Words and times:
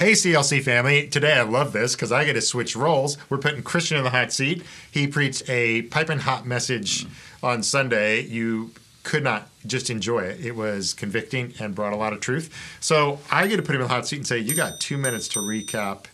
Hey, 0.00 0.12
CLC 0.12 0.62
family. 0.62 1.08
Today 1.08 1.34
I 1.34 1.42
love 1.42 1.74
this 1.74 1.94
because 1.94 2.10
I 2.10 2.24
get 2.24 2.32
to 2.32 2.40
switch 2.40 2.74
roles. 2.74 3.18
We're 3.28 3.36
putting 3.36 3.62
Christian 3.62 3.98
in 3.98 4.04
the 4.04 4.08
hot 4.08 4.32
seat. 4.32 4.62
He 4.90 5.06
preached 5.06 5.46
a 5.46 5.82
piping 5.82 6.20
hot 6.20 6.46
message 6.46 7.06
on 7.42 7.62
Sunday. 7.62 8.22
You 8.22 8.70
could 9.02 9.22
not 9.22 9.50
just 9.66 9.90
enjoy 9.90 10.20
it. 10.20 10.42
It 10.42 10.56
was 10.56 10.94
convicting 10.94 11.52
and 11.60 11.74
brought 11.74 11.92
a 11.92 11.96
lot 11.96 12.14
of 12.14 12.20
truth. 12.20 12.48
So 12.80 13.18
I 13.30 13.46
get 13.46 13.56
to 13.56 13.62
put 13.62 13.74
him 13.74 13.82
in 13.82 13.88
the 13.88 13.92
hot 13.92 14.08
seat 14.08 14.16
and 14.16 14.26
say, 14.26 14.38
You 14.38 14.54
got 14.54 14.80
two 14.80 14.96
minutes 14.96 15.28
to 15.28 15.40
recap 15.40 16.06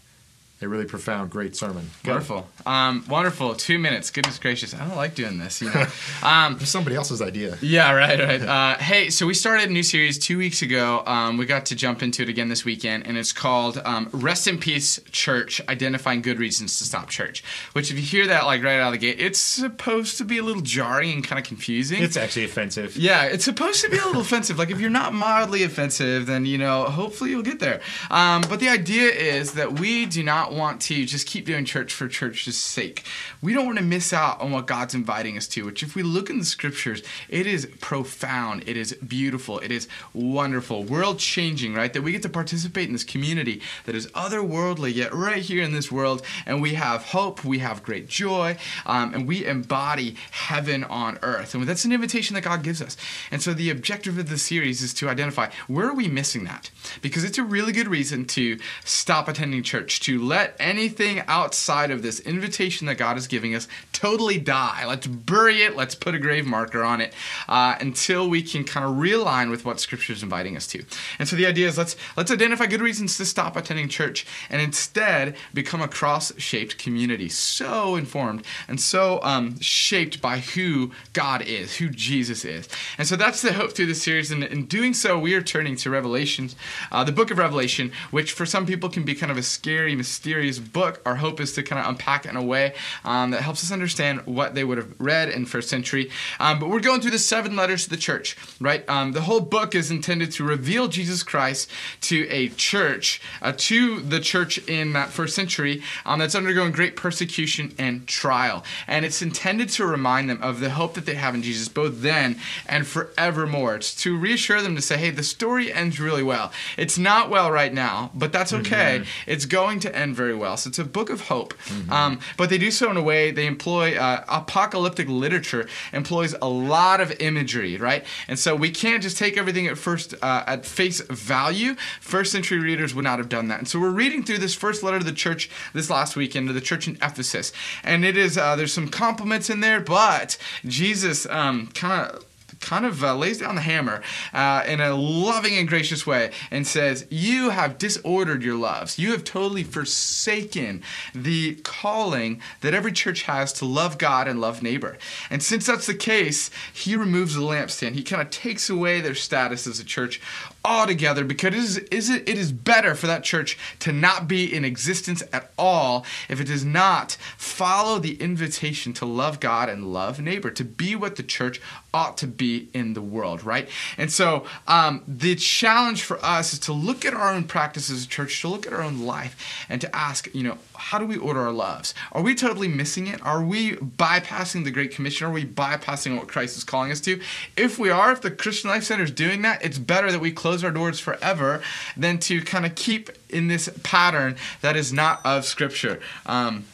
a 0.62 0.66
really 0.68 0.86
profound, 0.86 1.30
great 1.30 1.54
sermon. 1.54 1.90
Go. 2.02 2.12
Wonderful. 2.12 2.48
Um, 2.64 3.04
wonderful. 3.08 3.54
Two 3.54 3.78
minutes. 3.78 4.10
Goodness 4.10 4.38
gracious. 4.38 4.74
I 4.74 4.78
don't 4.78 4.96
like 4.96 5.14
doing 5.14 5.38
this, 5.38 5.60
you 5.60 5.68
know. 5.72 5.86
Um, 6.22 6.58
somebody 6.60 6.96
else's 6.96 7.20
idea. 7.22 7.56
yeah, 7.60 7.92
right, 7.92 8.18
right. 8.18 8.42
Uh, 8.56 8.76
hey, 8.78 9.10
so 9.10 9.26
we 9.26 9.34
started 9.34 9.68
a 9.68 9.72
new 9.72 9.82
series 9.82 10.18
two 10.18 10.38
weeks 10.38 10.62
ago. 10.62 11.02
Um, 11.06 11.36
we 11.36 11.46
got 11.46 11.66
to 11.66 11.76
jump 11.76 12.02
into 12.02 12.22
it 12.22 12.28
again 12.28 12.48
this 12.48 12.64
weekend, 12.64 13.06
and 13.06 13.18
it's 13.18 13.32
called 13.32 13.80
um, 13.84 14.08
Rest 14.12 14.46
in 14.46 14.58
Peace 14.58 14.98
Church 15.10 15.60
Identifying 15.68 16.22
Good 16.22 16.38
Reasons 16.38 16.78
to 16.78 16.84
Stop 16.84 17.10
Church. 17.10 17.44
Which, 17.72 17.90
if 17.90 17.96
you 17.96 18.02
hear 18.02 18.26
that 18.28 18.46
like 18.46 18.62
right 18.62 18.80
out 18.80 18.88
of 18.88 18.92
the 18.92 18.98
gate, 19.06 19.20
it's 19.20 19.38
supposed 19.38 20.16
to 20.18 20.24
be 20.24 20.38
a 20.38 20.42
little 20.42 20.62
jarring 20.62 21.12
and 21.12 21.24
kind 21.24 21.38
of 21.38 21.44
confusing. 21.46 22.02
It's 22.02 22.16
actually 22.16 22.44
offensive. 22.44 22.96
Yeah, 22.96 23.24
it's 23.24 23.44
supposed 23.44 23.82
to 23.84 23.90
be 23.90 23.98
a 23.98 24.04
little 24.06 24.22
offensive. 24.26 24.58
Like 24.58 24.70
if 24.70 24.80
you're 24.80 24.90
not 24.90 25.12
mildly 25.12 25.62
offensive, 25.64 26.26
then 26.26 26.46
you 26.46 26.56
know, 26.58 26.84
hopefully 26.84 27.30
you'll 27.30 27.42
get 27.42 27.60
there. 27.60 27.80
Um, 28.10 28.42
but 28.48 28.58
the 28.60 28.68
idea 28.68 29.10
is 29.10 29.52
that 29.54 29.78
we 29.78 30.06
do 30.06 30.22
not 30.22 30.45
want 30.52 30.80
to 30.82 31.04
just 31.04 31.26
keep 31.26 31.46
doing 31.46 31.64
church 31.64 31.92
for 31.92 32.08
church's 32.08 32.56
sake. 32.56 33.04
We 33.42 33.54
don't 33.54 33.66
want 33.66 33.78
to 33.78 33.84
miss 33.84 34.12
out 34.12 34.40
on 34.40 34.50
what 34.52 34.66
God's 34.66 34.94
inviting 34.94 35.36
us 35.36 35.46
to. 35.48 35.64
Which, 35.66 35.82
if 35.82 35.94
we 35.94 36.02
look 36.02 36.30
in 36.30 36.38
the 36.38 36.44
scriptures, 36.44 37.02
it 37.28 37.46
is 37.46 37.66
profound. 37.80 38.64
It 38.66 38.76
is 38.76 38.94
beautiful. 38.94 39.58
It 39.60 39.70
is 39.70 39.88
wonderful, 40.12 40.84
world 40.84 41.18
changing. 41.18 41.74
Right, 41.74 41.92
that 41.92 42.02
we 42.02 42.12
get 42.12 42.22
to 42.22 42.28
participate 42.28 42.86
in 42.86 42.92
this 42.92 43.04
community 43.04 43.60
that 43.84 43.94
is 43.94 44.06
otherworldly, 44.08 44.94
yet 44.94 45.12
right 45.12 45.42
here 45.42 45.62
in 45.62 45.72
this 45.72 45.90
world, 45.90 46.22
and 46.44 46.62
we 46.62 46.74
have 46.74 47.02
hope. 47.02 47.44
We 47.44 47.58
have 47.58 47.82
great 47.82 48.08
joy, 48.08 48.56
um, 48.84 49.14
and 49.14 49.26
we 49.26 49.44
embody 49.44 50.16
heaven 50.30 50.84
on 50.84 51.18
earth. 51.22 51.54
And 51.54 51.64
that's 51.64 51.84
an 51.84 51.92
invitation 51.92 52.34
that 52.34 52.44
God 52.44 52.62
gives 52.62 52.82
us. 52.82 52.96
And 53.30 53.42
so 53.42 53.52
the 53.52 53.70
objective 53.70 54.18
of 54.18 54.28
the 54.28 54.38
series 54.38 54.82
is 54.82 54.94
to 54.94 55.08
identify 55.08 55.50
where 55.66 55.88
are 55.88 55.94
we 55.94 56.08
missing 56.08 56.44
that? 56.44 56.70
Because 57.02 57.24
it's 57.24 57.38
a 57.38 57.42
really 57.42 57.72
good 57.72 57.88
reason 57.88 58.24
to 58.26 58.58
stop 58.84 59.28
attending 59.28 59.62
church, 59.62 60.00
to 60.00 60.22
let 60.22 60.35
anything 60.58 61.22
outside 61.26 61.90
of 61.90 62.02
this 62.02 62.20
invitation 62.20 62.86
that 62.86 62.96
God 62.96 63.16
is 63.16 63.26
giving 63.26 63.54
us 63.54 63.68
totally 63.92 64.38
die. 64.38 64.84
Let's 64.86 65.06
bury 65.06 65.62
it. 65.62 65.76
Let's 65.76 65.94
put 65.94 66.14
a 66.14 66.18
grave 66.18 66.46
marker 66.46 66.82
on 66.82 67.00
it 67.00 67.12
uh, 67.48 67.76
until 67.80 68.28
we 68.28 68.42
can 68.42 68.64
kind 68.64 68.84
of 68.86 68.96
realign 68.96 69.50
with 69.50 69.64
what 69.64 69.80
Scripture 69.80 70.12
is 70.12 70.22
inviting 70.22 70.56
us 70.56 70.66
to. 70.68 70.84
And 71.18 71.28
so 71.28 71.36
the 71.36 71.46
idea 71.46 71.68
is 71.68 71.78
let's 71.78 71.96
let's 72.16 72.30
identify 72.30 72.66
good 72.66 72.80
reasons 72.80 73.16
to 73.16 73.24
stop 73.24 73.56
attending 73.56 73.88
church 73.88 74.26
and 74.50 74.60
instead 74.60 75.36
become 75.54 75.80
a 75.80 75.88
cross-shaped 75.88 76.78
community, 76.78 77.28
so 77.28 77.96
informed 77.96 78.44
and 78.68 78.80
so 78.80 79.20
um, 79.22 79.58
shaped 79.60 80.20
by 80.20 80.38
who 80.38 80.92
God 81.12 81.42
is, 81.42 81.76
who 81.76 81.88
Jesus 81.88 82.44
is. 82.44 82.68
And 82.98 83.06
so 83.08 83.16
that's 83.16 83.42
the 83.42 83.52
hope 83.52 83.72
through 83.72 83.86
this 83.86 84.02
series. 84.02 84.30
And 84.30 84.44
in 84.44 84.66
doing 84.66 84.94
so, 84.94 85.18
we 85.18 85.34
are 85.34 85.42
turning 85.42 85.76
to 85.76 85.90
Revelations, 85.90 86.56
uh, 86.92 87.04
the 87.04 87.12
book 87.12 87.30
of 87.30 87.38
Revelation, 87.38 87.92
which 88.10 88.32
for 88.32 88.46
some 88.46 88.66
people 88.66 88.88
can 88.88 89.04
be 89.04 89.14
kind 89.14 89.32
of 89.32 89.38
a 89.38 89.42
scary, 89.42 89.94
mysterious 89.94 90.25
book. 90.72 91.00
Our 91.06 91.16
hope 91.16 91.40
is 91.40 91.52
to 91.54 91.62
kind 91.62 91.80
of 91.80 91.88
unpack 91.88 92.26
it 92.26 92.30
in 92.30 92.36
a 92.36 92.42
way 92.42 92.74
um, 93.04 93.30
that 93.30 93.42
helps 93.42 93.62
us 93.62 93.72
understand 93.72 94.26
what 94.26 94.54
they 94.54 94.64
would 94.64 94.78
have 94.78 94.94
read 94.98 95.28
in 95.28 95.46
first 95.46 95.68
century. 95.68 96.10
Um, 96.40 96.58
but 96.58 96.68
we're 96.68 96.80
going 96.80 97.00
through 97.00 97.12
the 97.12 97.18
seven 97.18 97.54
letters 97.54 97.84
to 97.84 97.90
the 97.90 97.96
church, 97.96 98.36
right? 98.60 98.88
Um, 98.88 99.12
the 99.12 99.22
whole 99.22 99.40
book 99.40 99.74
is 99.74 99.90
intended 99.90 100.32
to 100.32 100.44
reveal 100.44 100.88
Jesus 100.88 101.22
Christ 101.22 101.70
to 102.02 102.28
a 102.28 102.48
church, 102.48 103.20
uh, 103.40 103.52
to 103.56 104.00
the 104.00 104.20
church 104.20 104.58
in 104.66 104.92
that 104.94 105.10
first 105.10 105.34
century 105.34 105.82
um, 106.04 106.18
that's 106.18 106.34
undergoing 106.34 106.72
great 106.72 106.96
persecution 106.96 107.74
and 107.78 108.06
trial. 108.06 108.64
And 108.86 109.04
it's 109.04 109.22
intended 109.22 109.68
to 109.70 109.86
remind 109.86 110.28
them 110.28 110.42
of 110.42 110.60
the 110.60 110.70
hope 110.70 110.94
that 110.94 111.06
they 111.06 111.14
have 111.14 111.34
in 111.34 111.42
Jesus, 111.42 111.68
both 111.68 112.02
then 112.02 112.38
and 112.66 112.86
forevermore. 112.86 113.76
It's 113.76 113.94
to 114.02 114.18
reassure 114.18 114.62
them 114.62 114.76
to 114.76 114.82
say, 114.82 114.96
hey, 114.96 115.10
the 115.10 115.22
story 115.22 115.72
ends 115.72 116.00
really 116.00 116.22
well. 116.22 116.52
It's 116.76 116.98
not 116.98 117.30
well 117.30 117.50
right 117.50 117.72
now, 117.72 118.10
but 118.14 118.32
that's 118.32 118.52
okay. 118.52 119.04
It's 119.26 119.44
going 119.44 119.80
to 119.80 119.94
end 119.94 120.15
very 120.16 120.34
well. 120.34 120.56
So 120.56 120.68
it's 120.68 120.78
a 120.78 120.84
book 120.84 121.10
of 121.10 121.20
hope. 121.22 121.54
Um, 121.90 122.20
but 122.36 122.50
they 122.50 122.58
do 122.58 122.70
so 122.70 122.90
in 122.90 122.96
a 122.96 123.02
way, 123.02 123.30
they 123.30 123.46
employ 123.46 123.96
uh, 123.96 124.24
apocalyptic 124.28 125.08
literature, 125.08 125.68
employs 125.92 126.34
a 126.42 126.48
lot 126.48 127.00
of 127.00 127.12
imagery, 127.20 127.76
right? 127.76 128.04
And 128.28 128.38
so 128.38 128.56
we 128.56 128.70
can't 128.70 129.02
just 129.02 129.18
take 129.18 129.36
everything 129.36 129.66
at 129.66 129.78
first, 129.78 130.14
uh, 130.22 130.42
at 130.46 130.66
face 130.66 131.00
value. 131.02 131.76
First 132.00 132.32
century 132.32 132.58
readers 132.58 132.94
would 132.94 133.04
not 133.04 133.18
have 133.18 133.28
done 133.28 133.48
that. 133.48 133.58
And 133.58 133.68
so 133.68 133.78
we're 133.78 133.90
reading 133.90 134.24
through 134.24 134.38
this 134.38 134.54
first 134.54 134.82
letter 134.82 134.98
to 134.98 135.04
the 135.04 135.12
church 135.12 135.50
this 135.72 135.90
last 135.90 136.16
weekend 136.16 136.48
to 136.48 136.52
the 136.52 136.60
church 136.60 136.88
in 136.88 136.96
Ephesus. 136.96 137.52
And 137.84 138.04
it 138.04 138.16
is, 138.16 138.38
uh, 138.38 138.56
there's 138.56 138.72
some 138.72 138.88
compliments 138.88 139.50
in 139.50 139.60
there, 139.60 139.80
but 139.80 140.38
Jesus 140.64 141.26
um, 141.26 141.68
kind 141.74 142.10
of 142.10 142.24
kind 142.60 142.84
of 142.84 143.02
uh, 143.02 143.14
lays 143.16 143.38
down 143.38 143.54
the 143.54 143.60
hammer 143.60 144.02
uh, 144.32 144.62
in 144.66 144.80
a 144.80 144.94
loving 144.94 145.54
and 145.54 145.68
gracious 145.68 146.06
way 146.06 146.30
and 146.50 146.66
says, 146.66 147.06
You 147.10 147.50
have 147.50 147.78
disordered 147.78 148.42
your 148.42 148.56
loves. 148.56 148.98
You 148.98 149.12
have 149.12 149.24
totally 149.24 149.62
forsaken 149.64 150.82
the 151.14 151.56
calling 151.56 152.40
that 152.60 152.74
every 152.74 152.92
church 152.92 153.22
has 153.22 153.52
to 153.54 153.64
love 153.64 153.98
God 153.98 154.28
and 154.28 154.40
love 154.40 154.62
neighbor. 154.62 154.98
And 155.30 155.42
since 155.42 155.66
that's 155.66 155.86
the 155.86 155.94
case, 155.94 156.50
he 156.72 156.96
removes 156.96 157.34
the 157.34 157.40
lampstand. 157.40 157.92
He 157.92 158.02
kind 158.02 158.22
of 158.22 158.30
takes 158.30 158.70
away 158.70 159.00
their 159.00 159.14
status 159.14 159.66
as 159.66 159.80
a 159.80 159.84
church 159.84 160.20
altogether 160.66 161.24
because 161.24 161.46
it 161.46 161.54
is, 161.54 161.78
is 161.78 162.10
it, 162.10 162.28
it 162.28 162.36
is 162.36 162.50
better 162.50 162.94
for 162.94 163.06
that 163.06 163.22
church 163.22 163.56
to 163.78 163.92
not 163.92 164.26
be 164.26 164.52
in 164.52 164.64
existence 164.64 165.22
at 165.32 165.52
all 165.56 166.04
if 166.28 166.40
it 166.40 166.48
does 166.48 166.64
not 166.64 167.12
follow 167.36 167.98
the 167.98 168.20
invitation 168.20 168.92
to 168.94 169.06
love 169.06 169.38
God 169.38 169.68
and 169.68 169.92
love 169.92 170.20
neighbor, 170.20 170.50
to 170.50 170.64
be 170.64 170.96
what 170.96 171.16
the 171.16 171.22
church 171.22 171.60
ought 171.94 172.18
to 172.18 172.26
be 172.26 172.68
in 172.74 172.94
the 172.94 173.00
world, 173.00 173.44
right? 173.44 173.68
And 173.96 174.12
so 174.12 174.44
um, 174.66 175.02
the 175.06 175.36
challenge 175.36 176.02
for 176.02 176.22
us 176.22 176.52
is 176.52 176.58
to 176.60 176.72
look 176.72 177.04
at 177.04 177.14
our 177.14 177.32
own 177.32 177.44
practice 177.44 177.88
as 177.88 178.04
a 178.04 178.08
church, 178.08 178.40
to 178.42 178.48
look 178.48 178.66
at 178.66 178.72
our 178.72 178.82
own 178.82 179.06
life, 179.06 179.64
and 179.68 179.80
to 179.80 179.96
ask, 179.96 180.28
you 180.34 180.42
know, 180.42 180.58
how 180.74 180.98
do 180.98 181.06
we 181.06 181.16
order 181.16 181.40
our 181.40 181.52
loves? 181.52 181.94
Are 182.12 182.22
we 182.22 182.34
totally 182.34 182.68
missing 182.68 183.06
it? 183.06 183.24
Are 183.24 183.42
we 183.42 183.72
bypassing 183.72 184.64
the 184.64 184.70
Great 184.70 184.90
Commission? 184.90 185.26
Are 185.26 185.32
we 185.32 185.46
bypassing 185.46 186.16
what 186.16 186.28
Christ 186.28 186.56
is 186.56 186.64
calling 186.64 186.92
us 186.92 187.00
to? 187.02 187.20
If 187.56 187.78
we 187.78 187.88
are, 187.88 188.12
if 188.12 188.20
the 188.20 188.30
Christian 188.30 188.70
Life 188.70 188.84
Center 188.84 189.04
is 189.04 189.10
doing 189.10 189.42
that, 189.42 189.64
it's 189.64 189.78
better 189.78 190.12
that 190.12 190.20
we 190.20 190.32
close 190.32 190.55
our 190.64 190.70
doors 190.70 190.98
forever 191.00 191.62
than 191.96 192.18
to 192.18 192.42
kind 192.42 192.66
of 192.66 192.74
keep 192.74 193.10
in 193.28 193.48
this 193.48 193.68
pattern 193.82 194.36
that 194.60 194.76
is 194.76 194.92
not 194.92 195.20
of 195.24 195.44
Scripture. 195.44 196.00
Um, 196.26 196.64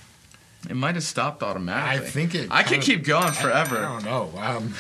it 0.71 0.77
might 0.77 0.95
have 0.95 1.05
stopped 1.05 1.43
automatically. 1.43 2.07
I 2.07 2.11
think 2.11 2.35
it 2.35 2.49
I 2.51 2.63
could 2.63 2.81
kinda- 2.81 2.87
keep 2.87 3.05
going 3.05 3.33
forever. 3.33 3.79
I 3.79 4.01
don't 4.01 4.05
know. 4.05 4.33
Um, 4.39 4.75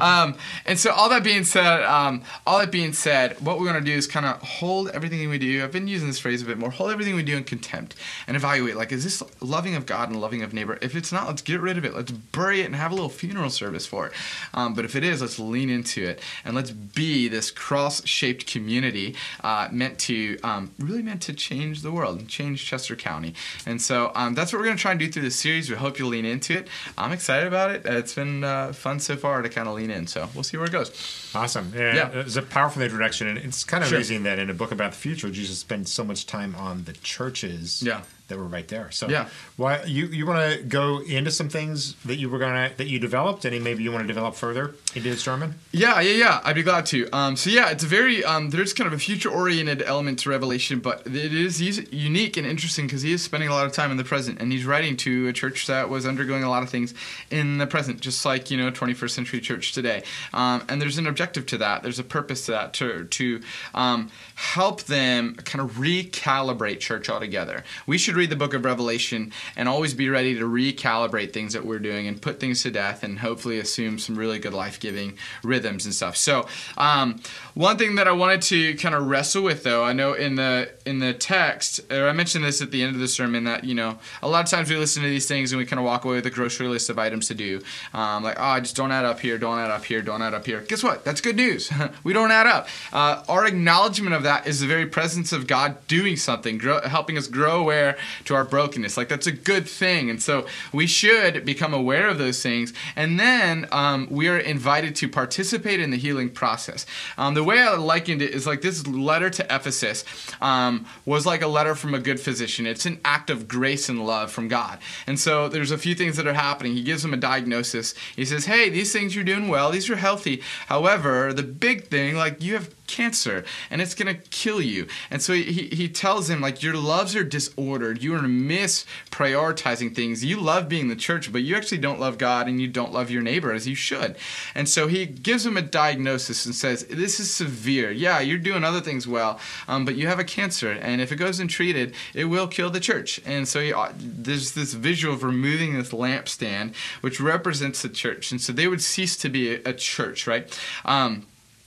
Um, 0.00 0.34
and 0.64 0.78
so 0.78 0.90
all 0.92 1.08
that 1.10 1.22
being 1.22 1.44
said, 1.44 1.82
um, 1.84 2.22
all 2.46 2.58
that 2.58 2.70
being 2.70 2.92
said, 2.92 3.40
what 3.40 3.58
we're 3.58 3.66
gonna 3.66 3.80
do 3.80 3.92
is 3.92 4.06
kind 4.06 4.26
of 4.26 4.40
hold 4.42 4.88
everything 4.90 5.28
we 5.28 5.38
do. 5.38 5.62
I've 5.62 5.72
been 5.72 5.88
using 5.88 6.08
this 6.08 6.18
phrase 6.18 6.42
a 6.42 6.44
bit 6.44 6.58
more. 6.58 6.70
Hold 6.70 6.90
everything 6.90 7.14
we 7.14 7.22
do 7.22 7.36
in 7.36 7.44
contempt 7.44 7.94
and 8.26 8.36
evaluate. 8.36 8.76
Like, 8.76 8.92
is 8.92 9.04
this 9.04 9.22
loving 9.40 9.74
of 9.74 9.86
God 9.86 10.08
and 10.10 10.20
loving 10.20 10.42
of 10.42 10.52
neighbor? 10.52 10.78
If 10.82 10.94
it's 10.96 11.12
not, 11.12 11.26
let's 11.26 11.42
get 11.42 11.60
rid 11.60 11.78
of 11.78 11.84
it. 11.84 11.94
Let's 11.94 12.10
bury 12.10 12.60
it 12.60 12.66
and 12.66 12.74
have 12.76 12.90
a 12.90 12.94
little 12.94 13.08
funeral 13.08 13.50
service 13.50 13.86
for 13.86 14.06
it. 14.08 14.12
Um, 14.54 14.74
but 14.74 14.84
if 14.84 14.96
it 14.96 15.04
is, 15.04 15.20
let's 15.20 15.38
lean 15.38 15.70
into 15.70 16.04
it 16.04 16.20
and 16.44 16.54
let's 16.54 16.70
be 16.70 17.28
this 17.28 17.50
cross-shaped 17.50 18.46
community 18.46 19.14
uh, 19.44 19.68
meant 19.70 19.98
to 20.00 20.38
um, 20.42 20.72
really 20.78 21.02
meant 21.02 21.22
to 21.22 21.32
change 21.32 21.82
the 21.82 21.92
world 21.92 22.18
and 22.18 22.28
change 22.28 22.64
Chester 22.66 22.96
County. 22.96 23.34
And 23.66 23.80
so 23.80 24.12
um, 24.14 24.34
that's 24.34 24.52
what 24.52 24.58
we're 24.58 24.66
gonna 24.66 24.76
try 24.78 24.95
and 24.96 25.06
do 25.06 25.12
through 25.12 25.22
the 25.22 25.30
series. 25.30 25.68
We 25.70 25.76
hope 25.76 25.98
you'll 25.98 26.08
lean 26.08 26.24
into 26.24 26.56
it. 26.58 26.68
I'm 26.96 27.12
excited 27.12 27.46
about 27.46 27.70
it. 27.70 27.82
It's 27.84 28.14
been 28.14 28.42
uh, 28.44 28.72
fun 28.72 28.98
so 28.98 29.16
far 29.16 29.42
to 29.42 29.48
kind 29.48 29.68
of 29.68 29.74
lean 29.74 29.90
in. 29.90 30.06
So 30.06 30.28
we'll 30.34 30.42
see 30.44 30.56
where 30.56 30.66
it 30.66 30.72
goes. 30.72 31.30
Awesome. 31.34 31.72
Yeah, 31.76 31.94
Yeah. 31.94 32.18
It 32.20 32.24
was 32.24 32.36
a 32.36 32.42
powerful 32.42 32.82
introduction. 32.82 33.28
And 33.28 33.38
it's 33.38 33.62
kind 33.64 33.82
of 33.82 33.88
Sure. 33.90 33.98
amazing 33.98 34.22
that 34.24 34.38
in 34.38 34.50
a 34.50 34.54
book 34.54 34.72
about 34.72 34.92
the 34.92 34.98
future, 34.98 35.30
Jesus 35.30 35.58
spends 35.58 35.92
so 35.92 36.02
much 36.04 36.26
time 36.26 36.54
on 36.56 36.84
the 36.84 36.92
churches 36.94 37.82
Yeah. 37.82 38.02
That 38.28 38.36
were 38.38 38.44
right 38.44 38.66
there. 38.68 38.90
So 38.90 39.08
Yeah. 39.08 39.28
why 39.56 39.82
you, 39.84 40.06
you 40.06 40.26
want 40.26 40.52
to 40.52 40.62
go 40.64 41.00
into 41.02 41.30
some 41.30 41.48
things 41.48 41.94
that 42.04 42.16
you 42.16 42.28
were 42.28 42.38
gonna 42.38 42.72
that 42.76 42.88
you 42.88 42.98
developed 42.98 43.44
and 43.44 43.62
maybe 43.62 43.82
you 43.82 43.92
want 43.92 44.02
to 44.02 44.08
develop 44.08 44.34
further 44.34 44.74
into 44.94 45.10
the 45.10 45.16
sermon? 45.16 45.54
Yeah, 45.72 46.00
yeah, 46.00 46.12
yeah. 46.16 46.40
I'd 46.44 46.56
be 46.56 46.62
glad 46.62 46.86
to. 46.86 47.08
Um, 47.12 47.36
so 47.36 47.50
yeah, 47.50 47.70
it's 47.70 47.84
a 47.84 47.86
very 47.86 48.24
um, 48.24 48.50
there's 48.50 48.72
kind 48.72 48.86
of 48.88 48.92
a 48.92 48.98
future-oriented 48.98 49.82
element 49.82 50.18
to 50.20 50.30
Revelation, 50.30 50.80
but 50.80 51.06
it 51.06 51.32
is 51.32 51.58
he's 51.58 51.90
unique 51.92 52.36
and 52.36 52.46
interesting 52.46 52.86
because 52.86 53.02
he 53.02 53.12
is 53.12 53.22
spending 53.22 53.48
a 53.48 53.52
lot 53.52 53.66
of 53.66 53.72
time 53.72 53.90
in 53.90 53.96
the 53.96 54.04
present, 54.04 54.40
and 54.40 54.50
he's 54.50 54.64
writing 54.64 54.96
to 54.98 55.28
a 55.28 55.32
church 55.32 55.66
that 55.68 55.88
was 55.88 56.04
undergoing 56.06 56.42
a 56.42 56.50
lot 56.50 56.62
of 56.62 56.68
things 56.70 56.94
in 57.30 57.58
the 57.58 57.66
present, 57.66 58.00
just 58.00 58.24
like 58.24 58.50
you 58.50 58.56
know 58.56 58.70
21st 58.70 59.10
century 59.10 59.40
church 59.40 59.72
today. 59.72 60.02
Um, 60.34 60.64
and 60.68 60.82
there's 60.82 60.98
an 60.98 61.06
objective 61.06 61.46
to 61.46 61.58
that. 61.58 61.82
There's 61.82 61.98
a 61.98 62.04
purpose 62.04 62.46
to 62.46 62.52
that 62.52 62.72
to 62.74 63.04
to 63.04 63.40
um, 63.74 64.10
help 64.34 64.82
them 64.84 65.34
kind 65.36 65.62
of 65.68 65.76
recalibrate 65.76 66.80
church 66.80 67.08
altogether. 67.08 67.64
We 67.86 67.98
should 67.98 68.15
should 68.16 68.20
read 68.20 68.30
the 68.30 68.36
book 68.36 68.54
of 68.54 68.64
Revelation 68.64 69.30
and 69.56 69.68
always 69.68 69.92
be 69.92 70.08
ready 70.08 70.34
to 70.38 70.44
recalibrate 70.48 71.34
things 71.34 71.52
that 71.52 71.66
we're 71.66 71.78
doing 71.78 72.06
and 72.06 72.20
put 72.20 72.40
things 72.40 72.62
to 72.62 72.70
death 72.70 73.02
and 73.02 73.18
hopefully 73.18 73.58
assume 73.58 73.98
some 73.98 74.16
really 74.16 74.38
good 74.38 74.54
life 74.54 74.80
giving 74.80 75.18
rhythms 75.42 75.84
and 75.84 75.94
stuff. 75.94 76.16
So, 76.16 76.46
um, 76.78 77.20
one 77.52 77.76
thing 77.76 77.96
that 77.96 78.08
I 78.08 78.12
wanted 78.12 78.40
to 78.42 78.74
kind 78.76 78.94
of 78.94 79.06
wrestle 79.06 79.42
with, 79.42 79.64
though, 79.64 79.84
I 79.84 79.92
know 79.92 80.14
in 80.14 80.36
the 80.36 80.70
in 80.86 80.98
the 80.98 81.12
text, 81.12 81.80
or 81.92 82.08
I 82.08 82.12
mentioned 82.12 82.44
this 82.44 82.62
at 82.62 82.70
the 82.70 82.82
end 82.82 82.94
of 82.94 83.00
the 83.00 83.08
sermon, 83.08 83.44
that 83.44 83.64
you 83.64 83.74
know 83.74 83.98
a 84.22 84.28
lot 84.28 84.44
of 84.44 84.50
times 84.50 84.70
we 84.70 84.76
listen 84.76 85.02
to 85.02 85.08
these 85.08 85.26
things 85.26 85.52
and 85.52 85.58
we 85.58 85.66
kind 85.66 85.78
of 85.78 85.84
walk 85.84 86.04
away 86.04 86.16
with 86.16 86.26
a 86.26 86.30
grocery 86.30 86.68
list 86.68 86.88
of 86.88 86.98
items 86.98 87.28
to 87.28 87.34
do, 87.34 87.60
um, 87.92 88.22
like 88.22 88.38
oh, 88.38 88.44
I 88.44 88.60
just 88.60 88.76
don't 88.76 88.92
add 88.92 89.04
up 89.04 89.20
here, 89.20 89.36
don't 89.36 89.58
add 89.58 89.70
up 89.70 89.84
here, 89.84 90.00
don't 90.00 90.22
add 90.22 90.32
up 90.32 90.46
here. 90.46 90.62
Guess 90.62 90.82
what? 90.82 91.04
That's 91.04 91.20
good 91.20 91.36
news. 91.36 91.70
we 92.04 92.14
don't 92.14 92.30
add 92.30 92.46
up. 92.46 92.68
Uh, 92.92 93.22
our 93.28 93.46
acknowledgement 93.46 94.14
of 94.14 94.22
that 94.22 94.46
is 94.46 94.60
the 94.60 94.66
very 94.66 94.86
presence 94.86 95.32
of 95.32 95.46
God 95.46 95.86
doing 95.86 96.16
something, 96.16 96.56
grow, 96.56 96.80
helping 96.80 97.18
us 97.18 97.26
grow 97.26 97.60
aware 97.60 97.98
to 98.24 98.34
our 98.34 98.44
brokenness. 98.44 98.96
Like 98.96 99.08
that's 99.08 99.26
a 99.26 99.32
good 99.32 99.68
thing, 99.68 100.10
and 100.10 100.22
so 100.22 100.46
we 100.72 100.86
should 100.86 101.44
become 101.44 101.74
aware 101.74 102.08
of 102.08 102.18
those 102.18 102.42
things, 102.42 102.72
and 102.94 103.18
then 103.18 103.66
um, 103.72 104.08
we 104.10 104.28
are 104.28 104.38
invited 104.38 104.94
to 104.96 105.08
participate 105.08 105.80
in 105.80 105.90
the 105.90 105.96
healing 105.96 106.30
process. 106.30 106.86
Um, 107.18 107.34
the 107.34 107.44
way 107.44 107.60
I 107.60 107.74
likened 107.74 108.22
it 108.22 108.34
is 108.34 108.46
like 108.46 108.62
this 108.62 108.86
letter 108.86 109.30
to 109.30 109.44
Ephesus 109.44 110.04
um, 110.40 110.86
was 111.04 111.26
like 111.26 111.42
a 111.42 111.48
letter 111.48 111.74
from 111.74 111.94
a 111.94 111.98
good 111.98 112.20
physician. 112.20 112.66
It's 112.66 112.86
an 112.86 113.00
act 113.04 113.30
of 113.30 113.48
grace 113.48 113.88
and 113.88 114.06
love 114.06 114.30
from 114.30 114.48
God, 114.48 114.78
and 115.06 115.18
so 115.18 115.48
there's 115.48 115.70
a 115.70 115.78
few 115.78 115.94
things 115.94 116.16
that 116.16 116.26
are 116.26 116.34
happening. 116.34 116.74
He 116.74 116.82
gives 116.82 117.02
them 117.02 117.14
a 117.14 117.18
diagnosis. 117.18 117.94
He 118.14 118.24
says, 118.24 118.46
"Hey, 118.46 118.68
these 118.70 118.92
things 118.92 119.14
you're 119.14 119.24
doing 119.24 119.48
well. 119.48 119.70
These 119.70 119.90
are 119.90 119.96
healthy. 119.96 120.42
However, 120.66 121.32
the 121.32 121.42
big 121.42 121.88
thing, 121.88 122.16
like 122.16 122.42
you 122.42 122.54
have 122.54 122.70
cancer 122.86 123.44
and 123.70 123.80
it's 123.80 123.94
going 123.94 124.14
to 124.14 124.20
kill 124.30 124.60
you. 124.60 124.86
And 125.10 125.20
so 125.22 125.32
he, 125.32 125.68
he 125.68 125.88
tells 125.88 126.30
him, 126.30 126.40
like, 126.40 126.62
your 126.62 126.76
loves 126.76 127.14
are 127.16 127.24
disordered. 127.24 128.02
You 128.02 128.14
are 128.14 128.20
misprioritizing 128.20 129.94
things. 129.94 130.24
You 130.24 130.40
love 130.40 130.68
being 130.68 130.88
the 130.88 130.96
church, 130.96 131.32
but 131.32 131.42
you 131.42 131.56
actually 131.56 131.78
don't 131.78 132.00
love 132.00 132.18
God 132.18 132.48
and 132.48 132.60
you 132.60 132.68
don't 132.68 132.92
love 132.92 133.10
your 133.10 133.22
neighbor 133.22 133.52
as 133.52 133.66
you 133.66 133.74
should. 133.74 134.16
And 134.54 134.68
so 134.68 134.86
he 134.86 135.06
gives 135.06 135.44
him 135.44 135.56
a 135.56 135.62
diagnosis 135.62 136.46
and 136.46 136.54
says, 136.54 136.84
this 136.86 137.20
is 137.20 137.32
severe. 137.32 137.90
Yeah, 137.90 138.20
you're 138.20 138.38
doing 138.38 138.64
other 138.64 138.80
things 138.80 139.06
well, 139.06 139.38
um, 139.68 139.84
but 139.84 139.96
you 139.96 140.06
have 140.06 140.18
a 140.18 140.24
cancer. 140.24 140.70
And 140.70 141.00
if 141.00 141.12
it 141.12 141.16
goes 141.16 141.40
untreated, 141.40 141.94
it 142.14 142.24
will 142.26 142.48
kill 142.48 142.70
the 142.70 142.80
church. 142.80 143.20
And 143.26 143.46
so 143.46 143.60
he, 143.60 143.72
uh, 143.72 143.92
there's 143.96 144.52
this 144.52 144.74
visual 144.74 145.14
of 145.14 145.22
removing 145.22 145.74
this 145.74 145.92
lampstand, 145.92 146.74
which 147.00 147.20
represents 147.20 147.82
the 147.82 147.88
church. 147.88 148.30
And 148.30 148.40
so 148.40 148.52
they 148.52 148.68
would 148.68 148.82
cease 148.82 149.16
to 149.18 149.28
be 149.28 149.54
a, 149.54 149.60
a 149.66 149.72
church, 149.72 150.26
right? 150.26 150.58
Um, 150.84 151.26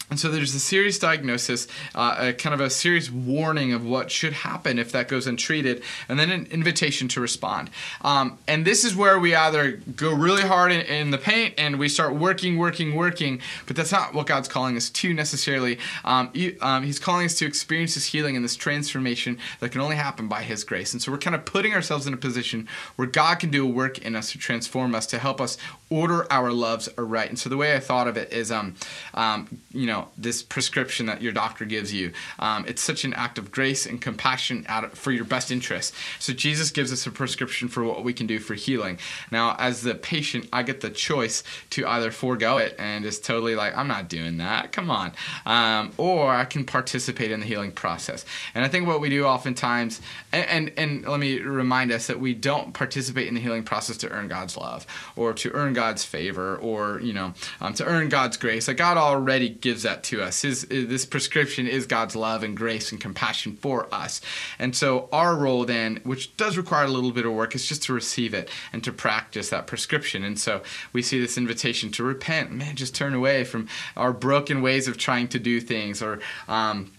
and 0.09 0.19
so 0.19 0.29
there's 0.29 0.55
a 0.55 0.59
serious 0.59 0.97
diagnosis, 0.97 1.67
uh, 1.93 2.15
a 2.19 2.33
kind 2.33 2.53
of 2.53 2.59
a 2.59 2.69
serious 2.69 3.11
warning 3.11 3.73
of 3.73 3.85
what 3.85 4.11
should 4.11 4.33
happen 4.33 4.79
if 4.79 4.91
that 4.91 5.07
goes 5.07 5.27
untreated, 5.27 5.83
and 6.07 6.19
then 6.19 6.31
an 6.31 6.47
invitation 6.47 7.07
to 7.09 7.21
respond. 7.21 7.69
Um, 8.01 8.39
and 8.47 8.65
this 8.65 8.83
is 8.83 8.95
where 8.95 9.19
we 9.19 9.35
either 9.35 9.73
go 9.95 10.13
really 10.13 10.41
hard 10.41 10.71
in, 10.71 10.81
in, 10.81 11.11
the 11.11 11.17
paint 11.17 11.55
and 11.57 11.77
we 11.77 11.89
start 11.89 12.15
working, 12.15 12.57
working, 12.57 12.95
working, 12.95 13.41
but 13.67 13.75
that's 13.75 13.91
not 13.91 14.13
what 14.13 14.27
God's 14.27 14.47
calling 14.47 14.75
us 14.77 14.89
to 14.89 15.13
necessarily. 15.13 15.77
Um, 16.03 16.31
um, 16.61 16.83
he's 16.83 16.99
calling 16.99 17.25
us 17.25 17.35
to 17.39 17.45
experience 17.45 17.95
this 17.95 18.05
healing 18.05 18.35
and 18.35 18.43
this 18.43 18.55
transformation 18.55 19.37
that 19.59 19.71
can 19.71 19.81
only 19.81 19.95
happen 19.95 20.27
by 20.27 20.43
His 20.43 20.63
grace. 20.63 20.93
And 20.93 21.01
so 21.01 21.11
we're 21.11 21.17
kind 21.17 21.35
of 21.35 21.45
putting 21.45 21.73
ourselves 21.73 22.07
in 22.07 22.13
a 22.13 22.17
position 22.17 22.67
where 22.95 23.07
God 23.07 23.39
can 23.39 23.49
do 23.51 23.65
a 23.65 23.69
work 23.69 23.99
in 23.99 24.15
us 24.15 24.31
to 24.31 24.37
transform 24.37 24.95
us, 24.95 25.05
to 25.07 25.19
help 25.19 25.41
us 25.41 25.57
order 25.89 26.31
our 26.31 26.51
loves 26.51 26.87
aright. 26.97 27.29
And 27.29 27.37
so 27.37 27.49
the 27.49 27.57
way 27.57 27.75
I 27.75 27.79
thought 27.79 28.07
of 28.07 28.17
it 28.17 28.31
is, 28.31 28.51
um, 28.51 28.75
um, 29.13 29.59
you 29.71 29.87
know, 29.87 29.98
this 30.17 30.41
prescription 30.43 31.05
that 31.05 31.21
your 31.21 31.31
doctor 31.31 31.65
gives 31.65 31.93
you. 31.93 32.11
Um, 32.39 32.65
it's 32.67 32.81
such 32.81 33.03
an 33.03 33.13
act 33.13 33.37
of 33.37 33.51
grace 33.51 33.85
and 33.85 34.01
compassion 34.01 34.65
of, 34.67 34.93
for 34.93 35.11
your 35.11 35.25
best 35.25 35.51
interest. 35.51 35.93
So 36.19 36.33
Jesus 36.33 36.71
gives 36.71 36.91
us 36.91 37.05
a 37.05 37.11
prescription 37.11 37.67
for 37.67 37.83
what 37.83 38.03
we 38.03 38.13
can 38.13 38.27
do 38.27 38.39
for 38.39 38.53
healing. 38.53 38.97
Now, 39.31 39.55
as 39.59 39.81
the 39.81 39.95
patient, 39.95 40.47
I 40.51 40.63
get 40.63 40.81
the 40.81 40.89
choice 40.89 41.43
to 41.71 41.85
either 41.87 42.11
forego 42.11 42.57
it 42.57 42.75
and 42.79 43.03
just 43.03 43.23
totally 43.25 43.55
like, 43.55 43.75
I'm 43.75 43.87
not 43.87 44.09
doing 44.09 44.37
that. 44.37 44.71
Come 44.71 44.89
on. 44.91 45.11
Um, 45.45 45.91
or 45.97 46.31
I 46.33 46.45
can 46.45 46.65
participate 46.65 47.31
in 47.31 47.39
the 47.39 47.45
healing 47.45 47.71
process. 47.71 48.25
And 48.53 48.65
I 48.65 48.67
think 48.67 48.87
what 48.87 49.01
we 49.01 49.09
do 49.09 49.25
oftentimes, 49.25 50.01
and, 50.31 50.45
and, 50.49 50.71
and 50.77 51.07
let 51.07 51.19
me 51.19 51.39
remind 51.39 51.91
us 51.91 52.07
that 52.07 52.19
we 52.19 52.33
don't 52.33 52.73
participate 52.73 53.27
in 53.27 53.35
the 53.35 53.41
healing 53.41 53.63
process 53.63 53.97
to 53.97 54.09
earn 54.09 54.27
God's 54.27 54.57
love 54.57 54.85
or 55.15 55.33
to 55.33 55.51
earn 55.51 55.73
God's 55.73 56.03
favor 56.03 56.57
or, 56.57 56.99
you 57.01 57.13
know, 57.13 57.33
um, 57.61 57.73
to 57.73 57.85
earn 57.85 58.09
God's 58.09 58.37
grace. 58.37 58.67
Like 58.67 58.77
God 58.77 58.97
already 58.97 59.49
gives 59.49 59.85
that 59.89 60.03
to 60.03 60.21
us. 60.21 60.41
His, 60.41 60.65
this 60.69 61.05
prescription 61.05 61.67
is 61.67 61.85
God's 61.85 62.15
love 62.15 62.43
and 62.43 62.55
grace 62.55 62.91
and 62.91 63.01
compassion 63.01 63.55
for 63.55 63.93
us. 63.93 64.21
And 64.57 64.75
so 64.75 65.09
our 65.11 65.35
role 65.35 65.65
then, 65.65 65.99
which 66.03 66.35
does 66.37 66.57
require 66.57 66.85
a 66.85 66.89
little 66.89 67.11
bit 67.11 67.25
of 67.25 67.33
work, 67.33 67.55
is 67.55 67.65
just 67.65 67.83
to 67.83 67.93
receive 67.93 68.33
it 68.33 68.49
and 68.71 68.83
to 68.83 68.91
practice 68.91 69.49
that 69.49 69.67
prescription. 69.67 70.23
And 70.23 70.39
so 70.39 70.61
we 70.93 71.01
see 71.01 71.19
this 71.19 71.37
invitation 71.37 71.91
to 71.93 72.03
repent. 72.03 72.51
Man, 72.51 72.75
just 72.75 72.95
turn 72.95 73.13
away 73.13 73.43
from 73.43 73.67
our 73.97 74.13
broken 74.13 74.61
ways 74.61 74.87
of 74.87 74.97
trying 74.97 75.27
to 75.29 75.39
do 75.39 75.59
things 75.59 76.01
or 76.01 76.19
um, 76.47 76.91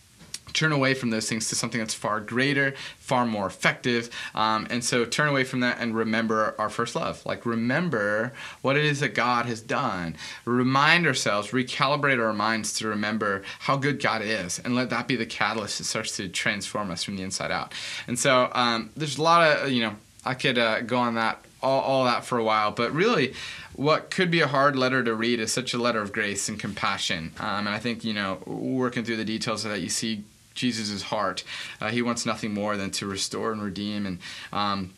turn 0.53 0.73
away 0.73 0.95
from 0.95 1.11
those 1.11 1.29
things 1.29 1.49
to 1.49 1.55
something 1.55 1.79
that's 1.79 1.95
far 1.95 2.21
greater, 2.21 2.75
far 2.99 3.27
more 3.27 3.47
effective. 3.47 4.11
Um, 4.35 4.67
and 4.71 4.85
so 4.85 5.05
turn 5.05 5.29
away 5.29 5.45
from 5.45 5.61
that 5.61 5.79
and 5.81 5.95
remember 5.95 6.55
our 6.59 6.71
first 6.71 6.95
love. 6.95 7.25
Like 7.27 7.47
remember 7.47 8.33
what 8.63 8.77
it 8.77 8.85
is 8.85 9.01
that 9.01 9.15
God 9.15 9.47
has 9.47 9.61
done. 9.61 10.17
Remind 10.45 11.07
ourselves, 11.07 11.51
recalibrate 11.51 12.25
our 12.25 12.33
minds 12.33 12.73
to 12.75 12.89
remember 12.89 13.43
how 13.61 13.77
good 13.77 14.03
God 14.03 14.23
is, 14.23 14.59
and 14.59 14.75
let 14.75 14.91
that 14.91 15.09
be 15.09 15.17
the 15.17 15.27
catalyst 15.27 15.79
that 15.79 15.85
starts 15.85 16.17
to 16.17 16.29
transform 16.29 16.91
us 16.91 17.05
from 17.05 17.17
the 17.17 17.23
inside 17.23 17.51
out. 17.51 17.73
And 18.07 18.19
so 18.19 18.51
um, 18.53 18.91
there's 18.97 19.19
a 19.19 19.23
lot 19.23 19.43
of 19.43 19.71
you 19.71 19.83
know 19.83 19.97
I 20.25 20.35
could 20.35 20.59
uh, 20.59 20.83
go 20.83 20.99
on 20.99 21.15
that 21.15 21.45
all, 21.63 21.81
all 21.81 22.05
that 22.05 22.25
for 22.25 22.39
a 22.39 22.45
while, 22.45 22.71
but 22.71 22.93
really 22.93 23.35
what 23.75 24.11
could 24.11 24.31
be 24.31 24.41
a 24.41 24.47
hard 24.47 24.77
letter 24.77 25.03
to 25.03 25.15
read 25.15 25.41
is 25.41 25.53
such 25.53 25.73
a 25.73 25.79
letter 25.79 26.03
of 26.03 26.13
grace 26.13 26.49
and 26.49 26.59
compassion. 26.59 27.33
Um, 27.39 27.67
and 27.67 27.71
I 27.71 27.79
think, 27.79 28.05
you 28.05 28.13
know, 28.13 28.39
working 28.45 29.05
through 29.05 29.17
the 29.17 29.25
details 29.25 29.65
of 29.65 29.71
that, 29.71 29.81
you 29.81 29.89
see 29.89 30.25
Jesus' 30.61 31.03
heart. 31.03 31.43
Uh, 31.81 31.89
he 31.89 32.03
wants 32.03 32.27
nothing 32.27 32.53
more 32.53 32.77
than 32.77 32.91
to 32.93 33.07
restore 33.07 33.53
and 33.53 33.63
redeem 33.63 34.07
and 34.07 34.19
um, 34.53 34.93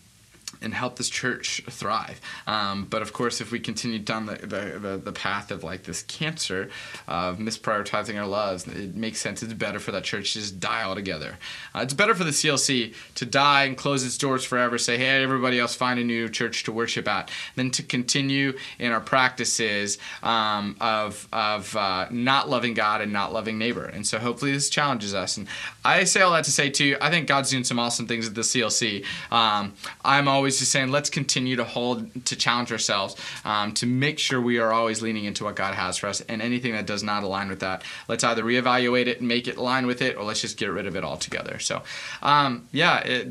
and 0.60 0.74
help 0.74 0.96
this 0.96 1.08
church 1.08 1.62
thrive. 1.68 2.20
Um, 2.46 2.86
but 2.88 3.02
of 3.02 3.12
course, 3.12 3.40
if 3.40 3.50
we 3.50 3.60
continue 3.60 3.98
down 3.98 4.26
the, 4.26 4.34
the, 4.34 4.78
the, 4.78 5.00
the, 5.04 5.12
path 5.12 5.50
of 5.50 5.62
like 5.62 5.84
this 5.84 6.02
cancer 6.04 6.70
of 7.06 7.38
misprioritizing 7.38 8.18
our 8.18 8.26
loves, 8.26 8.66
it 8.66 8.94
makes 8.94 9.20
sense. 9.20 9.42
It's 9.42 9.52
better 9.52 9.78
for 9.78 9.92
that 9.92 10.04
church 10.04 10.32
to 10.32 10.40
just 10.40 10.60
die 10.60 10.82
altogether. 10.82 11.36
Uh, 11.74 11.80
it's 11.80 11.94
better 11.94 12.14
for 12.14 12.24
the 12.24 12.30
CLC 12.30 12.94
to 13.14 13.26
die 13.26 13.64
and 13.64 13.76
close 13.76 14.04
its 14.04 14.18
doors 14.18 14.44
forever, 14.44 14.78
say, 14.78 14.98
hey, 14.98 15.22
everybody 15.22 15.58
else 15.58 15.74
find 15.74 15.98
a 15.98 16.04
new 16.04 16.28
church 16.28 16.64
to 16.64 16.72
worship 16.72 17.06
at, 17.08 17.30
than 17.56 17.70
to 17.72 17.82
continue 17.82 18.56
in 18.78 18.92
our 18.92 19.00
practices 19.00 19.98
um, 20.22 20.76
of, 20.80 21.28
of 21.32 21.76
uh, 21.76 22.06
not 22.10 22.48
loving 22.48 22.74
God 22.74 23.00
and 23.00 23.12
not 23.12 23.32
loving 23.32 23.58
neighbor. 23.58 23.84
And 23.84 24.06
so 24.06 24.18
hopefully 24.18 24.52
this 24.52 24.70
challenges 24.70 25.14
us. 25.14 25.36
And 25.36 25.46
I 25.84 26.04
say 26.04 26.20
all 26.20 26.32
that 26.32 26.44
to 26.44 26.50
say, 26.50 26.70
too, 26.70 26.96
I 27.00 27.10
think 27.10 27.28
God's 27.28 27.50
doing 27.50 27.64
some 27.64 27.78
awesome 27.78 28.06
things 28.06 28.26
at 28.26 28.34
the 28.34 28.40
CLC. 28.42 29.04
Um, 29.30 29.74
I'm 30.04 30.28
always 30.28 30.41
always 30.42 30.58
just 30.58 30.72
saying 30.72 30.90
let's 30.90 31.08
continue 31.08 31.54
to 31.54 31.64
hold 31.64 32.24
to 32.24 32.34
challenge 32.34 32.72
ourselves 32.72 33.14
um, 33.44 33.72
to 33.74 33.86
make 33.86 34.18
sure 34.18 34.40
we 34.40 34.58
are 34.58 34.72
always 34.72 35.00
leaning 35.00 35.24
into 35.24 35.44
what 35.44 35.54
God 35.54 35.74
has 35.74 35.96
for 35.98 36.08
us, 36.08 36.20
and 36.22 36.42
anything 36.42 36.72
that 36.72 36.84
does 36.84 37.04
not 37.04 37.22
align 37.22 37.48
with 37.48 37.60
that, 37.60 37.84
let's 38.08 38.24
either 38.24 38.42
reevaluate 38.42 39.06
it 39.06 39.20
and 39.20 39.28
make 39.28 39.46
it 39.46 39.56
align 39.56 39.86
with 39.86 40.02
it, 40.02 40.16
or 40.16 40.24
let's 40.24 40.40
just 40.40 40.56
get 40.56 40.66
rid 40.66 40.86
of 40.86 40.96
it 40.96 41.04
altogether. 41.04 41.60
So, 41.60 41.82
um, 42.22 42.68
yeah, 42.72 42.98
it, 42.98 43.28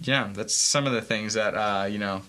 yeah, 0.00 0.30
that's 0.32 0.54
some 0.54 0.86
of 0.86 0.92
the 0.94 1.02
things 1.02 1.34
that 1.34 1.54
uh, 1.54 1.84
you 1.84 1.98
know. 1.98 2.22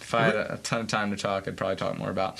If 0.00 0.14
I 0.14 0.24
had 0.24 0.34
a 0.34 0.60
ton 0.62 0.80
of 0.82 0.88
time 0.88 1.10
to 1.10 1.16
talk, 1.16 1.48
I'd 1.48 1.56
probably 1.56 1.76
talk 1.76 1.98
more 1.98 2.10
about. 2.10 2.34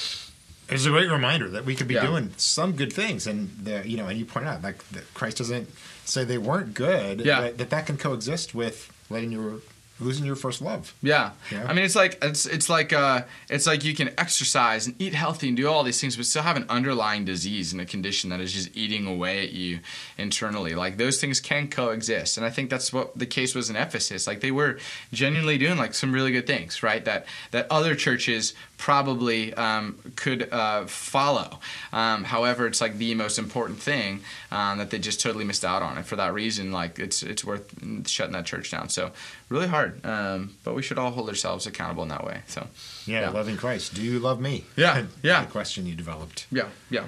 It's 0.68 0.86
a 0.86 0.90
great 0.90 1.10
reminder 1.10 1.48
that 1.50 1.64
we 1.64 1.74
could 1.74 1.88
be 1.88 1.94
yeah. 1.94 2.06
doing 2.06 2.32
some 2.36 2.72
good 2.72 2.92
things, 2.92 3.26
and 3.26 3.50
the, 3.62 3.88
you 3.88 3.96
know, 3.96 4.06
and 4.06 4.18
you 4.18 4.26
point 4.26 4.46
out 4.46 4.62
like 4.62 4.86
that 4.90 5.12
Christ 5.14 5.38
doesn't 5.38 5.70
say 6.04 6.24
they 6.24 6.38
weren't 6.38 6.74
good. 6.74 7.22
Yeah. 7.22 7.50
that 7.50 7.70
that 7.70 7.86
can 7.86 7.96
coexist 7.96 8.54
with 8.54 8.92
letting 9.08 9.32
your 9.32 9.60
losing 10.00 10.24
your 10.24 10.36
first 10.36 10.60
love. 10.60 10.94
Yeah. 11.02 11.32
yeah. 11.50 11.64
I 11.66 11.72
mean, 11.72 11.84
it's 11.84 11.94
like 11.94 12.18
it's 12.22 12.46
it's 12.46 12.68
like 12.68 12.92
uh, 12.92 13.22
it's 13.48 13.66
like 13.66 13.84
you 13.84 13.94
can 13.94 14.10
exercise 14.18 14.86
and 14.86 15.00
eat 15.00 15.14
healthy 15.14 15.48
and 15.48 15.56
do 15.56 15.68
all 15.68 15.82
these 15.82 16.00
things, 16.00 16.16
but 16.16 16.26
still 16.26 16.42
have 16.42 16.56
an 16.56 16.66
underlying 16.68 17.24
disease 17.24 17.72
and 17.72 17.80
a 17.80 17.86
condition 17.86 18.30
that 18.30 18.40
is 18.40 18.52
just 18.52 18.76
eating 18.76 19.06
away 19.06 19.42
at 19.42 19.52
you 19.52 19.80
internally. 20.18 20.74
Like 20.74 20.96
those 20.96 21.20
things 21.20 21.40
can 21.40 21.68
coexist, 21.68 22.36
and 22.36 22.46
I 22.46 22.50
think 22.50 22.70
that's 22.70 22.92
what 22.92 23.18
the 23.18 23.26
case 23.26 23.54
was 23.54 23.70
in 23.70 23.76
Ephesus. 23.76 24.26
Like 24.26 24.40
they 24.40 24.50
were 24.50 24.78
genuinely 25.12 25.58
doing 25.58 25.78
like 25.78 25.94
some 25.94 26.12
really 26.12 26.32
good 26.32 26.46
things, 26.46 26.82
right? 26.82 27.04
That 27.04 27.26
that 27.50 27.66
other 27.70 27.94
churches 27.94 28.54
probably 28.82 29.54
um, 29.54 29.96
could 30.16 30.52
uh, 30.52 30.84
follow. 30.86 31.60
Um, 31.92 32.24
however, 32.24 32.66
it's 32.66 32.80
like 32.80 32.98
the 32.98 33.14
most 33.14 33.38
important 33.38 33.78
thing 33.78 34.22
um, 34.50 34.78
that 34.78 34.90
they 34.90 34.98
just 34.98 35.20
totally 35.20 35.44
missed 35.44 35.64
out 35.64 35.82
on, 35.82 35.96
and 35.96 36.04
for 36.04 36.16
that 36.16 36.34
reason, 36.34 36.72
like 36.72 36.98
it's 36.98 37.22
it's 37.22 37.44
worth 37.44 37.72
shutting 38.08 38.32
that 38.32 38.44
church 38.44 38.72
down. 38.72 38.88
So 38.88 39.12
really 39.48 39.68
hard, 39.68 40.04
um, 40.04 40.56
but 40.64 40.74
we 40.74 40.82
should 40.82 40.98
all 40.98 41.12
hold 41.12 41.28
ourselves 41.28 41.64
accountable 41.64 42.02
in 42.02 42.08
that 42.08 42.24
way. 42.24 42.42
So 42.48 42.66
yeah, 43.06 43.20
yeah. 43.20 43.30
loving 43.30 43.56
Christ. 43.56 43.94
Do 43.94 44.02
you 44.02 44.18
love 44.18 44.40
me? 44.40 44.64
Yeah, 44.74 45.04
yeah. 45.22 45.44
The 45.44 45.52
question 45.52 45.86
you 45.86 45.94
developed. 45.94 46.48
Yeah, 46.50 46.66
yeah. 46.90 47.04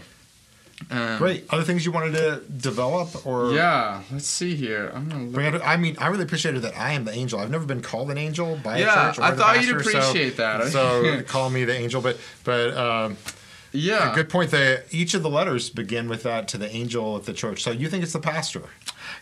Um, 0.91 1.19
Great. 1.19 1.45
Other 1.51 1.63
things 1.63 1.87
you 1.87 1.93
wanted 1.93 2.13
to 2.15 2.43
develop 2.57 3.25
or 3.27 3.53
Yeah, 3.53 4.03
let's 4.13 4.27
see 4.27 4.55
here. 4.57 4.91
I'm 4.95 5.09
gonna 5.09 5.25
look. 5.53 5.67
I 5.67 5.77
mean, 5.77 5.97
I 5.99 6.09
really 6.09 6.25
appreciated 6.25 6.63
that 6.63 6.77
I 6.79 6.93
am 6.93 7.05
the 7.05 7.13
angel. 7.13 7.39
I've 7.41 7.51
never 7.51 7.65
been 7.65 7.81
called 7.83 8.11
an 8.11 8.19
angel 8.19 8.59
by 8.63 8.79
Yeah, 8.79 9.11
a 9.11 9.13
church. 9.13 9.19
Or 9.19 9.23
I 9.23 9.31
thought 9.33 9.65
you'd 9.65 9.77
pastor, 9.77 9.91
so- 9.93 9.99
appreciate 9.99 10.37
that. 10.37 10.69
So 10.69 11.23
call 11.27 11.49
me 11.51 11.65
the 11.65 11.75
angel, 11.77 12.01
but 12.03 12.19
but 12.43 12.77
um, 12.77 13.17
Yeah, 13.73 14.13
a 14.13 14.15
good 14.15 14.29
point. 14.29 14.51
That 14.51 14.87
each 14.91 15.15
of 15.15 15.23
the 15.23 15.31
letters 15.31 15.71
begin 15.71 16.09
with 16.09 16.23
that 16.25 16.49
to 16.49 16.59
the 16.59 16.69
angel 16.75 17.17
at 17.17 17.25
the 17.25 17.33
church. 17.33 17.63
So 17.63 17.71
you 17.71 17.89
think 17.89 18.03
it's 18.03 18.13
the 18.13 18.21
pastor? 18.21 18.63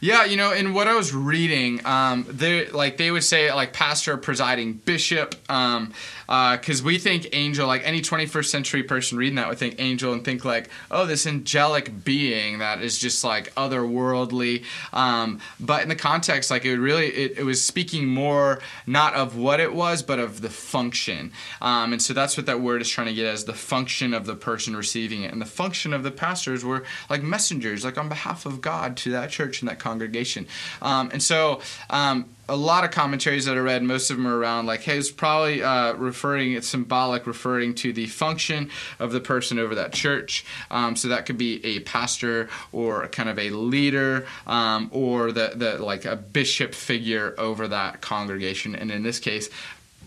Yeah, 0.00 0.24
you 0.24 0.36
know, 0.36 0.52
in 0.52 0.74
what 0.74 0.88
I 0.88 0.94
was 0.94 1.14
reading, 1.14 1.84
um, 1.86 2.26
they 2.28 2.68
like 2.68 2.96
they 2.96 3.10
would 3.10 3.24
say 3.24 3.52
like 3.52 3.72
pastor, 3.72 4.16
presiding 4.16 4.74
bishop, 4.74 5.34
um, 5.50 5.92
because 6.26 6.82
we 6.82 6.98
think 6.98 7.28
angel, 7.32 7.66
like 7.66 7.82
any 7.84 8.00
21st 8.00 8.46
century 8.46 8.82
person 8.82 9.18
reading 9.18 9.34
that 9.34 9.48
would 9.48 9.58
think 9.58 9.76
angel 9.78 10.12
and 10.12 10.24
think 10.24 10.44
like, 10.44 10.70
oh, 10.90 11.04
this 11.04 11.26
angelic 11.26 12.04
being 12.04 12.60
that 12.60 12.80
is 12.80 12.98
just 12.98 13.22
like 13.22 13.54
otherworldly. 13.54 14.64
Um, 14.92 15.40
but 15.60 15.82
in 15.82 15.88
the 15.88 15.96
context, 15.96 16.50
like 16.50 16.64
it 16.64 16.78
really, 16.78 17.08
it, 17.08 17.38
it 17.38 17.44
was 17.44 17.62
speaking 17.62 18.06
more 18.06 18.60
not 18.86 19.14
of 19.14 19.36
what 19.36 19.60
it 19.60 19.74
was, 19.74 20.02
but 20.02 20.18
of 20.18 20.40
the 20.40 20.48
function. 20.48 21.32
Um, 21.60 21.92
and 21.92 22.00
so 22.00 22.14
that's 22.14 22.36
what 22.36 22.46
that 22.46 22.60
word 22.60 22.80
is 22.80 22.88
trying 22.88 23.08
to 23.08 23.14
get 23.14 23.26
as 23.26 23.44
the 23.44 23.52
function 23.52 24.14
of 24.14 24.24
the 24.24 24.34
person 24.34 24.74
receiving 24.74 25.22
it. 25.22 25.32
And 25.32 25.40
the 25.40 25.46
function 25.46 25.92
of 25.92 26.02
the 26.02 26.10
pastors 26.10 26.64
were 26.64 26.84
like 27.10 27.22
messengers, 27.22 27.84
like 27.84 27.98
on 27.98 28.08
behalf 28.08 28.46
of 28.46 28.60
God 28.60 28.96
to 28.98 29.10
that 29.10 29.30
church 29.30 29.60
and 29.60 29.68
that 29.68 29.72
congregation. 29.79 30.47
Um, 30.81 31.11
and 31.12 31.23
so, 31.23 31.61
um, 31.91 32.29
a 32.49 32.57
lot 32.57 32.85
of 32.85 32.91
commentaries 32.91 33.47
that 33.47 33.57
I 33.57 33.61
read, 33.61 33.83
most 33.83 34.11
of 34.11 34.17
them 34.17 34.26
are 34.26 34.37
around 34.37 34.67
like, 34.67 34.83
hey, 34.83 34.99
it's 34.99 35.11
probably 35.11 35.62
uh, 35.62 35.95
referring, 35.95 36.52
it's 36.52 36.69
symbolic, 36.69 37.26
referring 37.26 37.75
to 37.76 37.93
the 37.93 38.07
function 38.07 38.69
of 38.99 39.12
the 39.12 39.21
person 39.21 39.59
over 39.59 39.75
that 39.76 39.93
church. 39.93 40.45
Um, 40.71 40.95
so 40.97 41.09
that 41.09 41.25
could 41.25 41.38
be 41.38 41.64
a 41.64 41.81
pastor 41.81 42.50
or 42.73 43.07
kind 43.09 43.29
of 43.29 43.38
a 43.38 43.50
leader 43.50 44.26
um, 44.47 44.91
or 44.93 45.33
the, 45.33 45.52
the 45.55 45.79
like 45.79 46.05
a 46.05 46.17
bishop 46.17 46.75
figure 46.75 47.35
over 47.38 47.69
that 47.69 48.00
congregation. 48.00 48.75
And 48.75 48.91
in 48.91 49.02
this 49.02 49.19
case, 49.19 49.49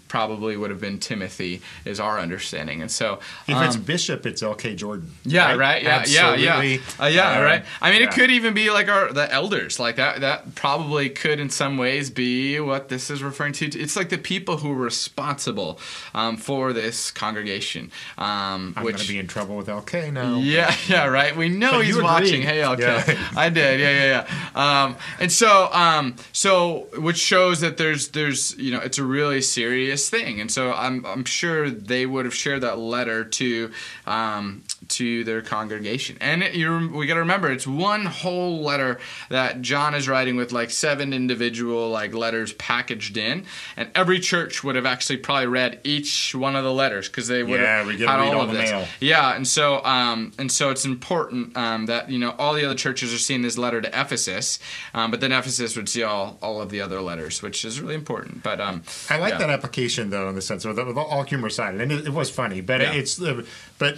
probably 0.08 0.56
would 0.58 0.70
have 0.70 0.80
been 0.82 1.00
Timothy, 1.00 1.62
is 1.84 2.00
our 2.00 2.20
understanding. 2.20 2.82
And 2.82 2.92
so, 2.92 3.20
If 3.48 3.58
it's 3.62 3.76
um, 3.76 3.82
bishop, 3.84 4.26
it's 4.26 4.42
L.K. 4.44 4.76
Jordan. 4.76 5.12
yeah, 5.24 5.56
right. 5.56 5.82
Yeah, 5.84 5.90
Absolutely. 5.98 6.44
yeah, 6.46 6.62
yeah. 6.62 6.80
Uh, 7.00 7.08
yeah, 7.08 7.38
Um, 7.38 7.44
right. 7.44 7.66
I 7.82 7.92
mean, 7.92 8.02
it 8.02 8.12
could 8.12 8.32
even 8.32 8.54
be 8.54 8.70
like 8.70 8.88
our 8.88 9.12
the 9.12 9.32
elders, 9.32 9.80
like 9.80 9.96
that. 9.98 10.22
That 10.22 10.56
probably 10.56 11.10
could, 11.10 11.40
in 11.40 11.50
some 11.50 11.78
ways, 11.78 12.10
be 12.10 12.60
what 12.60 12.90
this 12.90 13.10
is 13.10 13.24
referring 13.24 13.54
to. 13.54 13.66
It's 13.80 13.96
like 13.96 14.10
the 14.10 14.18
people 14.18 14.58
who 14.58 14.72
are 14.72 14.76
responsible 14.76 15.80
um, 16.14 16.38
for 16.38 16.74
this 16.74 17.12
congregation. 17.12 17.92
Um, 18.18 18.74
I'm 18.78 18.84
which 18.84 18.96
going 18.98 19.06
to 19.08 19.14
be 19.14 19.20
in 19.20 19.28
trouble 19.28 19.56
with 19.58 19.70
L.K. 19.70 20.12
now. 20.12 20.38
yeah, 20.38 20.76
yeah, 20.88 21.06
right. 21.08 21.36
We 21.36 21.50
know 21.50 21.72
But 21.72 21.86
he's 21.86 22.02
watching. 22.02 22.42
Hey, 22.42 22.62
L.K. 22.62 22.84
Yeah. 22.84 23.28
I 23.36 23.50
did. 23.50 23.80
Yeah, 23.80 23.92
yeah, 23.92 24.28
yeah. 24.56 24.84
Um, 24.84 24.96
and 25.20 25.32
so, 25.32 25.70
um, 25.74 26.16
so 26.32 26.88
which 26.98 27.18
shows 27.18 27.62
that 27.62 27.78
there's, 27.78 28.10
there's, 28.10 28.56
you 28.58 28.72
know, 28.72 28.80
it's 28.80 28.98
a 28.98 29.04
really 29.04 29.42
serious 29.42 29.95
thing. 29.98 30.42
And 30.42 30.52
so, 30.52 30.74
I'm, 30.74 31.06
I'm 31.06 31.26
sure 31.26 31.70
they 31.70 32.06
would 32.06 32.26
have 32.26 32.36
shared 32.36 32.62
that 32.62 32.78
letter 32.78 33.24
to, 33.24 33.72
um, 34.06 34.64
to 34.90 35.24
their 35.24 35.42
congregation. 35.42 36.18
And 36.22 36.44
it, 36.44 36.54
you, 36.56 36.90
we 36.94 37.08
got 37.08 37.16
to 37.16 37.20
remember, 37.22 37.52
it's 37.52 37.66
one 37.68 38.06
whole 38.06 38.62
letter 38.62 39.00
that 39.30 39.62
John 39.62 39.94
is 39.96 40.08
writing 40.08 40.36
with 40.36 40.52
like 40.52 40.70
seven 40.72 41.14
individual 41.14 41.90
like 41.90 42.14
letters 42.14 42.54
packaged 42.54 43.18
in, 43.18 43.46
and 43.78 43.90
every 43.96 44.20
church 44.20 44.64
would 44.64 44.76
have 44.76 44.86
actually 44.86 45.18
probably 45.18 45.48
read 45.48 45.80
each 45.84 46.34
one 46.36 46.56
of 46.56 46.64
the 46.64 46.74
letters 46.74 47.08
because 47.08 47.28
they 47.28 47.44
would 47.44 47.60
Yeah, 47.60 47.78
have 47.80 47.88
we 47.88 47.98
get 47.98 48.08
had 48.10 48.20
all 48.20 48.36
all 48.36 48.42
of 48.42 48.52
the 48.52 48.58
this. 48.58 48.72
mail. 48.72 48.88
Yeah, 49.00 49.36
and 49.36 49.48
so 49.48 49.84
um, 49.86 50.32
and 50.38 50.52
so 50.52 50.70
it's 50.70 50.86
important 50.86 51.56
um, 51.58 51.86
that 51.88 52.10
you 52.10 52.20
know 52.20 52.36
all 52.38 52.54
the 52.54 52.66
other 52.66 52.76
churches 52.76 53.14
are 53.14 53.18
seeing 53.18 53.42
this 53.42 53.58
letter 53.58 53.82
to 53.82 53.88
Ephesus, 53.90 54.60
um, 54.94 55.12
but 55.12 55.20
then 55.22 55.32
Ephesus 55.32 55.76
would 55.76 55.90
see 55.90 56.04
all 56.04 56.38
all 56.42 56.62
of 56.62 56.70
the 56.70 56.82
other 56.82 57.02
letters, 57.02 57.42
which 57.42 57.66
is 57.66 57.80
really 57.82 57.96
important. 57.96 58.44
But 58.44 58.60
um, 58.62 58.84
I 59.10 59.18
like 59.18 59.34
yeah. 59.34 59.40
that 59.40 59.50
application 59.50 60.10
though, 60.10 60.30
in 60.30 60.36
the 60.36 60.42
sense 60.42 60.66
of 60.66 60.78
all 60.98 61.24
humor 61.24 61.48
aside, 61.48 61.76
and 61.76 61.92
it, 61.92 62.08
it 62.08 62.14
was 62.14 62.30
funny, 62.30 62.62
but 62.62 62.82
Yeah. 62.82 62.94
it's 62.94 63.22
uh, 63.22 63.44
but 63.78 63.98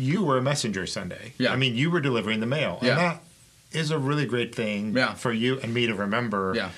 you 0.00 0.22
were 0.24 0.38
a 0.38 0.42
messenger 0.42 0.86
Sunday. 0.86 1.32
Yeah. 1.38 1.52
I 1.52 1.56
mean, 1.56 1.74
you 1.76 1.90
were 1.90 2.00
delivering 2.00 2.40
the 2.40 2.46
mail, 2.46 2.78
Yeah. 2.82 2.88
and 2.90 2.98
that 2.98 3.22
is 3.72 3.90
a 3.90 3.98
really 3.98 4.26
great 4.26 4.54
thing 4.54 4.96
Yeah. 4.96 5.14
for 5.14 5.32
you 5.32 5.60
and 5.60 5.72
me 5.74 5.86
to 5.86 5.94
remember. 5.94 6.52
Yeah. 6.56 6.70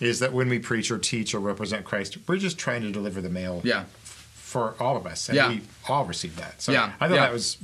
Is 0.00 0.18
that 0.20 0.32
when 0.32 0.48
we 0.48 0.58
preach 0.58 0.90
or 0.90 0.98
teach 0.98 1.34
or 1.34 1.40
represent 1.40 1.84
Christ, 1.84 2.16
we're 2.26 2.38
just 2.38 2.58
trying 2.58 2.80
to 2.82 2.90
deliver 2.90 3.20
the 3.20 3.28
mail 3.28 3.60
Yeah, 3.64 3.84
for 4.02 4.74
all 4.80 4.96
of 4.96 5.06
us, 5.06 5.28
and 5.28 5.36
Yeah. 5.36 5.48
we 5.50 5.60
all 5.88 6.06
receive 6.06 6.36
that. 6.36 6.62
So 6.62 6.72
Yeah, 6.72 6.92
I 7.00 7.06
thought 7.06 7.14
yeah. 7.16 7.20
that 7.26 7.32
was 7.32 7.58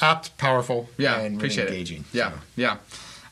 apt, 0.00 0.36
powerful, 0.38 0.90
yeah, 0.98 1.14
and 1.14 1.22
really 1.22 1.36
appreciate 1.36 1.68
engaging. 1.68 2.00
it. 2.00 2.04
Yeah, 2.18 2.30
So. 2.32 2.38
yeah. 2.56 2.76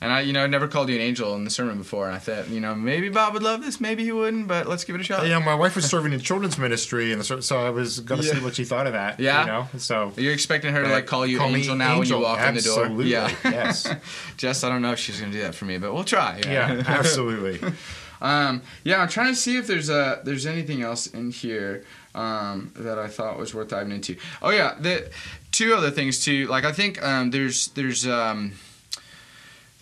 And 0.05 0.13
I, 0.13 0.21
you 0.21 0.35
know, 0.35 0.45
I 0.45 0.47
never 0.47 0.69
called 0.69 0.91
you 0.91 0.97
an 0.97 1.01
angel 1.01 1.35
in 1.35 1.45
the 1.45 1.51
sermon 1.51 1.79
before, 1.79 2.07
and 2.07 2.15
I 2.15 2.19
thought, 2.19 2.49
you 2.51 2.61
know, 2.61 2.75
maybe 2.75 3.09
Bob 3.09 3.33
would 3.33 3.43
love 3.43 3.63
this, 3.63 3.81
maybe 3.81 4.05
he 4.05 4.13
wouldn't, 4.13 4.47
but 4.47 4.67
let's 4.69 4.85
give 4.85 4.95
it 4.95 5.01
a 5.01 5.05
shot. 5.05 5.27
Yeah, 5.27 5.39
my 5.39 5.55
wife 5.55 5.75
was 5.77 5.87
serving 5.87 6.13
in 6.13 6.21
children's 6.21 6.59
ministry, 6.59 7.11
and 7.13 7.25
so 7.25 7.41
so 7.41 7.59
I 7.59 7.71
was 7.71 8.01
going 8.01 8.21
to 8.21 8.27
Yeah. 8.27 8.35
see 8.35 8.41
what 8.45 8.55
she 8.55 8.65
thought 8.65 8.87
of 8.87 8.93
that. 8.93 9.19
Yeah. 9.19 9.41
you 9.41 9.47
know, 9.47 9.69
so 9.79 10.13
You're 10.17 10.35
expecting 10.35 10.75
her 10.75 10.83
to 10.83 10.89
like 10.91 11.07
call 11.07 11.27
you 11.27 11.39
me 11.41 11.47
angel 11.61 11.75
now 11.77 11.97
angel. 11.97 12.19
when 12.19 12.23
you 12.23 12.27
walk 12.29 12.39
Absolutely. 12.41 12.85
in 12.85 12.97
the 12.99 13.03
door. 13.11 13.31
Yeah, 13.43 13.51
yes, 13.51 13.89
Jess, 14.37 14.63
I 14.63 14.69
don't 14.69 14.83
know 14.83 14.93
if 14.93 14.99
she's 14.99 15.19
gonna 15.21 15.33
do 15.33 15.41
that 15.41 15.55
for 15.55 15.65
me, 15.65 15.79
but 15.79 15.95
we'll 15.95 16.05
try. 16.05 16.41
yeah, 16.45 16.83
absolutely. 16.87 17.61
Um, 18.23 18.63
yeah, 18.85 19.03
I'm 19.03 19.09
trying 19.09 19.35
to 19.35 19.37
see 19.39 19.59
if 19.59 19.67
there's 19.67 19.91
a 19.91 20.21
there's 20.25 20.47
anything 20.47 20.81
else 20.81 21.07
in 21.09 21.31
here 21.31 21.85
um, 22.15 22.73
that 22.77 22.99
I 22.99 23.07
thought 23.09 23.39
was 23.39 23.53
worth 23.55 23.69
diving 23.69 23.93
into. 23.93 24.17
Oh 24.41 24.49
yeah, 24.49 24.77
the 24.81 25.11
two 25.53 25.75
other 25.75 25.91
things 25.91 26.25
too. 26.25 26.47
Like 26.47 26.65
I 26.65 26.73
think 26.73 27.03
um, 27.03 27.33
there's 27.33 27.69
there's 27.69 28.07
um, 28.07 28.53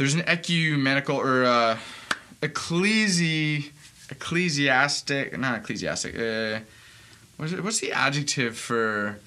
there's 0.02 0.14
an 0.14 0.28
ecumenical 0.28 1.16
or 1.16 1.44
uh, 1.44 1.78
ecclesi 2.40 3.70
ecclesiastic 4.10 5.38
not 5.38 5.60
ecclesiastic. 5.60 6.18
Uh, 6.18 6.58
what's 7.36 7.52
it, 7.52 7.62
what's 7.62 7.78
the 7.78 7.92
adjective 7.92 8.58
for 8.58 9.20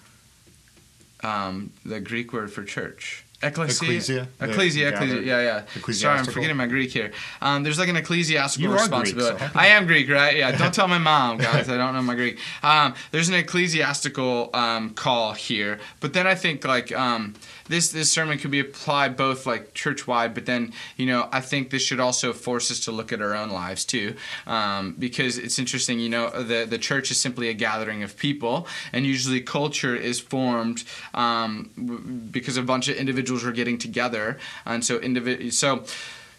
um, 1.23 1.71
the 1.85 2.01
Greek 2.01 2.33
word 2.33 2.51
for 2.51 2.65
church? 2.65 3.23
Ecclesia. 3.41 3.83
Ecclesia. 3.85 4.27
Ecclesia. 4.41 4.89
Ecclesia. 4.89 5.21
Yeah, 5.21 5.63
yeah. 5.77 5.91
Sorry, 5.93 6.19
I'm 6.19 6.25
forgetting 6.25 6.57
my 6.57 6.67
Greek 6.67 6.91
here. 6.91 7.11
Um, 7.41 7.63
there's 7.63 7.79
like 7.79 7.89
an 7.89 7.95
ecclesiastical 7.95 8.63
You 8.63 8.71
are 8.71 8.77
Greek, 8.77 8.81
responsibility. 8.83 9.45
so 9.45 9.51
I 9.55 9.67
am 9.67 9.85
Greek, 9.85 10.09
right? 10.09 10.35
Yeah. 10.35 10.57
Don't 10.57 10.73
tell 10.73 10.87
my 10.87 10.97
mom, 10.97 11.37
guys. 11.37 11.69
I 11.69 11.77
don't 11.77 11.93
know 11.93 12.01
my 12.01 12.15
Greek. 12.15 12.39
Um, 12.63 12.95
there's 13.11 13.29
an 13.29 13.35
ecclesiastical 13.35 14.49
um, 14.53 14.93
call 14.93 15.33
here, 15.33 15.79
but 16.01 16.13
then 16.13 16.27
I 16.27 16.35
think 16.35 16.65
like 16.65 16.91
um, 16.93 17.35
this 17.67 17.91
this 17.91 18.11
sermon 18.11 18.37
could 18.37 18.51
be 18.51 18.59
applied 18.59 19.17
both 19.17 19.45
like 19.45 19.73
church 19.73 20.07
wide, 20.07 20.33
but 20.33 20.45
then 20.45 20.73
you 20.97 21.05
know 21.05 21.27
I 21.31 21.41
think 21.41 21.69
this 21.69 21.81
should 21.81 21.99
also 21.99 22.33
force 22.33 22.71
us 22.71 22.79
to 22.81 22.91
look 22.91 23.11
at 23.11 23.21
our 23.21 23.35
own 23.35 23.49
lives 23.49 23.85
too, 23.85 24.15
um, 24.45 24.95
because 24.97 25.37
it's 25.37 25.59
interesting. 25.59 25.99
You 25.99 26.09
know, 26.09 26.29
the 26.43 26.65
the 26.65 26.77
church 26.77 27.11
is 27.11 27.19
simply 27.19 27.49
a 27.49 27.53
gathering 27.53 28.03
of 28.03 28.17
people, 28.17 28.67
and 28.93 29.05
usually 29.05 29.41
culture 29.41 29.95
is 29.95 30.19
formed 30.19 30.83
um, 31.13 32.29
because 32.31 32.57
a 32.57 32.63
bunch 32.63 32.87
of 32.87 32.97
individuals 32.97 33.43
are 33.43 33.51
getting 33.51 33.77
together, 33.77 34.37
and 34.65 34.83
so 34.83 34.99
individ 34.99 35.53
so. 35.53 35.83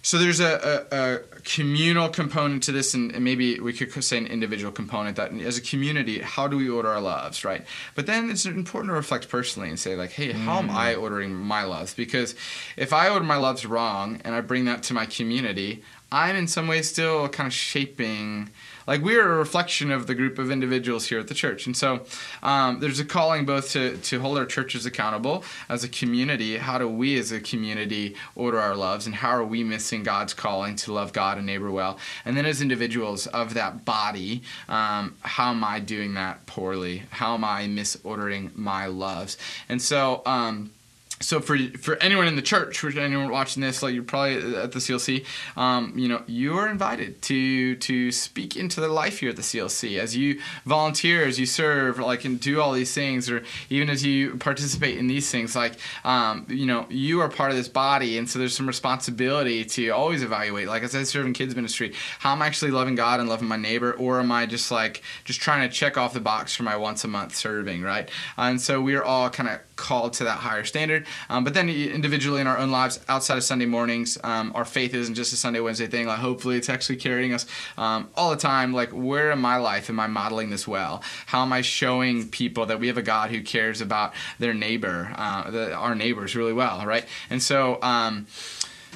So 0.06 0.18
there's 0.18 0.38
a, 0.38 0.86
a, 0.92 0.96
a 0.96 1.18
communal 1.42 2.08
component 2.08 2.62
to 2.62 2.70
this, 2.70 2.94
and, 2.94 3.10
and 3.10 3.24
maybe 3.24 3.58
we 3.58 3.72
could 3.72 4.04
say 4.04 4.18
an 4.18 4.28
individual 4.28 4.70
component. 4.70 5.16
That 5.16 5.32
as 5.32 5.58
a 5.58 5.60
community, 5.60 6.20
how 6.20 6.46
do 6.46 6.56
we 6.56 6.68
order 6.68 6.90
our 6.90 7.00
loves, 7.00 7.44
right? 7.44 7.66
But 7.96 8.06
then 8.06 8.30
it's 8.30 8.46
important 8.46 8.90
to 8.90 8.94
reflect 8.94 9.28
personally 9.28 9.68
and 9.68 9.76
say, 9.76 9.96
like, 9.96 10.12
hey, 10.12 10.30
how 10.30 10.58
am 10.58 10.70
I 10.70 10.94
mm. 10.94 11.02
ordering 11.02 11.34
my 11.34 11.64
loves? 11.64 11.92
Because 11.92 12.36
if 12.76 12.92
I 12.92 13.08
order 13.08 13.24
my 13.24 13.34
loves 13.34 13.66
wrong 13.66 14.20
and 14.24 14.32
I 14.32 14.42
bring 14.42 14.66
that 14.66 14.84
to 14.84 14.94
my 14.94 15.06
community, 15.06 15.82
I'm 16.12 16.36
in 16.36 16.46
some 16.46 16.68
ways 16.68 16.88
still 16.88 17.28
kind 17.28 17.48
of 17.48 17.52
shaping. 17.52 18.50
Like 18.86 19.02
we're 19.02 19.30
a 19.30 19.36
reflection 19.36 19.90
of 19.90 20.06
the 20.06 20.14
group 20.14 20.38
of 20.38 20.50
individuals 20.50 21.06
here 21.06 21.18
at 21.18 21.28
the 21.28 21.34
church, 21.34 21.66
and 21.66 21.76
so 21.76 22.04
um, 22.42 22.80
there's 22.80 23.00
a 23.00 23.04
calling 23.04 23.44
both 23.44 23.70
to 23.70 23.96
to 23.96 24.20
hold 24.20 24.38
our 24.38 24.46
churches 24.46 24.86
accountable 24.86 25.44
as 25.68 25.84
a 25.84 25.88
community. 25.88 26.56
How 26.56 26.78
do 26.78 26.88
we, 26.88 27.18
as 27.18 27.32
a 27.32 27.40
community, 27.40 28.16
order 28.34 28.58
our 28.58 28.76
loves, 28.76 29.06
and 29.06 29.14
how 29.14 29.30
are 29.30 29.44
we 29.44 29.64
missing 29.64 30.02
God's 30.02 30.34
calling 30.34 30.76
to 30.76 30.92
love 30.92 31.12
God 31.12 31.38
and 31.38 31.46
neighbor 31.46 31.70
well? 31.70 31.98
And 32.24 32.36
then 32.36 32.46
as 32.46 32.62
individuals 32.62 33.26
of 33.28 33.54
that 33.54 33.84
body, 33.84 34.42
um, 34.68 35.16
how 35.22 35.50
am 35.50 35.64
I 35.64 35.80
doing 35.80 36.14
that 36.14 36.46
poorly? 36.46 37.02
How 37.10 37.34
am 37.34 37.44
I 37.44 37.64
misordering 37.64 38.54
my 38.56 38.86
loves? 38.86 39.36
And 39.68 39.82
so. 39.82 40.22
Um, 40.26 40.70
so 41.20 41.40
for 41.40 41.56
for 41.78 41.96
anyone 41.96 42.26
in 42.26 42.36
the 42.36 42.42
church, 42.42 42.78
for 42.78 42.88
anyone 42.90 43.30
watching 43.30 43.62
this, 43.62 43.82
like 43.82 43.94
you're 43.94 44.02
probably 44.02 44.54
at 44.56 44.72
the 44.72 44.78
CLC, 44.78 45.24
um, 45.56 45.92
you 45.96 46.08
know, 46.08 46.22
you 46.26 46.56
are 46.58 46.68
invited 46.68 47.22
to 47.22 47.76
to 47.76 48.12
speak 48.12 48.56
into 48.56 48.80
the 48.80 48.88
life 48.88 49.20
here 49.20 49.30
at 49.30 49.36
the 49.36 49.42
CLC 49.42 49.98
as 49.98 50.16
you 50.16 50.40
volunteer, 50.66 51.24
as 51.24 51.38
you 51.40 51.46
serve, 51.46 51.98
like 51.98 52.24
and 52.24 52.38
do 52.38 52.60
all 52.60 52.72
these 52.72 52.92
things, 52.92 53.30
or 53.30 53.42
even 53.70 53.88
as 53.88 54.04
you 54.04 54.36
participate 54.36 54.98
in 54.98 55.06
these 55.06 55.30
things. 55.30 55.56
Like, 55.56 55.78
um, 56.04 56.46
you 56.50 56.66
know, 56.66 56.86
you 56.90 57.20
are 57.20 57.28
part 57.28 57.50
of 57.50 57.56
this 57.56 57.68
body, 57.68 58.18
and 58.18 58.28
so 58.28 58.38
there's 58.38 58.54
some 58.54 58.66
responsibility 58.66 59.64
to 59.64 59.90
always 59.90 60.22
evaluate. 60.22 60.68
Like 60.68 60.82
as 60.82 60.94
I 60.94 61.02
serve 61.04 61.24
in 61.24 61.32
kids 61.32 61.56
ministry, 61.56 61.94
how 62.18 62.32
am 62.32 62.42
I 62.42 62.46
actually 62.46 62.72
loving 62.72 62.94
God 62.94 63.20
and 63.20 63.28
loving 63.28 63.48
my 63.48 63.56
neighbor, 63.56 63.92
or 63.92 64.20
am 64.20 64.30
I 64.30 64.44
just 64.44 64.70
like 64.70 65.02
just 65.24 65.40
trying 65.40 65.66
to 65.68 65.74
check 65.74 65.96
off 65.96 66.12
the 66.12 66.20
box 66.20 66.54
for 66.54 66.62
my 66.62 66.76
once 66.76 67.04
a 67.04 67.08
month 67.08 67.34
serving, 67.34 67.82
right? 67.82 68.10
And 68.36 68.60
so 68.60 68.82
we 68.82 68.94
are 68.94 69.04
all 69.04 69.30
kind 69.30 69.48
of 69.48 69.60
called 69.76 70.14
to 70.14 70.24
that 70.24 70.38
higher 70.38 70.64
standard. 70.64 71.06
Um, 71.28 71.44
but 71.44 71.54
then 71.54 71.68
individually 71.68 72.40
in 72.40 72.46
our 72.46 72.58
own 72.58 72.70
lives, 72.70 72.98
outside 73.08 73.36
of 73.36 73.44
Sunday 73.44 73.66
mornings, 73.66 74.18
um, 74.24 74.52
our 74.54 74.64
faith 74.64 74.94
isn't 74.94 75.14
just 75.14 75.32
a 75.32 75.36
Sunday 75.36 75.60
Wednesday 75.60 75.86
thing. 75.86 76.06
Like 76.06 76.18
hopefully 76.18 76.56
it's 76.56 76.68
actually 76.68 76.96
carrying 76.96 77.32
us 77.32 77.46
um, 77.76 78.08
all 78.16 78.30
the 78.30 78.36
time. 78.36 78.72
Like 78.72 78.90
where 78.90 79.30
in 79.30 79.38
my 79.38 79.56
life 79.56 79.88
am 79.90 80.00
I 80.00 80.06
modeling 80.06 80.50
this 80.50 80.66
well? 80.66 81.02
How 81.26 81.42
am 81.42 81.52
I 81.52 81.60
showing 81.60 82.28
people 82.28 82.66
that 82.66 82.80
we 82.80 82.88
have 82.88 82.98
a 82.98 83.02
God 83.02 83.30
who 83.30 83.42
cares 83.42 83.80
about 83.80 84.14
their 84.38 84.54
neighbor, 84.54 85.12
uh, 85.16 85.50
the, 85.50 85.74
our 85.74 85.94
neighbors 85.94 86.34
really 86.34 86.52
well, 86.52 86.84
right? 86.84 87.06
And 87.30 87.42
so. 87.42 87.78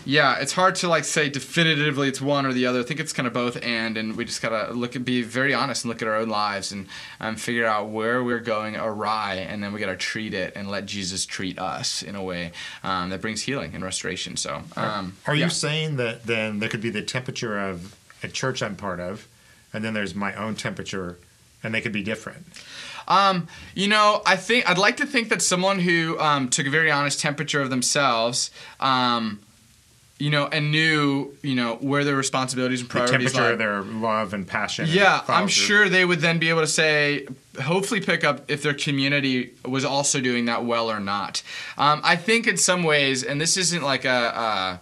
Yeah, 0.04 0.38
it's 0.38 0.52
hard 0.52 0.76
to 0.76 0.88
like 0.88 1.04
say 1.04 1.28
definitively 1.28 2.08
it's 2.08 2.20
one 2.20 2.46
or 2.46 2.52
the 2.52 2.66
other. 2.66 2.80
I 2.80 2.82
think 2.82 3.00
it's 3.00 3.12
kind 3.12 3.26
of 3.26 3.32
both 3.32 3.62
and, 3.62 3.96
and 3.96 4.16
we 4.16 4.24
just 4.24 4.40
gotta 4.42 4.72
look 4.72 4.96
and 4.96 5.04
be 5.04 5.22
very 5.22 5.52
honest 5.54 5.84
and 5.84 5.90
look 5.90 6.02
at 6.02 6.08
our 6.08 6.16
own 6.16 6.28
lives 6.28 6.72
and 6.72 6.86
um, 7.20 7.36
figure 7.36 7.66
out 7.66 7.88
where 7.90 8.24
we're 8.24 8.40
going 8.40 8.76
awry, 8.76 9.34
and 9.34 9.62
then 9.62 9.72
we 9.72 9.80
gotta 9.80 9.96
treat 9.96 10.34
it 10.34 10.54
and 10.56 10.70
let 10.70 10.86
Jesus 10.86 11.26
treat 11.26 11.58
us 11.58 12.02
in 12.02 12.14
a 12.14 12.22
way 12.22 12.52
um, 12.82 13.10
that 13.10 13.20
brings 13.20 13.42
healing 13.42 13.74
and 13.74 13.84
restoration. 13.84 14.36
So, 14.36 14.62
um, 14.76 15.16
are 15.26 15.34
yeah. 15.34 15.44
you 15.44 15.50
saying 15.50 15.96
that 15.96 16.24
then 16.24 16.58
there 16.58 16.68
could 16.68 16.82
be 16.82 16.90
the 16.90 17.02
temperature 17.02 17.58
of 17.58 17.94
a 18.22 18.28
church 18.28 18.62
I'm 18.62 18.76
part 18.76 19.00
of, 19.00 19.28
and 19.72 19.84
then 19.84 19.94
there's 19.94 20.14
my 20.14 20.34
own 20.34 20.54
temperature, 20.54 21.18
and 21.62 21.74
they 21.74 21.80
could 21.80 21.92
be 21.92 22.02
different? 22.02 22.46
Um, 23.06 23.48
you 23.74 23.88
know, 23.88 24.22
I 24.24 24.36
think 24.36 24.68
I'd 24.68 24.78
like 24.78 24.96
to 24.98 25.06
think 25.06 25.28
that 25.30 25.42
someone 25.42 25.80
who 25.80 26.18
um, 26.20 26.48
took 26.48 26.66
a 26.66 26.70
very 26.70 26.90
honest 26.90 27.20
temperature 27.20 27.60
of 27.60 27.68
themselves. 27.68 28.50
Um, 28.78 29.40
you 30.20 30.28
know, 30.30 30.46
and 30.46 30.70
knew, 30.70 31.34
you 31.42 31.54
know, 31.54 31.76
where 31.80 32.04
their 32.04 32.14
responsibilities 32.14 32.80
and 32.82 32.90
priorities 32.90 33.32
The 33.32 33.38
temperature 33.38 33.42
lie. 33.42 33.52
of 33.52 33.58
their 33.58 33.82
love 34.00 34.34
and 34.34 34.46
passion. 34.46 34.84
and 34.84 34.92
Yeah, 34.94 35.20
I'm 35.20 35.24
follow-through. 35.24 35.48
sure 35.48 35.88
they 35.88 36.04
would 36.04 36.20
then 36.20 36.38
be 36.38 36.50
able 36.50 36.60
to 36.60 36.66
say, 36.66 37.26
hopefully, 37.62 38.00
pick 38.00 38.22
up 38.22 38.50
if 38.50 38.62
their 38.62 38.74
community 38.74 39.54
was 39.64 39.84
also 39.84 40.20
doing 40.20 40.44
that 40.44 40.64
well 40.64 40.90
or 40.90 41.00
not. 41.00 41.42
Um, 41.78 42.02
I 42.04 42.16
think 42.16 42.46
in 42.46 42.58
some 42.58 42.82
ways, 42.82 43.24
and 43.24 43.40
this 43.40 43.56
isn't 43.56 43.82
like 43.82 44.04
a. 44.04 44.10
Uh, 44.10 44.76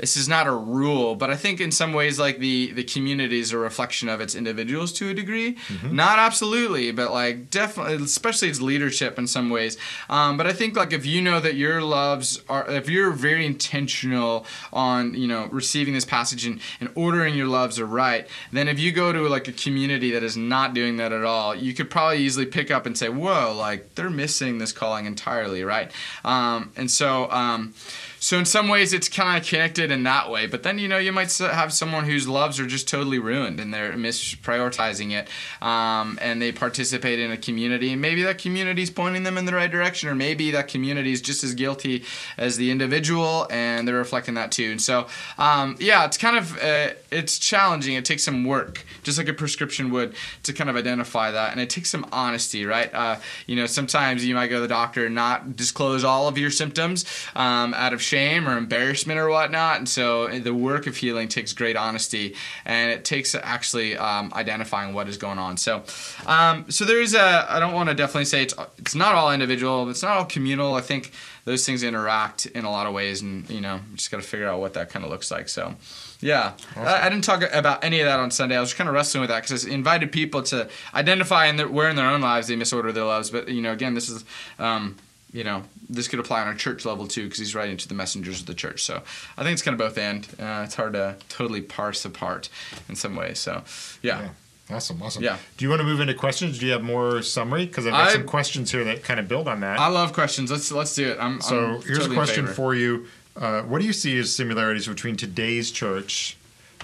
this 0.00 0.16
is 0.16 0.28
not 0.28 0.46
a 0.46 0.52
rule, 0.52 1.14
but 1.14 1.28
I 1.30 1.36
think 1.36 1.60
in 1.60 1.70
some 1.70 1.92
ways, 1.92 2.18
like 2.18 2.38
the 2.38 2.72
the 2.72 2.84
community 2.84 3.38
is 3.38 3.52
a 3.52 3.58
reflection 3.58 4.08
of 4.08 4.20
its 4.20 4.34
individuals 4.34 4.92
to 4.94 5.10
a 5.10 5.14
degree. 5.14 5.56
Not 5.92 6.18
absolutely, 6.18 6.90
but 6.90 7.12
like 7.12 7.50
definitely, 7.50 8.02
especially 8.02 8.48
its 8.48 8.62
leadership 8.62 9.18
in 9.18 9.26
some 9.26 9.50
ways. 9.50 9.76
Um, 10.08 10.38
but 10.38 10.46
I 10.46 10.54
think 10.54 10.74
like 10.74 10.94
if 10.94 11.04
you 11.04 11.20
know 11.20 11.38
that 11.40 11.54
your 11.54 11.82
loves 11.82 12.40
are, 12.48 12.68
if 12.70 12.88
you're 12.88 13.10
very 13.10 13.44
intentional 13.44 14.46
on 14.72 15.12
you 15.14 15.28
know 15.28 15.48
receiving 15.52 15.92
this 15.92 16.06
passage 16.06 16.46
and, 16.46 16.60
and 16.80 16.88
ordering 16.94 17.34
your 17.34 17.48
loves 17.48 17.78
are 17.78 17.86
right, 17.86 18.26
then 18.52 18.68
if 18.68 18.78
you 18.78 18.92
go 18.92 19.12
to 19.12 19.28
like 19.28 19.48
a 19.48 19.52
community 19.52 20.12
that 20.12 20.22
is 20.22 20.36
not 20.36 20.72
doing 20.72 20.96
that 20.96 21.12
at 21.12 21.24
all, 21.24 21.54
you 21.54 21.74
could 21.74 21.90
probably 21.90 22.18
easily 22.18 22.46
pick 22.46 22.70
up 22.70 22.86
and 22.86 22.96
say, 22.96 23.10
whoa, 23.10 23.54
like 23.54 23.94
they're 23.96 24.08
missing 24.08 24.56
this 24.56 24.72
calling 24.72 25.04
entirely, 25.04 25.62
right? 25.62 25.92
Um, 26.24 26.72
and 26.76 26.90
so. 26.90 27.30
Um, 27.30 27.74
so 28.20 28.38
in 28.38 28.44
some 28.44 28.68
ways, 28.68 28.92
it's 28.92 29.08
kind 29.08 29.40
of 29.40 29.48
connected 29.48 29.90
in 29.90 30.02
that 30.02 30.30
way. 30.30 30.46
But 30.46 30.62
then 30.62 30.78
you 30.78 30.88
know 30.88 30.98
you 30.98 31.10
might 31.10 31.36
have 31.38 31.72
someone 31.72 32.04
whose 32.04 32.28
loves 32.28 32.60
are 32.60 32.66
just 32.66 32.86
totally 32.86 33.18
ruined 33.18 33.58
and 33.58 33.72
they're 33.72 33.94
misprioritizing 33.94 35.12
it, 35.12 35.26
um, 35.66 36.18
and 36.20 36.40
they 36.40 36.52
participate 36.52 37.18
in 37.18 37.30
a 37.30 37.38
community, 37.38 37.92
and 37.92 38.02
maybe 38.02 38.22
that 38.22 38.36
community 38.36 38.82
is 38.82 38.90
pointing 38.90 39.22
them 39.22 39.38
in 39.38 39.46
the 39.46 39.54
right 39.54 39.70
direction, 39.70 40.10
or 40.10 40.14
maybe 40.14 40.50
that 40.50 40.68
community 40.68 41.12
is 41.12 41.22
just 41.22 41.42
as 41.42 41.54
guilty 41.54 42.04
as 42.36 42.58
the 42.58 42.70
individual, 42.70 43.46
and 43.50 43.88
they're 43.88 43.96
reflecting 43.96 44.34
that 44.34 44.52
too. 44.52 44.70
And 44.70 44.82
so, 44.82 45.06
um, 45.38 45.76
yeah, 45.80 46.04
it's 46.04 46.18
kind 46.18 46.36
of 46.36 46.58
uh, 46.58 46.90
it's 47.10 47.38
challenging. 47.38 47.94
It 47.94 48.04
takes 48.04 48.22
some 48.22 48.44
work, 48.44 48.84
just 49.02 49.16
like 49.16 49.28
a 49.28 49.32
prescription 49.32 49.90
would, 49.92 50.14
to 50.42 50.52
kind 50.52 50.68
of 50.68 50.76
identify 50.76 51.30
that, 51.30 51.52
and 51.52 51.60
it 51.60 51.70
takes 51.70 51.88
some 51.88 52.06
honesty, 52.12 52.66
right? 52.66 52.92
Uh, 52.92 53.16
you 53.46 53.56
know, 53.56 53.64
sometimes 53.64 54.26
you 54.26 54.34
might 54.34 54.48
go 54.48 54.56
to 54.56 54.60
the 54.60 54.68
doctor 54.68 55.06
and 55.06 55.14
not 55.14 55.56
disclose 55.56 56.04
all 56.04 56.28
of 56.28 56.36
your 56.36 56.50
symptoms 56.50 57.06
um, 57.34 57.72
out 57.72 57.94
of 57.94 58.02
shame 58.10 58.48
or 58.48 58.56
embarrassment 58.56 59.20
or 59.20 59.28
whatnot, 59.28 59.78
and 59.78 59.88
so 59.88 60.24
uh, 60.24 60.38
the 60.40 60.52
work 60.52 60.86
of 60.86 60.96
healing 60.96 61.28
takes 61.28 61.52
great 61.52 61.76
honesty, 61.76 62.34
and 62.64 62.90
it 62.90 63.04
takes 63.04 63.34
actually 63.34 63.96
um, 63.96 64.32
identifying 64.34 64.92
what 64.92 65.08
is 65.08 65.16
going 65.16 65.38
on. 65.38 65.56
So, 65.56 65.84
um, 66.26 66.68
so 66.68 66.84
there 66.84 67.00
is 67.00 67.14
a. 67.14 67.46
I 67.48 67.60
don't 67.60 67.72
want 67.72 67.88
to 67.88 67.94
definitely 67.94 68.24
say 68.24 68.42
it's 68.42 68.54
it's 68.78 68.94
not 68.94 69.14
all 69.14 69.32
individual, 69.32 69.88
it's 69.88 70.02
not 70.02 70.16
all 70.16 70.24
communal. 70.24 70.74
I 70.74 70.80
think 70.80 71.12
those 71.44 71.64
things 71.64 71.82
interact 71.82 72.46
in 72.46 72.64
a 72.64 72.70
lot 72.70 72.86
of 72.88 72.92
ways, 72.92 73.22
and 73.22 73.48
you 73.48 73.60
know, 73.60 73.80
just 73.94 74.10
got 74.10 74.20
to 74.20 74.26
figure 74.26 74.48
out 74.48 74.60
what 74.60 74.74
that 74.74 74.90
kind 74.90 75.04
of 75.04 75.10
looks 75.10 75.30
like. 75.30 75.48
So. 75.48 75.74
Yeah, 76.22 76.52
I, 76.76 77.06
I 77.06 77.08
didn't 77.08 77.24
talk 77.24 77.42
about 77.50 77.82
any 77.82 78.00
of 78.00 78.06
that 78.06 78.20
on 78.20 78.30
Sunday. 78.30 78.54
I 78.54 78.60
was 78.60 78.74
kind 78.74 78.88
of 78.88 78.94
wrestling 78.94 79.22
with 79.22 79.30
that 79.30 79.42
because 79.42 79.66
I 79.66 79.70
invited 79.70 80.12
people 80.12 80.42
to 80.52 80.68
identify 80.94 81.46
in 81.46 81.56
their, 81.56 81.66
where 81.66 81.88
in 81.88 81.96
their 81.96 82.10
own 82.10 82.20
lives 82.20 82.48
they 82.48 82.56
misorder 82.56 82.92
their 82.92 83.04
loves. 83.04 83.30
But 83.30 83.48
you 83.48 83.62
know, 83.62 83.72
again, 83.72 83.94
this 83.94 84.10
is, 84.10 84.22
um, 84.58 84.96
you 85.32 85.44
know, 85.44 85.62
this 85.88 86.08
could 86.08 86.18
apply 86.18 86.42
on 86.42 86.48
a 86.48 86.56
church 86.56 86.84
level 86.84 87.06
too 87.06 87.24
because 87.24 87.38
he's 87.38 87.54
writing 87.54 87.76
to 87.76 87.88
the 87.88 87.94
messengers 87.94 88.40
of 88.40 88.46
the 88.46 88.54
church. 88.54 88.82
So 88.82 89.02
I 89.36 89.42
think 89.42 89.52
it's 89.52 89.62
kind 89.62 89.74
of 89.74 89.78
both 89.78 89.96
and. 89.98 90.26
Uh, 90.38 90.62
it's 90.64 90.74
hard 90.74 90.94
to 90.94 91.16
totally 91.28 91.60
parse 91.62 92.04
apart 92.04 92.48
in 92.88 92.96
some 92.96 93.16
ways. 93.16 93.38
So 93.38 93.62
yeah. 94.02 94.20
Yeah. 94.22 94.28
Awesome, 94.76 95.02
awesome. 95.02 95.24
Yeah. 95.24 95.36
Do 95.56 95.64
you 95.64 95.68
want 95.68 95.80
to 95.80 95.84
move 95.86 96.00
into 96.00 96.14
questions? 96.14 96.58
Do 96.60 96.66
you 96.66 96.72
have 96.72 96.82
more 96.82 97.22
summary? 97.22 97.66
Because 97.66 97.86
I've 97.86 97.92
got 97.92 98.08
I- 98.08 98.12
some 98.12 98.24
questions 98.24 98.70
here 98.70 98.84
that 98.84 99.02
kind 99.02 99.18
of 99.18 99.26
build 99.26 99.48
on 99.48 99.60
that. 99.60 99.80
I 99.80 99.88
love 99.88 100.12
questions. 100.12 100.50
Let's 100.50 100.70
let's 100.70 100.94
do 100.94 101.10
it. 101.10 101.18
I'm 101.20 101.40
so 101.40 101.58
I'm 101.58 101.82
here's 101.82 101.98
totally 101.98 102.14
a 102.14 102.18
question 102.18 102.46
for 102.46 102.74
you. 102.74 103.06
Uh, 103.36 103.62
what 103.62 103.80
do 103.80 103.86
you 103.86 103.92
see 103.92 104.18
as 104.18 104.34
similarities 104.34 104.86
between 104.86 105.16
today's 105.16 105.70
church 105.70 106.36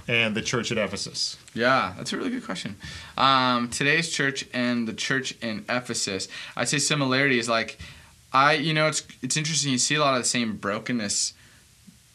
and 0.09 0.35
the 0.35 0.43
church 0.43 0.73
at 0.73 0.79
Ephesus? 0.79 1.37
Yeah, 1.55 1.95
that's 1.97 2.13
a 2.13 2.17
really 2.17 2.31
good 2.31 2.45
question. 2.45 2.77
Um, 3.17 3.69
today's 3.69 4.11
church 4.11 4.47
and 4.53 4.87
the 4.87 4.93
church 4.93 5.35
in 5.43 5.65
Ephesus, 5.69 6.29
I'd 6.57 6.69
say 6.69 6.79
similarities. 6.79 7.49
Like, 7.49 7.79
I, 8.37 8.53
you 8.53 8.75
know, 8.75 8.87
it's 8.89 9.03
it's 9.23 9.37
interesting. 9.39 9.73
You 9.73 9.79
see 9.79 9.95
a 9.95 10.01
lot 10.01 10.15
of 10.15 10.21
the 10.21 10.29
same 10.29 10.57
brokenness, 10.57 11.33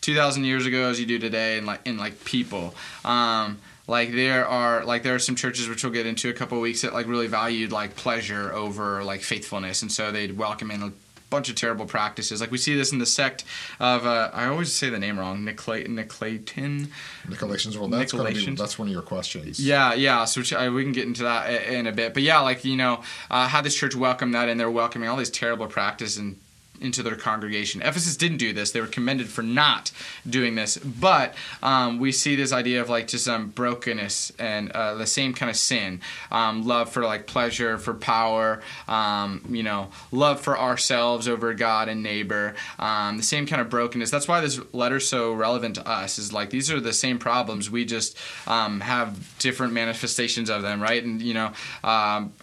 two 0.02 0.16
thousand 0.16 0.44
years 0.44 0.68
ago 0.68 0.90
as 0.90 1.00
you 1.00 1.08
do 1.08 1.18
today, 1.18 1.58
and 1.58 1.66
like 1.66 1.82
in 1.86 1.98
like 1.98 2.24
people. 2.26 2.76
Um, 3.04 3.60
like 3.88 4.12
there 4.12 4.46
are 4.46 4.86
like 4.86 5.02
there 5.02 5.16
are 5.16 5.20
some 5.20 5.36
churches 5.36 5.68
which 5.68 5.84
we'll 5.84 5.92
get 5.92 6.06
into 6.06 6.30
a 6.30 6.34
couple 6.34 6.60
weeks 6.60 6.84
that 6.84 6.94
like 6.94 7.08
really 7.08 7.26
valued 7.26 7.72
like 7.72 7.96
pleasure 7.96 8.54
over 8.54 9.04
like 9.04 9.22
faithfulness, 9.22 9.82
and 9.82 9.92
so 9.92 10.12
they'd 10.12 10.38
welcome 10.38 10.70
in 10.70 10.94
bunch 11.32 11.50
of 11.50 11.56
terrible 11.56 11.88
practices. 11.88 12.40
Like 12.42 12.52
we 12.52 12.60
see 12.60 12.76
this 12.76 12.92
in 12.92 13.00
the 13.00 13.08
sect 13.08 13.44
of 13.80 14.06
uh, 14.06 14.30
I 14.32 14.46
always 14.46 14.72
say 14.72 14.90
the 14.90 15.00
name 15.00 15.18
wrong, 15.18 15.44
Nicla- 15.44 15.88
Nicolaitans. 15.88 16.90
Nicolations. 17.28 17.76
Well, 17.76 17.88
that's 17.88 18.12
be 18.14 18.56
that's 18.56 18.78
one 18.78 18.88
of 18.88 18.92
your 18.94 19.02
questions. 19.02 19.60
Yeah, 19.60 19.96
yeah. 19.96 20.26
So 20.26 20.42
which, 20.42 20.54
uh, 20.54 20.70
we 20.72 20.84
can 20.84 20.92
get 20.92 21.08
into 21.08 21.24
that 21.24 21.50
in 21.64 21.88
a 21.88 21.92
bit. 21.92 22.14
But 22.14 22.22
yeah, 22.22 22.40
like 22.42 22.64
you 22.64 22.76
know, 22.76 23.02
uh, 23.32 23.48
how 23.48 23.62
this 23.62 23.76
church 23.76 23.96
welcomed 23.96 24.36
that, 24.36 24.48
and 24.48 24.60
they're 24.60 24.70
welcoming 24.70 25.10
all 25.10 25.18
these 25.18 25.32
terrible 25.32 25.66
practices 25.66 26.18
and 26.18 26.38
into 26.82 27.04
their 27.04 27.16
congregation. 27.16 27.82
Ephesus 27.82 28.16
didn't 28.18 28.38
do 28.38 28.54
this; 28.54 28.72
they 28.72 28.82
were 28.82 28.88
commended 28.88 29.30
for 29.30 29.42
not 29.42 29.92
doing 30.28 30.56
this. 30.56 30.78
But 30.78 31.36
um, 31.62 32.00
we 32.00 32.12
see 32.12 32.36
this 32.36 32.52
idea 32.52 32.82
of 32.82 32.90
like 32.90 33.08
just 33.08 33.28
um, 33.28 33.50
brokenness 33.50 34.32
and 34.40 34.72
uh, 34.72 34.96
the 34.96 35.08
same 35.08 35.34
kind 35.34 35.50
of 35.50 35.56
sin, 35.56 36.02
um, 36.32 36.66
love 36.66 36.90
for 36.90 37.04
like 37.04 37.28
pleasure, 37.28 37.78
for 37.78 37.94
power, 37.94 38.62
um, 38.88 39.46
you 39.50 39.64
know, 39.64 39.90
love 40.12 40.42
for 40.42 40.58
ourselves 40.58 41.28
over 41.28 41.54
God 41.54 41.90
and 41.90 42.04
neighbor, 42.04 42.56
um, 42.80 43.18
the 43.18 43.24
same 43.24 43.46
kind 43.46 43.62
of 43.62 43.70
brokenness. 43.70 44.10
That's 44.10 44.28
why 44.28 44.42
this 44.42 44.60
letter's 44.74 45.08
so 45.08 45.34
relevant 45.34 45.76
to 45.76 45.88
us. 45.88 46.20
Is 46.20 46.34
like 46.34 46.50
these 46.50 46.72
are 46.72 46.80
the 46.80 46.94
same 46.94 47.20
problems. 47.20 47.70
We 47.70 47.86
just 47.86 48.18
um, 48.48 48.80
have 48.82 49.38
different 49.40 49.74
manifestations 49.74 50.50
of 50.50 50.62
them, 50.62 50.82
right? 50.82 51.04
And 51.04 51.22
you 51.22 51.34
know, 51.34 51.52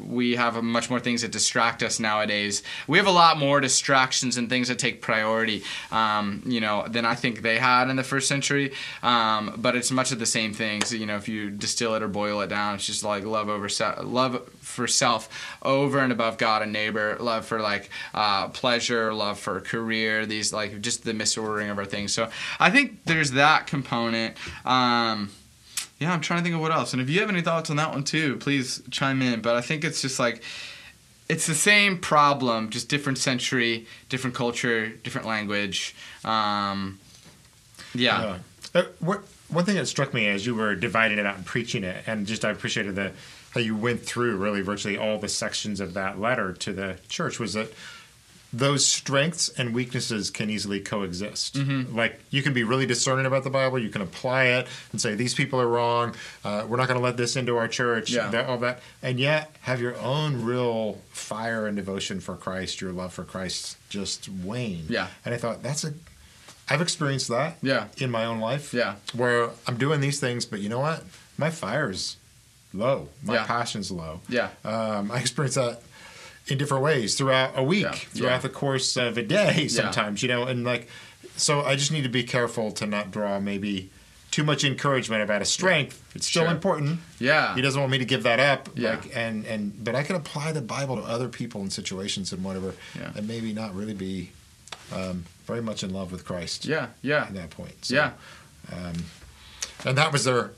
we 0.00 0.36
have 0.36 0.62
much 0.62 0.90
more 0.90 1.00
things 1.00 1.22
that 1.22 1.32
distract 1.32 1.82
us 1.82 2.00
nowadays. 2.00 2.62
We 2.86 2.98
have 2.98 3.06
a 3.06 3.12
lot 3.12 3.38
more 3.38 3.60
distractions 3.60 4.27
and 4.36 4.48
things 4.48 4.68
that 4.68 4.78
take 4.78 5.00
priority, 5.00 5.62
um, 5.90 6.42
you 6.44 6.60
know, 6.60 6.86
than 6.88 7.04
I 7.04 7.14
think 7.14 7.42
they 7.42 7.58
had 7.58 7.88
in 7.88 7.96
the 7.96 8.04
first 8.04 8.28
century. 8.28 8.72
Um, 9.02 9.54
but 9.56 9.76
it's 9.76 9.90
much 9.90 10.12
of 10.12 10.18
the 10.18 10.26
same 10.26 10.52
things. 10.52 10.92
You 10.92 11.06
know, 11.06 11.16
if 11.16 11.28
you 11.28 11.50
distill 11.50 11.94
it 11.94 12.02
or 12.02 12.08
boil 12.08 12.40
it 12.40 12.48
down, 12.48 12.74
it's 12.74 12.86
just 12.86 13.04
like 13.04 13.24
love 13.24 13.48
over 13.48 13.68
se- 13.68 14.02
love 14.02 14.48
for 14.60 14.86
self 14.86 15.56
over 15.62 15.98
and 15.98 16.12
above 16.12 16.38
God 16.38 16.62
and 16.62 16.72
neighbor, 16.72 17.16
love 17.20 17.46
for 17.46 17.60
like 17.60 17.90
uh, 18.14 18.48
pleasure, 18.48 19.12
love 19.14 19.38
for 19.38 19.60
career. 19.60 20.26
These 20.26 20.52
like 20.52 20.80
just 20.80 21.04
the 21.04 21.12
misordering 21.12 21.70
of 21.70 21.78
our 21.78 21.84
things. 21.84 22.12
So 22.12 22.30
I 22.60 22.70
think 22.70 23.04
there's 23.04 23.32
that 23.32 23.66
component. 23.66 24.36
Um, 24.64 25.30
yeah, 25.98 26.12
I'm 26.12 26.20
trying 26.20 26.40
to 26.40 26.44
think 26.44 26.54
of 26.54 26.60
what 26.60 26.70
else. 26.70 26.92
And 26.92 27.02
if 27.02 27.10
you 27.10 27.20
have 27.20 27.28
any 27.28 27.42
thoughts 27.42 27.70
on 27.70 27.76
that 27.76 27.90
one 27.90 28.04
too, 28.04 28.36
please 28.36 28.82
chime 28.90 29.20
in. 29.20 29.40
But 29.40 29.56
I 29.56 29.60
think 29.60 29.84
it's 29.84 30.00
just 30.00 30.18
like 30.18 30.42
it's 31.28 31.46
the 31.46 31.54
same 31.54 31.98
problem, 31.98 32.70
just 32.70 32.88
different 32.88 33.18
century, 33.18 33.86
different 34.08 34.34
culture, 34.34 34.88
different 34.88 35.26
language. 35.26 35.94
Um, 36.24 36.98
yeah. 37.94 38.38
Uh, 38.74 38.84
what 39.00 39.22
one 39.48 39.64
thing 39.64 39.76
that 39.76 39.86
struck 39.86 40.12
me 40.12 40.26
as 40.28 40.46
you 40.46 40.54
were 40.54 40.74
dividing 40.74 41.18
it 41.18 41.26
out 41.26 41.36
and 41.36 41.46
preaching 41.46 41.84
it, 41.84 42.04
and 42.06 42.26
just 42.26 42.44
I 42.44 42.50
appreciated 42.50 42.94
the 42.94 43.12
how 43.50 43.60
you 43.60 43.74
went 43.74 44.02
through 44.02 44.36
really 44.36 44.60
virtually 44.60 44.98
all 44.98 45.18
the 45.18 45.28
sections 45.28 45.80
of 45.80 45.94
that 45.94 46.20
letter 46.20 46.52
to 46.52 46.72
the 46.72 46.98
church 47.08 47.38
was 47.38 47.54
that 47.54 47.72
those 48.52 48.86
strengths 48.86 49.50
and 49.50 49.74
weaknesses 49.74 50.30
can 50.30 50.48
easily 50.48 50.80
coexist. 50.80 51.54
Mm-hmm. 51.56 51.94
Like 51.94 52.18
you 52.30 52.42
can 52.42 52.54
be 52.54 52.64
really 52.64 52.86
discerning 52.86 53.26
about 53.26 53.44
the 53.44 53.50
Bible, 53.50 53.78
you 53.78 53.90
can 53.90 54.00
apply 54.00 54.44
it 54.44 54.66
and 54.92 55.00
say 55.00 55.14
these 55.14 55.34
people 55.34 55.60
are 55.60 55.68
wrong. 55.68 56.14
Uh, 56.44 56.64
we're 56.66 56.78
not 56.78 56.88
going 56.88 56.98
to 56.98 57.04
let 57.04 57.16
this 57.18 57.36
into 57.36 57.56
our 57.58 57.68
church. 57.68 58.10
Yeah. 58.10 58.28
That, 58.30 58.46
all 58.46 58.56
that, 58.58 58.80
and 59.02 59.20
yet 59.20 59.54
have 59.60 59.80
your 59.80 59.96
own 59.98 60.44
real 60.44 60.94
fire 61.10 61.66
and 61.66 61.76
devotion 61.76 62.20
for 62.20 62.36
Christ, 62.36 62.80
your 62.80 62.92
love 62.92 63.12
for 63.12 63.24
Christ, 63.24 63.76
just 63.90 64.28
wane. 64.28 64.86
Yeah. 64.88 65.08
And 65.24 65.34
I 65.34 65.38
thought 65.38 65.62
that's 65.62 65.84
a. 65.84 65.92
I've 66.70 66.80
experienced 66.82 67.28
that. 67.28 67.56
Yeah. 67.62 67.88
In 67.98 68.10
my 68.10 68.24
own 68.24 68.40
life. 68.40 68.72
Yeah. 68.74 68.96
Where 69.14 69.50
I'm 69.66 69.76
doing 69.78 70.00
these 70.00 70.20
things, 70.20 70.44
but 70.46 70.60
you 70.60 70.68
know 70.68 70.80
what? 70.80 71.02
My 71.36 71.50
fire's 71.50 72.16
low. 72.74 73.08
My 73.22 73.34
Yeah. 73.34 73.46
passion's 73.46 73.90
low. 73.90 74.20
Yeah. 74.28 74.50
Um, 74.64 75.10
I 75.10 75.18
experienced 75.20 75.56
that 75.56 75.82
in 76.50 76.58
different 76.58 76.82
ways 76.84 77.14
throughout 77.14 77.52
a 77.56 77.62
week, 77.62 77.82
Yeah. 77.84 77.92
throughout 77.92 78.30
Yeah. 78.30 78.38
the 78.38 78.48
course 78.48 78.96
of 78.96 79.16
a 79.18 79.22
day, 79.22 79.68
sometimes, 79.68 80.22
you 80.22 80.28
know, 80.28 80.44
and 80.44 80.64
like, 80.64 80.88
so 81.36 81.62
I 81.62 81.76
just 81.76 81.92
need 81.92 82.02
to 82.02 82.08
be 82.08 82.22
careful 82.24 82.72
to 82.72 82.86
not 82.86 83.10
draw 83.10 83.38
maybe 83.40 83.90
too 84.30 84.44
much 84.44 84.62
encouragement 84.62 85.22
about 85.22 85.40
a 85.40 85.44
strength. 85.46 86.02
It's 86.14 86.26
still 86.26 86.42
Sure. 86.44 86.50
important. 86.52 87.00
Yeah. 87.18 87.54
He 87.54 87.62
doesn't 87.62 87.80
want 87.80 87.90
me 87.90 87.98
to 87.98 88.04
give 88.04 88.24
that 88.24 88.38
up. 88.40 88.68
Yeah. 88.74 88.90
Like, 88.90 89.16
and, 89.16 89.46
and, 89.46 89.82
but 89.82 89.94
I 89.94 90.02
can 90.02 90.16
apply 90.16 90.52
the 90.52 90.60
Bible 90.60 90.96
to 90.96 91.02
other 91.02 91.28
people 91.28 91.62
and 91.62 91.72
situations 91.72 92.32
and 92.32 92.44
whatever, 92.44 92.74
Yeah. 92.98 93.12
and 93.14 93.26
maybe 93.26 93.52
not 93.52 93.74
really 93.74 93.94
be 93.94 94.30
um, 94.92 95.24
very 95.46 95.60
much 95.62 95.82
in 95.82 95.92
love 95.92 96.12
with 96.12 96.24
Christ 96.24 96.64
Yeah. 96.66 96.88
Yeah. 97.02 97.22
at 97.24 97.34
that 97.34 97.50
point. 97.50 97.84
So, 97.84 97.94
Yeah. 97.94 98.10
and 99.84 99.96
that 99.98 100.12
was 100.12 100.24
their 100.24 100.50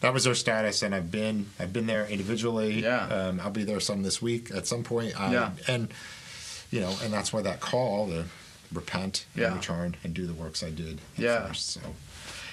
that 0.00 0.12
was 0.14 0.24
their 0.24 0.34
status 0.34 0.82
and 0.82 0.94
i've 0.94 1.10
been 1.10 1.46
i've 1.58 1.72
been 1.72 1.86
there 1.86 2.06
individually 2.06 2.82
Yeah. 2.82 3.06
um, 3.06 3.40
i'll 3.40 3.50
be 3.50 3.64
there 3.64 3.80
some 3.80 4.02
this 4.02 4.20
week 4.22 4.50
at 4.54 4.66
some 4.66 4.82
point 4.84 5.18
um, 5.20 5.32
Yeah. 5.32 5.50
and 5.66 5.88
you 6.70 6.80
know 6.80 6.94
and 7.02 7.12
that's 7.12 7.32
why 7.32 7.42
that 7.42 7.60
call 7.60 8.08
to 8.08 8.24
repent 8.72 9.24
and 9.34 9.42
Yeah. 9.42 9.54
return 9.54 9.96
and 10.04 10.14
do 10.14 10.26
the 10.26 10.34
works 10.34 10.62
i 10.62 10.70
did 10.70 11.00
Yeah. 11.16 11.46
first 11.48 11.70
so 11.70 11.80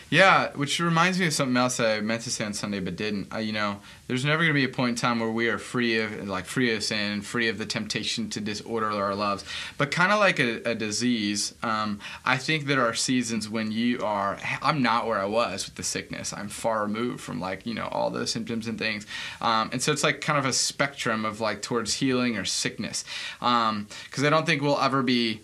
Yeah, 0.09 0.51
which 0.53 0.79
reminds 0.79 1.19
me 1.19 1.25
of 1.25 1.33
something 1.33 1.57
else 1.57 1.79
I 1.79 1.99
meant 1.99 2.21
to 2.23 2.31
say 2.31 2.45
on 2.45 2.53
Sunday 2.53 2.79
but 2.79 2.95
didn't. 2.95 3.33
Uh, 3.33 3.39
you 3.39 3.51
know, 3.51 3.79
there's 4.07 4.23
never 4.23 4.43
going 4.43 4.49
to 4.49 4.53
be 4.53 4.63
a 4.63 4.69
point 4.69 4.89
in 4.91 4.95
time 4.95 5.19
where 5.19 5.31
we 5.31 5.49
are 5.49 5.57
free 5.57 5.99
of 5.99 6.27
like 6.27 6.45
free 6.45 6.75
of 6.75 6.83
sin, 6.83 7.21
free 7.21 7.49
of 7.49 7.57
the 7.57 7.65
temptation 7.65 8.29
to 8.29 8.39
disorder 8.39 8.91
our 8.91 9.15
loves. 9.15 9.43
But 9.79 9.89
kind 9.89 10.11
of 10.11 10.19
like 10.19 10.39
a, 10.39 10.61
a 10.63 10.75
disease, 10.75 11.55
um, 11.63 11.99
I 12.23 12.37
think 12.37 12.65
there 12.65 12.85
are 12.85 12.93
seasons 12.93 13.49
when 13.49 13.71
you 13.71 14.03
are. 14.03 14.37
I'm 14.61 14.83
not 14.83 15.07
where 15.07 15.19
I 15.19 15.25
was 15.25 15.65
with 15.65 15.75
the 15.75 15.83
sickness. 15.83 16.33
I'm 16.33 16.49
far 16.49 16.83
removed 16.83 17.21
from 17.21 17.39
like 17.39 17.65
you 17.65 17.73
know 17.73 17.87
all 17.91 18.11
those 18.11 18.31
symptoms 18.31 18.67
and 18.67 18.77
things, 18.77 19.07
um, 19.41 19.71
and 19.73 19.81
so 19.81 19.91
it's 19.91 20.03
like 20.03 20.21
kind 20.21 20.37
of 20.37 20.45
a 20.45 20.53
spectrum 20.53 21.25
of 21.25 21.41
like 21.41 21.63
towards 21.63 21.95
healing 21.95 22.37
or 22.37 22.45
sickness. 22.45 23.05
Because 23.39 24.23
I 24.23 24.29
don't 24.29 24.45
think 24.45 24.61
we'll 24.61 24.79
ever 24.79 25.01
be 25.01 25.41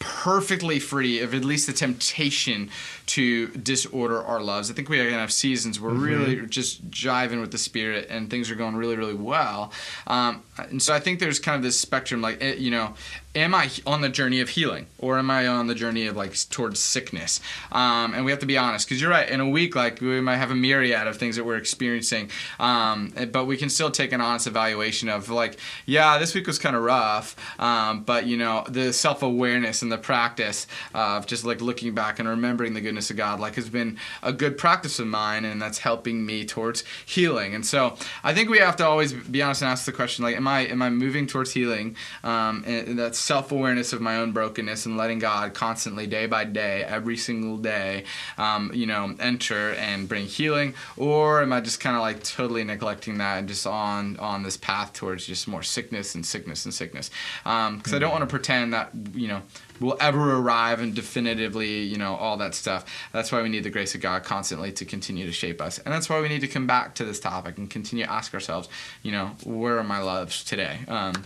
perfectly 0.00 0.80
free 0.80 1.20
of 1.20 1.34
at 1.34 1.44
least 1.44 1.66
the 1.66 1.72
temptation 1.72 2.70
to 3.06 3.48
disorder 3.48 4.22
our 4.22 4.40
loves. 4.40 4.70
I 4.70 4.74
think 4.74 4.88
we 4.88 4.98
are 4.98 5.04
going 5.04 5.14
to 5.14 5.20
have 5.20 5.32
seasons 5.32 5.78
where 5.78 5.92
we're 5.92 5.98
really 5.98 6.46
just 6.46 6.90
jiving 6.90 7.40
with 7.40 7.52
the 7.52 7.58
spirit 7.58 8.08
and 8.10 8.30
things 8.30 8.50
are 8.50 8.54
going 8.54 8.74
really, 8.74 8.96
really 8.96 9.14
well. 9.14 9.72
Um, 10.06 10.42
and 10.56 10.82
so 10.82 10.94
I 10.94 11.00
think 11.00 11.20
there's 11.20 11.38
kind 11.38 11.56
of 11.56 11.62
this 11.62 11.78
spectrum, 11.78 12.22
like, 12.22 12.42
eh, 12.42 12.54
you 12.54 12.70
know, 12.70 12.94
am 13.34 13.54
I 13.54 13.70
on 13.86 14.00
the 14.00 14.08
journey 14.08 14.40
of 14.40 14.48
healing 14.48 14.86
or 14.98 15.18
am 15.18 15.30
I 15.30 15.46
on 15.46 15.68
the 15.68 15.74
journey 15.74 16.06
of 16.06 16.16
like 16.16 16.34
towards 16.50 16.80
sickness? 16.80 17.40
Um, 17.70 18.12
and 18.12 18.24
we 18.24 18.32
have 18.32 18.40
to 18.40 18.46
be 18.46 18.58
honest 18.58 18.88
because 18.88 19.00
you're 19.00 19.10
right. 19.10 19.28
In 19.28 19.40
a 19.40 19.48
week, 19.48 19.76
like 19.76 20.00
we 20.00 20.20
might 20.20 20.36
have 20.36 20.50
a 20.50 20.54
myriad 20.56 21.06
of 21.06 21.16
things 21.16 21.36
that 21.36 21.44
we're 21.44 21.56
experiencing, 21.56 22.30
um, 22.58 23.12
but 23.30 23.44
we 23.44 23.56
can 23.56 23.70
still 23.70 23.90
take 23.90 24.12
an 24.12 24.20
honest 24.20 24.46
evaluation 24.46 25.08
of 25.08 25.30
like, 25.30 25.58
yeah, 25.86 26.18
this 26.18 26.34
week 26.34 26.46
was 26.46 26.58
kind 26.58 26.74
of 26.74 26.82
rough, 26.82 27.36
um, 27.60 28.02
but 28.02 28.26
you 28.26 28.36
know, 28.36 28.64
the 28.68 28.92
self 28.92 29.22
awareness 29.22 29.82
and 29.82 29.92
the 29.92 29.98
practice 29.98 30.66
of 30.92 31.26
just 31.26 31.44
like 31.44 31.60
looking 31.60 31.94
back 31.94 32.18
and 32.18 32.28
remembering 32.28 32.74
the 32.74 32.80
goodness 32.80 33.10
of 33.10 33.16
God, 33.16 33.38
like 33.38 33.54
has 33.54 33.68
been 33.68 33.96
a 34.22 34.32
good 34.32 34.58
practice 34.58 34.98
of 34.98 35.06
mine, 35.06 35.44
and 35.44 35.62
that's 35.62 35.78
helping 35.78 36.26
me 36.26 36.44
towards 36.44 36.82
healing. 37.06 37.54
And 37.54 37.64
so 37.64 37.96
I 38.24 38.34
think 38.34 38.50
we 38.50 38.58
have 38.58 38.76
to 38.76 38.86
always 38.86 39.12
be 39.12 39.40
honest 39.40 39.62
and 39.62 39.70
ask 39.70 39.84
the 39.84 39.92
question, 39.92 40.24
like, 40.24 40.36
am 40.36 40.48
I 40.48 40.62
am 40.62 40.82
I 40.82 40.90
moving 40.90 41.28
towards 41.28 41.52
healing? 41.52 41.94
Um, 42.24 42.64
and 42.66 42.88
and 42.88 42.98
that 42.98 43.14
self 43.20 43.52
awareness 43.52 43.92
of 43.92 44.00
my 44.00 44.16
own 44.16 44.32
brokenness 44.32 44.86
and 44.86 44.96
letting 44.96 45.18
God 45.18 45.54
constantly, 45.54 46.06
day 46.06 46.26
by 46.26 46.44
day, 46.44 46.82
every 46.84 47.16
single 47.16 47.56
day, 47.56 48.04
um, 48.38 48.70
you 48.74 48.86
know, 48.86 49.14
enter 49.20 49.74
and 49.74 50.08
bring 50.08 50.26
healing, 50.26 50.74
or 50.96 51.42
am 51.42 51.52
I 51.52 51.60
just 51.60 51.80
kind 51.80 51.96
of 51.96 52.02
like 52.02 52.22
totally 52.22 52.64
neglecting 52.64 53.18
that 53.18 53.38
and 53.38 53.48
just 53.48 53.66
on 53.66 54.16
on 54.18 54.42
this 54.42 54.56
path 54.56 54.92
towards 54.92 55.26
just 55.26 55.46
more 55.46 55.62
sickness 55.62 56.14
and 56.14 56.24
sickness 56.24 56.64
and 56.64 56.74
sickness? 56.74 57.10
Because 57.44 57.94
I 57.94 57.98
don't 57.98 58.12
want 58.12 58.22
to 58.22 58.26
pretend 58.26 58.72
that 58.72 58.90
you 59.14 59.28
know 59.28 59.42
will 59.80 59.96
ever 59.98 60.36
arrive 60.36 60.80
and 60.80 60.94
definitively, 60.94 61.82
you 61.82 61.96
know, 61.96 62.14
all 62.14 62.36
that 62.36 62.54
stuff. 62.54 62.84
That's 63.12 63.32
why 63.32 63.42
we 63.42 63.48
need 63.48 63.64
the 63.64 63.70
grace 63.70 63.94
of 63.94 64.00
God 64.00 64.22
constantly 64.22 64.72
to 64.72 64.84
continue 64.84 65.26
to 65.26 65.32
shape 65.32 65.60
us. 65.60 65.78
And 65.78 65.92
that's 65.92 66.08
why 66.08 66.20
we 66.20 66.28
need 66.28 66.42
to 66.42 66.48
come 66.48 66.66
back 66.66 66.94
to 66.96 67.04
this 67.04 67.18
topic 67.18 67.58
and 67.58 67.68
continue 67.68 68.04
to 68.04 68.12
ask 68.12 68.34
ourselves, 68.34 68.68
you 69.02 69.10
know, 69.10 69.36
where 69.44 69.78
are 69.78 69.84
my 69.84 70.00
loves 70.00 70.44
today? 70.44 70.80
Um, 70.86 71.24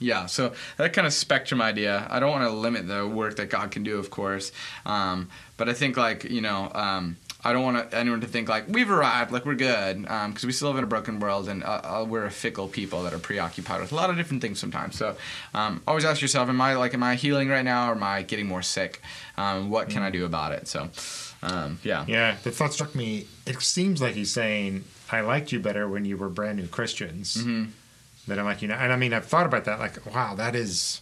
yeah, 0.00 0.26
so 0.26 0.52
that 0.76 0.92
kind 0.92 1.06
of 1.06 1.12
spectrum 1.12 1.60
idea. 1.60 2.06
I 2.10 2.20
don't 2.20 2.30
want 2.30 2.44
to 2.44 2.50
limit 2.50 2.86
the 2.86 3.06
work 3.06 3.36
that 3.36 3.50
God 3.50 3.70
can 3.70 3.82
do, 3.82 3.98
of 3.98 4.10
course, 4.10 4.52
um, 4.86 5.28
but 5.56 5.68
I 5.68 5.72
think 5.72 5.96
like 5.96 6.24
you 6.24 6.40
know, 6.40 6.70
um, 6.74 7.16
I 7.44 7.52
don't 7.52 7.62
want 7.62 7.94
anyone 7.94 8.20
to 8.20 8.26
think 8.26 8.48
like 8.48 8.64
we've 8.68 8.90
arrived, 8.90 9.30
like 9.30 9.46
we're 9.46 9.54
good, 9.54 10.02
because 10.02 10.44
we 10.44 10.52
still 10.52 10.68
live 10.68 10.78
in 10.78 10.84
a 10.84 10.88
broken 10.88 11.20
world 11.20 11.48
and 11.48 11.62
uh, 11.62 11.80
uh, 11.84 12.06
we're 12.08 12.26
a 12.26 12.30
fickle 12.30 12.68
people 12.68 13.02
that 13.04 13.12
are 13.12 13.18
preoccupied 13.18 13.80
with 13.80 13.92
a 13.92 13.94
lot 13.94 14.10
of 14.10 14.16
different 14.16 14.42
things 14.42 14.58
sometimes. 14.58 14.96
So 14.96 15.16
um, 15.54 15.80
always 15.86 16.04
ask 16.04 16.20
yourself, 16.20 16.48
am 16.48 16.60
I 16.60 16.74
like, 16.74 16.94
am 16.94 17.02
I 17.02 17.14
healing 17.14 17.48
right 17.48 17.64
now, 17.64 17.90
or 17.90 17.92
am 17.94 18.02
I 18.02 18.22
getting 18.22 18.46
more 18.46 18.62
sick? 18.62 19.00
Um, 19.36 19.70
what 19.70 19.88
can 19.88 20.02
I 20.02 20.10
do 20.10 20.24
about 20.24 20.52
it? 20.52 20.66
So, 20.66 20.88
um, 21.42 21.78
yeah, 21.84 22.04
yeah 22.08 22.36
the 22.42 22.50
thought 22.50 22.72
struck 22.72 22.94
me 22.94 23.26
it 23.46 23.60
seems 23.62 24.02
like 24.02 24.14
he's 24.14 24.32
saying 24.32 24.82
i 25.12 25.20
liked 25.20 25.52
you 25.52 25.60
better 25.60 25.88
when 25.88 26.04
you 26.04 26.16
were 26.16 26.28
brand 26.28 26.58
new 26.58 26.66
christians 26.66 27.36
Mm-hmm. 27.36 27.70
Than 28.28 28.38
I'm 28.38 28.44
like 28.44 28.62
you 28.62 28.68
know, 28.68 28.74
and 28.74 28.92
i 28.92 28.96
mean 28.96 29.12
i've 29.12 29.26
thought 29.26 29.46
about 29.46 29.64
that 29.64 29.78
like 29.80 30.14
wow 30.14 30.34
that 30.36 30.54
is 30.54 31.00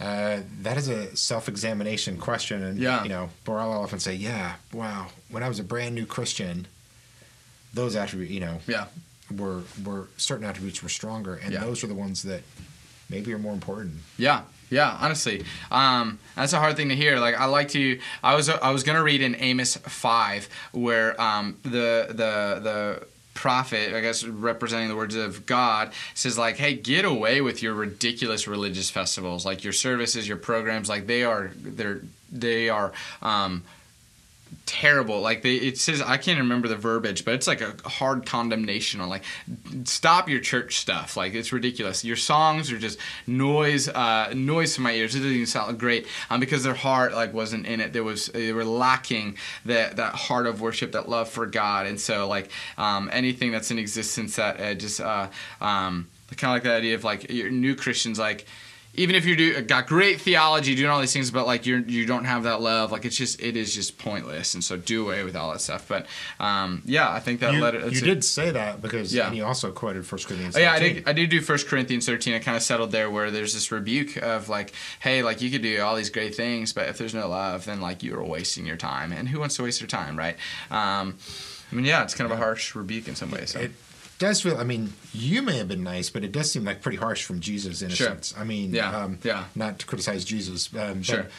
uh, 0.00 0.40
that 0.62 0.76
is 0.76 0.88
a 0.88 1.16
self-examination 1.16 2.18
question 2.18 2.62
and 2.62 2.78
Yeah. 2.78 3.02
you 3.02 3.08
know 3.08 3.30
Borrell 3.46 3.68
will 3.68 3.82
often 3.82 3.98
say 4.00 4.14
yeah 4.14 4.56
wow 4.72 5.08
when 5.30 5.42
i 5.42 5.48
was 5.48 5.58
a 5.58 5.64
brand 5.64 5.94
new 5.94 6.06
christian 6.06 6.66
those 7.72 7.94
attributes 7.96 8.32
you 8.32 8.40
know 8.40 8.60
yeah, 8.66 8.86
were 9.36 9.62
were 9.84 10.08
certain 10.16 10.44
attributes 10.46 10.82
were 10.82 10.88
stronger 10.88 11.34
and 11.36 11.52
Yeah. 11.52 11.60
those 11.60 11.82
are 11.84 11.86
the 11.86 11.94
ones 11.94 12.22
that 12.24 12.42
maybe 13.08 13.32
are 13.32 13.38
more 13.38 13.52
important 13.54 13.94
Yeah, 14.18 14.42
yeah. 14.70 14.96
Honestly, 15.00 15.44
um, 15.70 16.18
that's 16.34 16.52
a 16.52 16.58
hard 16.58 16.76
thing 16.76 16.88
to 16.88 16.96
hear. 16.96 17.20
Like 17.20 17.36
I 17.36 17.44
like 17.44 17.68
to. 17.68 18.00
I 18.22 18.34
was 18.34 18.48
I 18.48 18.70
was 18.72 18.82
gonna 18.82 19.02
read 19.02 19.20
in 19.20 19.36
Amos 19.36 19.76
five 19.76 20.48
where 20.72 21.18
um, 21.20 21.56
the 21.62 22.06
the 22.08 22.60
the 22.68 23.06
prophet, 23.36 23.94
I 23.94 24.00
guess 24.00 24.24
representing 24.24 24.88
the 24.88 24.96
words 24.96 25.14
of 25.14 25.46
God, 25.46 25.92
says 26.14 26.36
like, 26.36 26.56
"Hey, 26.56 26.74
get 26.74 27.04
away 27.04 27.40
with 27.40 27.62
your 27.62 27.74
ridiculous 27.74 28.48
religious 28.48 28.90
festivals, 28.90 29.46
like 29.46 29.62
your 29.62 29.72
services, 29.72 30.26
your 30.26 30.38
programs. 30.38 30.88
Like 30.88 31.06
they 31.06 31.22
are 31.22 31.52
they're 31.54 32.00
they 32.32 32.68
are." 32.68 32.92
Um, 33.22 33.62
terrible. 34.66 35.20
Like 35.20 35.42
they 35.42 35.54
it 35.54 35.78
says 35.78 36.02
i 36.02 36.16
can't 36.16 36.38
remember 36.38 36.66
the 36.66 36.76
verbiage 36.76 37.24
but 37.24 37.34
it's 37.34 37.46
like 37.46 37.60
a 37.60 37.76
hard 37.88 38.26
condemnation 38.26 39.00
on 39.00 39.08
like 39.08 39.22
stop 39.84 40.28
your 40.28 40.40
church 40.40 40.76
stuff. 40.78 41.16
Like 41.16 41.34
it's 41.34 41.52
ridiculous. 41.52 42.04
Your 42.04 42.16
songs 42.16 42.70
are 42.72 42.78
just 42.78 42.98
noise 43.26 43.88
uh 43.88 44.32
noise 44.34 44.74
to 44.74 44.80
my 44.80 44.92
ears. 44.92 45.14
It 45.14 45.20
doesn't 45.20 45.32
even 45.32 45.46
sound 45.46 45.78
great 45.78 46.06
um, 46.30 46.40
because 46.40 46.64
their 46.64 46.74
heart 46.74 47.14
like 47.14 47.32
wasn't 47.32 47.66
in 47.66 47.80
it. 47.80 47.92
There 47.92 48.04
was 48.04 48.26
they 48.26 48.52
were 48.52 48.64
lacking 48.64 49.36
that 49.64 49.96
that 49.96 50.14
heart 50.14 50.46
of 50.46 50.60
worship 50.60 50.92
that 50.92 51.08
love 51.08 51.28
for 51.28 51.46
god. 51.46 51.86
And 51.86 52.00
so 52.00 52.26
like 52.28 52.50
um 52.76 53.08
anything 53.12 53.52
that's 53.52 53.70
in 53.70 53.78
existence 53.78 54.36
that 54.36 54.60
uh, 54.60 54.74
just 54.74 55.00
uh 55.00 55.28
um 55.60 56.08
kind 56.36 56.50
of 56.50 56.56
like 56.56 56.62
the 56.64 56.72
idea 56.72 56.94
of 56.96 57.04
like 57.04 57.30
new 57.30 57.76
christians 57.76 58.18
like 58.18 58.46
even 58.96 59.14
if 59.14 59.24
you 59.24 59.36
do 59.36 59.60
got 59.62 59.86
great 59.86 60.20
theology, 60.20 60.74
doing 60.74 60.90
all 60.90 61.00
these 61.00 61.12
things, 61.12 61.30
but 61.30 61.46
like 61.46 61.66
you're 61.66 61.80
you 61.80 62.06
don't 62.06 62.24
have 62.24 62.42
that 62.44 62.60
love, 62.60 62.92
like 62.92 63.04
it's 63.04 63.16
just 63.16 63.40
it 63.40 63.56
is 63.56 63.74
just 63.74 63.98
pointless, 63.98 64.54
and 64.54 64.64
so 64.64 64.76
do 64.76 65.04
away 65.04 65.22
with 65.24 65.36
all 65.36 65.52
that 65.52 65.60
stuff. 65.60 65.86
But 65.88 66.06
um, 66.40 66.82
yeah, 66.84 67.10
I 67.10 67.20
think 67.20 67.40
that 67.40 67.54
you, 67.54 67.60
letter. 67.60 67.86
you 67.88 68.00
did 68.00 68.24
say 68.24 68.50
that 68.50 68.82
because 68.82 69.14
Yeah. 69.14 69.26
and 69.28 69.36
you 69.36 69.44
also 69.44 69.70
quoted 69.70 70.06
First 70.06 70.26
Corinthians 70.26 70.56
Oh, 70.56 70.60
yeah, 70.60 70.72
I 70.72 70.78
did. 70.78 71.08
I 71.08 71.12
did 71.12 71.30
do 71.30 71.40
First 71.40 71.68
Corinthians 71.68 72.06
thirteen. 72.06 72.34
I 72.34 72.38
kind 72.38 72.56
of 72.56 72.62
settled 72.62 72.90
there, 72.92 73.10
where 73.10 73.30
there's 73.30 73.54
this 73.54 73.70
rebuke 73.70 74.16
of 74.16 74.48
like, 74.48 74.72
hey, 75.00 75.22
like 75.22 75.40
you 75.42 75.50
could 75.50 75.62
do 75.62 75.80
all 75.82 75.94
these 75.96 76.10
great 76.10 76.34
things, 76.34 76.72
but 76.72 76.88
if 76.88 76.98
there's 76.98 77.14
no 77.14 77.28
love, 77.28 77.64
then 77.66 77.80
like 77.80 78.02
you're 78.02 78.24
wasting 78.24 78.66
your 78.66 78.76
time, 78.76 79.12
and 79.12 79.28
who 79.28 79.38
wants 79.40 79.56
to 79.56 79.62
waste 79.62 79.80
their 79.80 79.88
time, 79.88 80.16
right? 80.16 80.36
Um, 80.70 81.16
I 81.70 81.74
mean, 81.74 81.84
yeah, 81.84 82.02
it's 82.04 82.14
kind 82.14 82.30
of 82.30 82.36
a 82.38 82.40
harsh 82.40 82.74
rebuke 82.74 83.08
in 83.08 83.16
some 83.16 83.30
ways. 83.30 83.50
So. 83.50 83.60
It 83.60 83.72
does 84.18 84.40
feel. 84.42 84.56
I 84.58 84.64
mean, 84.64 84.92
you 85.12 85.42
may 85.42 85.56
have 85.58 85.68
been 85.68 85.82
nice, 85.84 86.10
but 86.10 86.24
it 86.24 86.32
does 86.32 86.50
seem 86.50 86.64
like 86.64 86.80
pretty 86.82 86.98
harsh 86.98 87.24
from 87.24 87.40
Jesus 87.40 87.82
in 87.82 87.90
a 87.90 87.94
Sure. 87.94 88.08
sense. 88.08 88.34
I 88.36 88.44
mean, 88.44 88.72
Yeah, 88.74 88.96
um, 88.96 89.18
yeah. 89.22 89.44
Not 89.54 89.78
to 89.80 89.86
criticize 89.86 90.24
Jesus, 90.24 90.70
um, 90.74 91.02
Sure. 91.02 91.22
But 91.24 91.30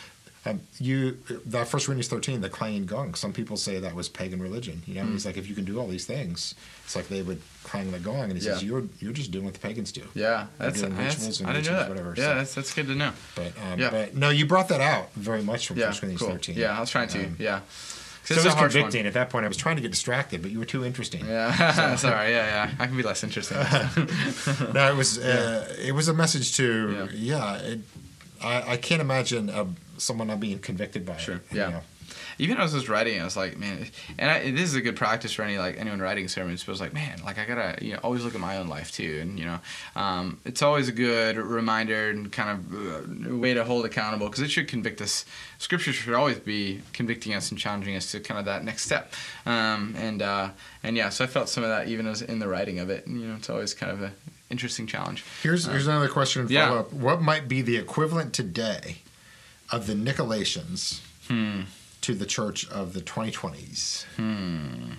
Um, 0.45 0.61
you 0.79 1.17
that 1.47 1.67
First 1.67 1.87
Corinthians 1.87 2.07
thirteen, 2.07 2.39
the 2.39 2.47
clanging 2.49 2.85
gong. 2.85 3.15
Some 3.15 3.33
people 3.33 3.57
say 3.57 3.79
that 3.81 3.93
was 3.93 4.07
pagan 4.07 4.41
religion. 4.41 4.81
You 4.87 4.93
know, 4.95 5.03
Hmm. 5.03 5.11
he's 5.11 5.25
like, 5.25 5.35
if 5.35 5.49
you 5.49 5.53
can 5.55 5.65
do 5.65 5.77
all 5.77 5.87
these 5.89 6.05
things, 6.05 6.55
it's 6.85 6.95
like 6.95 7.09
they 7.09 7.21
would 7.21 7.41
clang 7.65 7.91
the 7.91 7.99
gong, 7.99 8.25
and 8.31 8.33
he 8.33 8.39
says, 8.39 8.63
you're 8.63 8.83
you're 9.01 9.11
just 9.11 9.29
doing 9.31 9.43
what 9.43 9.55
the 9.55 9.59
pagans 9.59 9.91
do. 9.91 10.03
Yeah, 10.13 10.45
that's, 10.57 10.79
doing 10.79 10.95
that's 10.95 11.15
rituals 11.15 11.41
and 11.41 11.49
I 11.49 11.53
didn't 11.53 11.65
know 11.73 11.79
that. 11.79 11.89
whatever, 11.89 12.13
yeah, 12.15 12.23
so- 12.23 12.35
that's 12.35 12.53
that's 12.55 12.73
good 12.73 12.87
to 12.87 12.95
know. 12.95 13.11
But 13.35 13.51
um, 13.61 13.77
Yeah. 13.79 13.89
but 13.89 14.15
no, 14.15 14.29
you 14.29 14.45
brought 14.45 14.69
that 14.69 14.79
out 14.79 15.13
very 15.15 15.41
much 15.43 15.67
from 15.67 15.79
Yeah, 15.79 15.87
First 15.87 15.99
Corinthians 15.99 16.21
cool. 16.21 16.29
thirteen. 16.31 16.55
Yeah, 16.55 16.77
I 16.77 16.79
was 16.79 16.91
trying 16.91 17.09
to. 17.09 17.25
Um, 17.25 17.35
yeah. 17.39 17.59
So 18.35 18.41
it 18.41 18.43
was 18.43 18.53
harsh 18.53 18.73
one. 18.75 18.83
convicting. 18.83 19.05
At 19.07 19.13
that 19.13 19.29
point, 19.29 19.45
I 19.45 19.47
was 19.47 19.55
trying 19.57 19.77
to 19.77 19.81
get 19.81 19.91
distracted, 19.91 20.41
but 20.41 20.51
you 20.51 20.59
were 20.59 20.65
too 20.65 20.83
interesting. 20.83 21.25
Yeah, 21.25 21.95
sorry. 21.95 22.31
Yeah, 22.31 22.45
yeah. 22.67 22.71
I 22.77 22.85
can 22.87 22.97
be 22.97 23.03
less 23.03 23.23
interesting. 23.23 23.57
no, 24.73 24.91
it 24.91 24.95
was 24.95 25.17
uh, 25.17 25.73
it 25.79 25.93
was 25.93 26.07
a 26.09 26.13
message 26.13 26.55
to 26.57 27.07
Yeah. 27.13 27.55
yeah. 27.55 27.55
it, 27.71 27.79
I, 28.43 28.73
I 28.73 28.77
can't 28.77 29.01
imagine 29.01 29.49
uh, 29.49 29.65
someone 29.97 30.27
not 30.27 30.39
being 30.39 30.59
convicted 30.59 31.05
by 31.05 31.17
Sure, 31.17 31.35
it. 31.35 31.41
you 31.51 31.57
yeah. 31.59 31.69
know. 31.69 31.81
Even 32.39 32.57
as 32.57 32.73
I 32.73 32.77
was 32.77 32.87
writing, 32.89 33.19
I 33.19 33.23
was 33.23 33.35
like, 33.35 33.57
man, 33.57 33.87
and 34.19 34.29
I, 34.29 34.51
this 34.51 34.61
is 34.61 34.75
a 34.75 34.81
good 34.81 34.95
practice 34.95 35.33
for 35.33 35.41
any 35.41 35.57
like 35.57 35.77
anyone 35.77 35.99
writing 35.99 36.27
sermons. 36.27 36.63
But 36.63 36.71
I 36.71 36.73
was 36.73 36.81
like, 36.81 36.93
man, 36.93 37.19
like 37.25 37.37
I 37.39 37.45
gotta 37.45 37.83
you 37.83 37.93
know 37.93 37.99
always 38.03 38.23
look 38.23 38.35
at 38.35 38.41
my 38.41 38.57
own 38.57 38.67
life 38.67 38.91
too, 38.91 39.19
and 39.21 39.39
you 39.39 39.45
know, 39.45 39.59
um, 39.95 40.39
it's 40.45 40.61
always 40.61 40.87
a 40.87 40.91
good 40.91 41.37
reminder 41.37 42.09
and 42.09 42.31
kind 42.31 42.49
of 42.51 43.31
uh, 43.33 43.37
way 43.37 43.53
to 43.53 43.63
hold 43.63 43.85
accountable 43.85 44.27
because 44.27 44.41
it 44.41 44.51
should 44.51 44.67
convict 44.67 45.01
us. 45.01 45.25
Scripture 45.57 45.91
should 45.93 46.13
always 46.13 46.39
be 46.39 46.81
convicting 46.93 47.33
us 47.33 47.49
and 47.49 47.59
challenging 47.59 47.95
us 47.95 48.11
to 48.11 48.19
kind 48.19 48.39
of 48.39 48.45
that 48.45 48.63
next 48.63 48.83
step. 48.83 49.13
Um, 49.45 49.95
and 49.97 50.21
uh, 50.21 50.49
and 50.83 50.95
yeah, 50.95 51.09
so 51.09 51.23
I 51.23 51.27
felt 51.27 51.49
some 51.49 51.63
of 51.63 51.69
that 51.69 51.87
even 51.87 52.05
as 52.07 52.21
in 52.21 52.39
the 52.39 52.47
writing 52.47 52.79
of 52.79 52.89
it. 52.89 53.07
And, 53.07 53.19
you 53.19 53.27
know, 53.27 53.35
it's 53.35 53.49
always 53.49 53.73
kind 53.73 53.91
of 53.91 54.01
a 54.01 54.11
interesting 54.49 54.85
challenge. 54.87 55.25
Here's 55.41 55.65
here's 55.65 55.87
another 55.87 56.07
question 56.07 56.45
Uh, 56.45 56.49
yeah. 56.49 56.67
follow 56.67 56.79
up. 56.81 56.93
What 56.93 57.21
might 57.21 57.47
be 57.47 57.61
the 57.61 57.77
equivalent 57.77 58.33
today 58.33 58.97
of 59.71 59.87
the 59.87 59.93
Nicolaitans 59.93 61.01
Hmm. 61.27 61.61
To 62.01 62.13
the 62.13 62.25
church 62.25 62.69
of 62.69 62.93
the 62.93 63.01
2020s? 63.01 64.05
Hmm. 64.15 64.93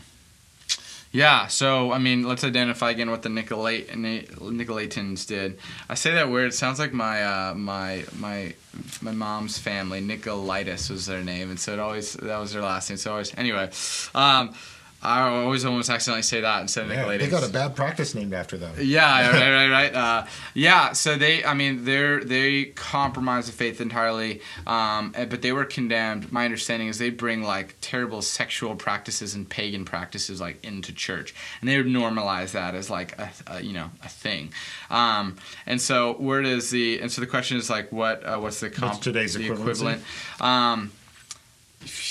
Yeah, 1.10 1.46
so 1.46 1.92
I 1.92 1.98
mean, 1.98 2.28
let's 2.28 2.44
identify 2.44 2.90
again 2.90 3.10
what 3.10 3.22
the 3.22 3.30
Nicolait, 3.30 3.96
Ni- 3.96 4.24
Nicolaitans 4.24 5.26
did. 5.26 5.58
I 5.88 5.94
say 5.94 6.12
that 6.12 6.28
weird. 6.30 6.48
It 6.48 6.54
sounds 6.54 6.78
like 6.78 6.92
my 6.92 7.24
uh, 7.24 7.54
my 7.54 8.04
my 8.18 8.52
my 9.00 9.12
mom's 9.12 9.58
family. 9.58 10.02
Nicolaitis 10.02 10.90
was 10.90 11.06
their 11.06 11.24
name, 11.24 11.48
and 11.48 11.58
so 11.58 11.72
it 11.72 11.78
always 11.78 12.12
that 12.12 12.38
was 12.38 12.52
their 12.52 12.60
last 12.60 12.90
name. 12.90 12.98
So 12.98 13.12
always 13.12 13.34
anyway, 13.38 13.70
um, 14.14 14.54
I 15.00 15.28
always 15.28 15.64
almost 15.64 15.90
accidentally 15.90 16.22
say 16.22 16.40
that 16.40 16.60
instead 16.60 16.84
of 16.86 16.90
Yeah, 16.90 17.04
Nicolaitans. 17.04 17.18
they 17.20 17.28
got 17.28 17.44
a 17.44 17.48
bad 17.48 17.76
practice 17.76 18.14
named 18.16 18.34
after 18.34 18.56
them. 18.56 18.74
Yeah, 18.80 19.30
right, 19.30 19.50
right, 19.50 19.70
right. 19.70 19.94
Uh, 20.08 20.26
yeah, 20.54 20.92
so 20.92 21.16
they, 21.16 21.44
I 21.44 21.54
mean, 21.54 21.84
they're 21.84 22.22
they 22.24 22.66
compromise 22.66 23.46
the 23.46 23.52
faith 23.52 23.80
entirely, 23.80 24.40
um, 24.66 25.12
but 25.16 25.40
they 25.42 25.52
were 25.52 25.64
condemned. 25.64 26.32
My 26.32 26.44
understanding 26.44 26.88
is 26.88 26.98
they 26.98 27.10
bring 27.10 27.42
like 27.42 27.76
terrible 27.80 28.22
sexual 28.22 28.74
practices 28.74 29.34
and 29.34 29.48
pagan 29.48 29.84
practices 29.84 30.40
like 30.40 30.64
into 30.64 30.92
church, 30.92 31.34
and 31.60 31.68
they 31.68 31.76
would 31.76 31.86
normalize 31.86 32.52
that 32.52 32.74
as 32.74 32.90
like 32.90 33.16
a, 33.18 33.30
a 33.46 33.62
you 33.62 33.72
know 33.72 33.90
a 34.04 34.08
thing. 34.08 34.52
Um, 34.90 35.36
and 35.66 35.80
so 35.80 36.14
where 36.14 36.42
does 36.42 36.70
the 36.70 37.00
and 37.00 37.10
so 37.10 37.20
the 37.20 37.26
question 37.26 37.56
is 37.56 37.70
like 37.70 37.92
what 37.92 38.24
uh, 38.24 38.38
what's 38.38 38.60
the 38.60 38.70
comp- 38.70 39.00
today's 39.00 39.34
the 39.34 39.50
equivalent? 39.52 40.02
Um, 40.40 40.90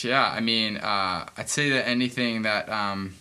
yeah, 0.02 0.30
I 0.30 0.40
mean, 0.40 0.78
uh, 0.78 1.28
I'd 1.38 1.50
say 1.50 1.70
that 1.72 1.88
anything 1.88 2.44
that. 2.44 2.70
Um, 2.70 3.16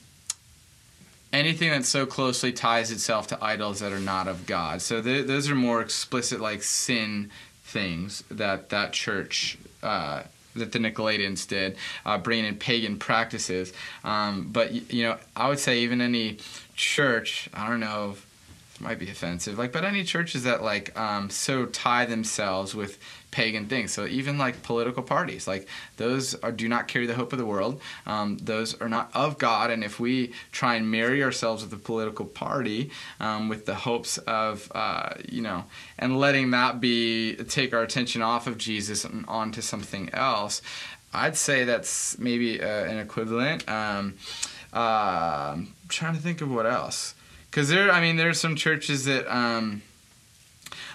anything 1.33 1.71
that 1.71 1.85
so 1.85 2.07
closely 2.07 2.53
ties 2.53 2.91
itself 2.91 3.27
to 3.27 3.45
idols 3.45 3.81
that 3.81 3.93
are 3.93 4.01
not 4.01 4.27
of 4.27 4.47
God. 4.47 4.81
So 4.81 5.03
th- 5.03 5.27
those 5.27 5.51
are 5.51 5.55
more 5.55 5.83
explicit, 5.83 6.41
like 6.41 6.63
sin 6.63 7.31
things 7.63 8.25
that 8.31 8.71
that 8.71 8.93
church. 8.93 9.59
Uh, 9.83 10.23
that 10.55 10.73
the 10.73 10.79
Nicolaitans 10.79 11.47
did, 11.47 11.77
uh, 12.07 12.17
bringing 12.17 12.47
in 12.47 12.57
pagan 12.57 12.99
practices. 12.99 13.75
Um, 14.05 14.49
but 14.51 14.73
you 14.91 15.03
know, 15.03 15.19
I 15.37 15.51
would 15.51 15.59
say 15.59 15.81
even 15.81 16.01
any 16.01 16.39
church, 16.75 17.51
I 17.53 17.69
don't 17.69 17.81
know, 17.81 18.17
might 18.81 18.99
be 18.99 19.11
offensive, 19.11 19.59
like, 19.59 19.73
but 19.73 19.85
any 19.85 20.03
churches 20.03 20.45
that 20.45 20.63
like 20.63 20.99
um, 20.99 21.31
so 21.31 21.67
tie 21.67 22.07
themselves 22.07 22.75
with 22.75 22.99
pagan 23.37 23.67
things. 23.67 23.93
So 23.93 24.07
even 24.07 24.39
like 24.39 24.63
political 24.63 25.03
parties, 25.03 25.47
like 25.47 25.69
those 25.99 26.35
are 26.37 26.51
do 26.51 26.69
not 26.69 26.89
carry 26.89 27.07
the 27.07 27.15
hope 27.15 27.35
of 27.35 27.39
the 27.39 27.45
world. 27.45 27.83
Um, 28.07 28.39
those 28.39 28.81
are 28.81 28.89
not 28.89 29.11
of 29.13 29.37
God. 29.37 29.71
And 29.71 29.85
if 29.85 30.01
we 30.01 30.33
try 30.53 30.77
and 30.77 30.91
marry 30.91 31.23
ourselves 31.23 31.63
with 31.63 31.73
a 31.75 31.83
political 31.91 32.25
party 32.25 32.91
um, 33.21 33.51
with 33.51 33.67
the 33.67 33.75
hopes 33.75 34.17
of 34.17 34.73
uh, 34.75 35.11
you 35.29 35.43
know, 35.43 35.65
and 35.99 36.19
letting 36.19 36.51
that 36.53 36.81
be 36.81 37.35
take 37.59 37.75
our 37.75 37.83
attention 37.83 38.23
off 38.23 38.47
of 38.47 38.57
Jesus 38.57 39.05
and 39.05 39.27
onto 39.29 39.61
something 39.61 40.09
else, 40.15 40.63
I'd 41.13 41.37
say 41.37 41.65
that's 41.65 42.19
maybe 42.19 42.63
uh, 42.63 42.85
an 42.93 42.99
equivalent. 42.99 43.69
Um, 43.69 44.15
uh, 44.73 45.53
I'm 45.53 45.75
trying 45.89 46.15
to 46.15 46.23
think 46.23 46.41
of 46.41 46.51
what 46.51 46.65
else. 46.65 47.15
Because 47.51 47.69
there, 47.69 47.91
I 47.91 48.01
mean, 48.01 48.17
there 48.17 48.31
are 48.31 48.41
some 48.47 48.57
churches 48.57 49.05
that 49.05 49.25
um, 49.35 49.83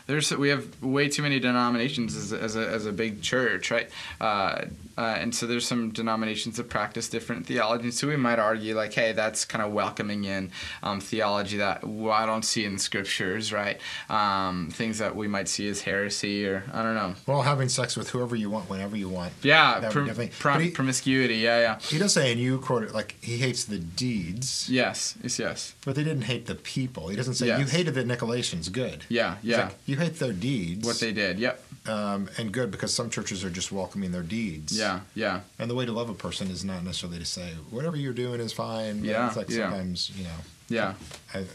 there's 0.07 0.31
we 0.35 0.49
have 0.49 0.81
way 0.81 1.07
too 1.09 1.21
many 1.21 1.39
denominations 1.39 2.15
as, 2.15 2.31
a- 2.33 2.39
as 2.41 2.55
a 2.55 2.67
as 2.67 2.85
a 2.85 2.91
big 2.91 3.21
church, 3.21 3.71
right? 3.71 3.89
Uh, 4.19 4.65
uh, 4.97 5.15
and 5.19 5.33
so 5.33 5.47
there's 5.47 5.65
some 5.65 5.89
denominations 5.91 6.57
that 6.57 6.69
practice 6.69 7.07
different 7.09 7.45
theologies. 7.45 7.97
So 7.97 8.07
we 8.07 8.17
might 8.17 8.39
argue 8.39 8.75
like, 8.75 8.93
hey, 8.93 9.13
that's 9.13 9.45
kind 9.45 9.63
of 9.63 9.71
welcoming 9.71 10.25
in 10.25 10.51
um, 10.83 10.99
theology 10.99 11.57
that 11.57 11.87
well, 11.87 12.13
I 12.13 12.25
don't 12.25 12.43
see 12.43 12.65
in 12.65 12.73
the 12.73 12.79
scriptures, 12.79 13.51
right? 13.53 13.79
Um, 14.09 14.69
things 14.71 14.97
that 14.99 15.15
we 15.15 15.27
might 15.27 15.47
see 15.47 15.67
as 15.69 15.81
heresy 15.81 16.45
or 16.45 16.63
I 16.73 16.83
don't 16.83 16.95
know. 16.95 17.15
Well, 17.25 17.41
having 17.41 17.69
sex 17.69 17.95
with 17.95 18.09
whoever 18.09 18.35
you 18.35 18.49
want, 18.49 18.69
whenever 18.69 18.95
you 18.97 19.09
want. 19.09 19.31
Yeah, 19.43 19.79
prom- 19.91 20.07
definitely- 20.07 20.31
prom- 20.39 20.61
he- 20.61 20.71
promiscuity. 20.71 21.35
Yeah, 21.35 21.59
yeah. 21.59 21.79
He 21.79 21.97
does 21.97 22.13
say, 22.13 22.31
and 22.31 22.39
you 22.39 22.59
quote 22.59 22.83
it 22.83 22.93
like 22.93 23.15
he 23.21 23.37
hates 23.37 23.65
the 23.65 23.79
deeds, 23.79 24.67
Yes, 24.69 25.15
yes, 25.23 25.39
yes. 25.39 25.75
but 25.85 25.95
they 25.95 26.03
didn't 26.03 26.23
hate 26.23 26.45
the 26.47 26.55
people. 26.55 27.07
He 27.07 27.15
doesn't 27.15 27.35
say 27.35 27.47
you 27.57 27.65
hated 27.65 27.93
the 27.93 28.03
Nicolaitans. 28.03 28.71
Good. 28.71 29.05
Yeah, 29.09 29.37
yeah. 29.41 29.69
You 29.91 29.97
hate 29.97 30.17
their 30.19 30.33
deeds. 30.33 30.85
What 30.87 30.99
they 30.99 31.11
did. 31.13 31.37
Yep. 31.39 31.63
um, 31.87 32.29
and 32.37 32.51
good 32.51 32.69
because 32.71 32.93
some 32.93 33.09
churches 33.09 33.43
are 33.43 33.49
just 33.49 33.71
welcoming 33.71 34.11
their 34.11 34.23
deeds. 34.23 34.77
Yeah, 34.77 34.99
yeah. 35.15 35.41
And 35.59 35.69
the 35.69 35.75
way 35.75 35.85
to 35.85 35.91
love 35.91 36.09
a 36.09 36.13
person 36.13 36.49
is 36.49 36.63
not 36.63 36.83
necessarily 36.83 37.19
to 37.19 37.25
say 37.25 37.49
whatever 37.69 37.97
you're 37.97 38.13
doing 38.13 38.39
is 38.39 38.53
fine. 38.53 39.03
Yeah, 39.03 39.27
It's 39.27 39.35
like 39.37 39.49
yeah. 39.49 39.69
sometimes 39.69 40.11
you 40.17 40.23
know. 40.23 40.39
Yeah. 40.69 40.93
I, 41.33 41.39
at 41.39 41.47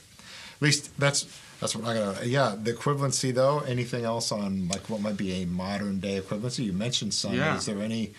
least 0.61 0.91
that's 0.99 1.27
that's 1.61 1.75
what 1.77 1.85
I 1.87 1.95
gotta. 1.95 2.27
Yeah, 2.29 2.55
the 2.61 2.73
equivalency 2.73 3.33
though. 3.33 3.61
Anything 3.61 4.05
else 4.05 4.31
on 4.33 4.69
like 4.69 4.89
what 4.91 5.01
might 5.01 5.17
be 5.17 5.43
a 5.43 5.47
modern 5.47 6.01
day 6.01 6.21
equivalency? 6.21 6.65
You 6.65 6.73
mentioned 6.73 7.15
some. 7.15 7.35
Yeah. 7.35 7.57
Is 7.57 7.67
there 7.67 7.81
any 7.81 8.13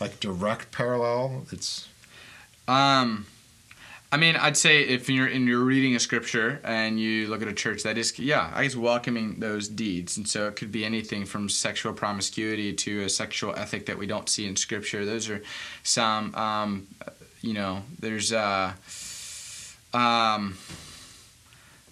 like 0.00 0.18
direct 0.20 0.70
parallel? 0.72 1.46
It's 1.52 1.88
Um, 2.66 3.26
I 4.14 4.16
mean, 4.16 4.36
I'd 4.36 4.56
say 4.56 4.82
if 4.82 5.10
you're 5.10 5.26
in 5.26 5.48
you're 5.48 5.64
reading 5.64 5.96
a 5.96 5.98
scripture 5.98 6.60
and 6.62 7.00
you 7.00 7.26
look 7.26 7.42
at 7.42 7.48
a 7.48 7.52
church 7.52 7.82
that 7.82 7.98
is, 7.98 8.16
yeah, 8.16 8.48
I 8.54 8.62
guess 8.62 8.76
welcoming 8.76 9.40
those 9.40 9.66
deeds, 9.66 10.16
and 10.16 10.28
so 10.28 10.46
it 10.46 10.54
could 10.54 10.70
be 10.70 10.84
anything 10.84 11.24
from 11.24 11.48
sexual 11.48 11.92
promiscuity 11.92 12.72
to 12.74 13.02
a 13.02 13.08
sexual 13.08 13.56
ethic 13.56 13.86
that 13.86 13.98
we 13.98 14.06
don't 14.06 14.28
see 14.28 14.46
in 14.46 14.54
scripture. 14.54 15.04
Those 15.04 15.28
are 15.28 15.42
some, 15.82 16.32
um, 16.36 16.86
you 17.40 17.54
know, 17.54 17.82
there's 17.98 18.32
uh, 18.32 18.74
um. 19.92 20.58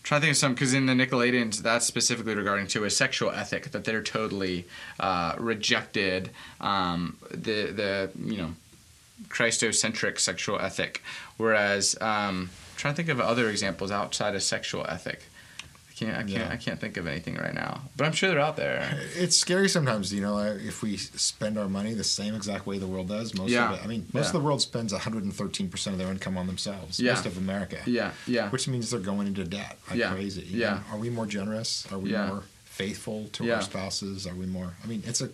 Trying 0.05 0.21
to 0.21 0.27
think 0.27 0.33
of 0.33 0.37
some 0.37 0.55
because 0.55 0.75
in 0.75 0.87
the 0.87 0.93
Nicolaitans, 0.93 1.59
that's 1.59 1.87
specifically 1.87 2.37
regarding 2.37 2.69
to 2.69 2.85
a 2.85 2.91
sexual 2.91 3.33
ethic 3.33 3.73
that 3.73 3.83
they're 3.83 4.03
totally 4.03 4.67
uh, 5.01 5.35
rejected. 5.39 6.31
Um, 6.61 7.19
the 7.31 7.73
the 7.73 8.11
you 8.25 8.37
know 8.37 8.55
Christocentric 9.29 10.19
sexual 10.19 10.59
ethic, 10.61 11.03
whereas 11.37 11.97
um, 12.01 12.51
I'm 12.51 12.51
trying 12.77 12.95
to 12.95 12.97
think 12.97 13.09
of 13.09 13.21
other 13.21 13.49
examples 13.49 13.91
outside 13.91 14.35
of 14.35 14.43
sexual 14.43 14.87
ethic. 14.89 15.23
I 15.91 15.95
can't, 15.95 16.13
I 16.17 16.19
can't, 16.21 16.29
Yeah. 16.31 16.49
I 16.51 16.57
can't 16.57 16.81
think 16.81 16.97
of 16.97 17.07
anything 17.07 17.37
right 17.37 17.55
now, 17.55 17.83
but 17.97 18.07
I'm 18.07 18.13
sure 18.13 18.31
they're 18.31 18.41
out 18.41 18.57
there. 18.57 18.99
it's 19.15 19.37
scary 19.37 19.69
sometimes. 19.69 20.13
You 20.13 20.23
know, 20.23 20.39
if 20.39 20.83
we 20.83 20.97
spend 20.97 21.59
our 21.59 21.69
money 21.69 21.95
the 21.95 22.03
same 22.03 22.35
exact 22.35 22.67
way 22.67 22.79
the 22.79 22.87
world 22.89 23.09
does. 23.09 23.35
Most 23.35 23.51
Yeah. 23.51 23.71
of 23.73 23.79
it. 23.79 23.85
I 23.85 23.87
mean, 23.87 24.07
most 24.13 24.25
Yeah. 24.25 24.29
of 24.29 24.33
the 24.33 24.41
world 24.41 24.63
spends 24.63 24.93
113 24.93 25.69
percent 25.69 25.95
of 25.95 25.99
their 25.99 26.11
income 26.11 26.37
on 26.39 26.47
themselves. 26.47 26.99
Yeah. 26.99 27.13
Most 27.15 27.27
of 27.27 27.37
America. 27.39 27.79
Yeah, 27.87 28.13
yeah, 28.27 28.49
Which 28.51 28.67
means 28.67 28.91
they're 28.91 29.01
going 29.01 29.27
into 29.29 29.45
debt 29.45 29.79
like 29.91 29.99
Yeah. 29.99 30.13
crazy. 30.13 30.43
You 30.43 30.61
Yeah. 30.61 30.71
know, 30.75 30.81
Are 30.93 30.99
we 30.99 31.11
more 31.11 31.27
generous? 31.27 31.87
Are 31.93 31.99
we 31.99 32.13
more 32.13 32.43
faithful 32.65 33.29
to 33.35 33.53
our 33.53 33.61
spouses? 33.63 34.27
Are 34.27 34.35
we 34.35 34.47
more? 34.47 34.73
I 34.83 34.87
mean, 34.89 35.03
it's 35.07 35.21
a, 35.21 35.29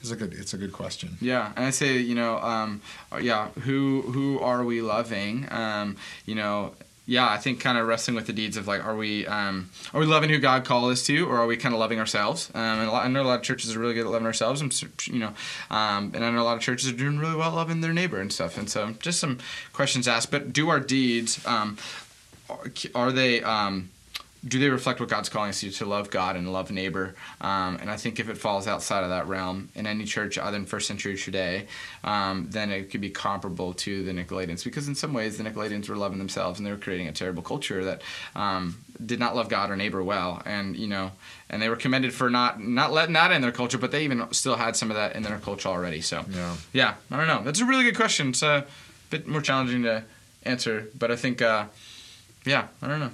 it's 0.00 0.10
a 0.10 0.16
good, 0.16 0.32
it's 0.32 0.54
a 0.54 0.58
good 0.58 0.72
question. 0.72 1.16
yeah. 1.20 1.52
And 1.56 1.64
I 1.64 1.70
say, 1.70 1.98
you 1.98 2.14
know, 2.14 2.38
um, 2.38 2.80
yeah, 3.20 3.48
who 3.60 4.02
who 4.02 4.38
are 4.40 4.64
we 4.64 4.80
loving? 4.82 5.46
Um, 5.50 5.96
you 6.26 6.34
know. 6.34 6.74
Yeah, 7.06 7.28
I 7.28 7.38
think 7.38 7.58
kind 7.58 7.76
of 7.76 7.88
wrestling 7.88 8.14
with 8.14 8.28
the 8.28 8.32
deeds 8.32 8.56
of 8.56 8.68
like, 8.68 8.84
are 8.84 8.94
we 8.94 9.26
um, 9.26 9.70
are 9.92 9.98
we 9.98 10.06
loving 10.06 10.30
who 10.30 10.38
God 10.38 10.64
called 10.64 10.92
us 10.92 11.02
to, 11.06 11.26
or 11.28 11.38
are 11.38 11.46
we 11.46 11.56
kind 11.56 11.74
of 11.74 11.80
loving 11.80 11.98
ourselves? 11.98 12.52
Um, 12.54 12.62
and 12.62 12.88
lot, 12.88 13.04
I 13.04 13.08
know 13.08 13.22
a 13.22 13.24
lot 13.24 13.40
of 13.40 13.42
churches 13.42 13.74
are 13.74 13.80
really 13.80 13.94
good 13.94 14.06
at 14.06 14.12
loving 14.12 14.26
ourselves. 14.26 14.60
I'm, 14.60 14.70
you 15.12 15.18
know, 15.18 15.34
um, 15.72 16.12
and 16.14 16.24
I 16.24 16.30
know 16.30 16.40
a 16.40 16.44
lot 16.44 16.56
of 16.56 16.62
churches 16.62 16.88
are 16.88 16.96
doing 16.96 17.18
really 17.18 17.34
well 17.34 17.50
loving 17.50 17.80
their 17.80 17.92
neighbor 17.92 18.20
and 18.20 18.32
stuff. 18.32 18.56
And 18.56 18.70
so, 18.70 18.94
just 19.00 19.18
some 19.18 19.38
questions 19.72 20.06
asked. 20.06 20.30
But 20.30 20.52
do 20.52 20.68
our 20.68 20.78
deeds 20.78 21.44
um, 21.46 21.78
are, 22.48 22.70
are 22.94 23.10
they 23.10 23.42
um, 23.42 23.90
do 24.46 24.58
they 24.58 24.70
reflect 24.70 25.00
what 25.00 25.08
God's 25.10 25.28
calling 25.28 25.50
us 25.50 25.60
to 25.60 25.70
to 25.70 25.84
love 25.84 26.10
God 26.10 26.34
and 26.36 26.50
love 26.50 26.70
neighbor? 26.70 27.14
Um, 27.42 27.76
and 27.80 27.90
I 27.90 27.96
think 27.96 28.18
if 28.18 28.28
it 28.30 28.38
falls 28.38 28.66
outside 28.66 29.04
of 29.04 29.10
that 29.10 29.28
realm 29.28 29.68
in 29.74 29.86
any 29.86 30.04
church, 30.04 30.38
other 30.38 30.52
than 30.52 30.64
first 30.64 30.88
century 30.88 31.16
today, 31.16 31.66
um, 32.04 32.46
then 32.50 32.70
it 32.70 32.90
could 32.90 33.02
be 33.02 33.10
comparable 33.10 33.74
to 33.74 34.02
the 34.02 34.12
Nicolaitans 34.12 34.64
because 34.64 34.88
in 34.88 34.94
some 34.94 35.12
ways 35.12 35.36
the 35.36 35.44
Nicolaitans 35.44 35.88
were 35.90 35.96
loving 35.96 36.18
themselves 36.18 36.58
and 36.58 36.66
they 36.66 36.70
were 36.70 36.78
creating 36.78 37.06
a 37.08 37.12
terrible 37.12 37.42
culture 37.42 37.84
that 37.84 38.02
um, 38.34 38.78
did 39.04 39.18
not 39.20 39.36
love 39.36 39.48
God 39.50 39.70
or 39.70 39.76
neighbor 39.76 40.02
well, 40.02 40.40
and 40.46 40.74
you 40.76 40.86
know, 40.86 41.10
and 41.50 41.60
they 41.60 41.68
were 41.68 41.76
commended 41.76 42.14
for 42.14 42.30
not 42.30 42.60
not 42.62 42.92
letting 42.92 43.12
that 43.14 43.32
in 43.32 43.42
their 43.42 43.52
culture, 43.52 43.76
but 43.78 43.90
they 43.90 44.04
even 44.04 44.26
still 44.32 44.56
had 44.56 44.74
some 44.74 44.90
of 44.90 44.96
that 44.96 45.16
in 45.16 45.22
their 45.22 45.38
culture 45.38 45.68
already. 45.68 46.00
So 46.00 46.24
Yeah. 46.30 46.56
yeah, 46.72 46.94
I 47.10 47.16
don't 47.18 47.26
know. 47.26 47.42
That's 47.44 47.60
a 47.60 47.66
really 47.66 47.84
good 47.84 47.96
question. 47.96 48.30
It's 48.30 48.42
a 48.42 48.64
bit 49.10 49.26
more 49.26 49.42
challenging 49.42 49.82
to 49.82 50.04
answer, 50.44 50.88
but 50.98 51.10
I 51.10 51.16
think, 51.16 51.42
uh, 51.42 51.66
yeah, 52.46 52.68
I 52.80 52.88
don't 52.88 53.00
know. 53.00 53.10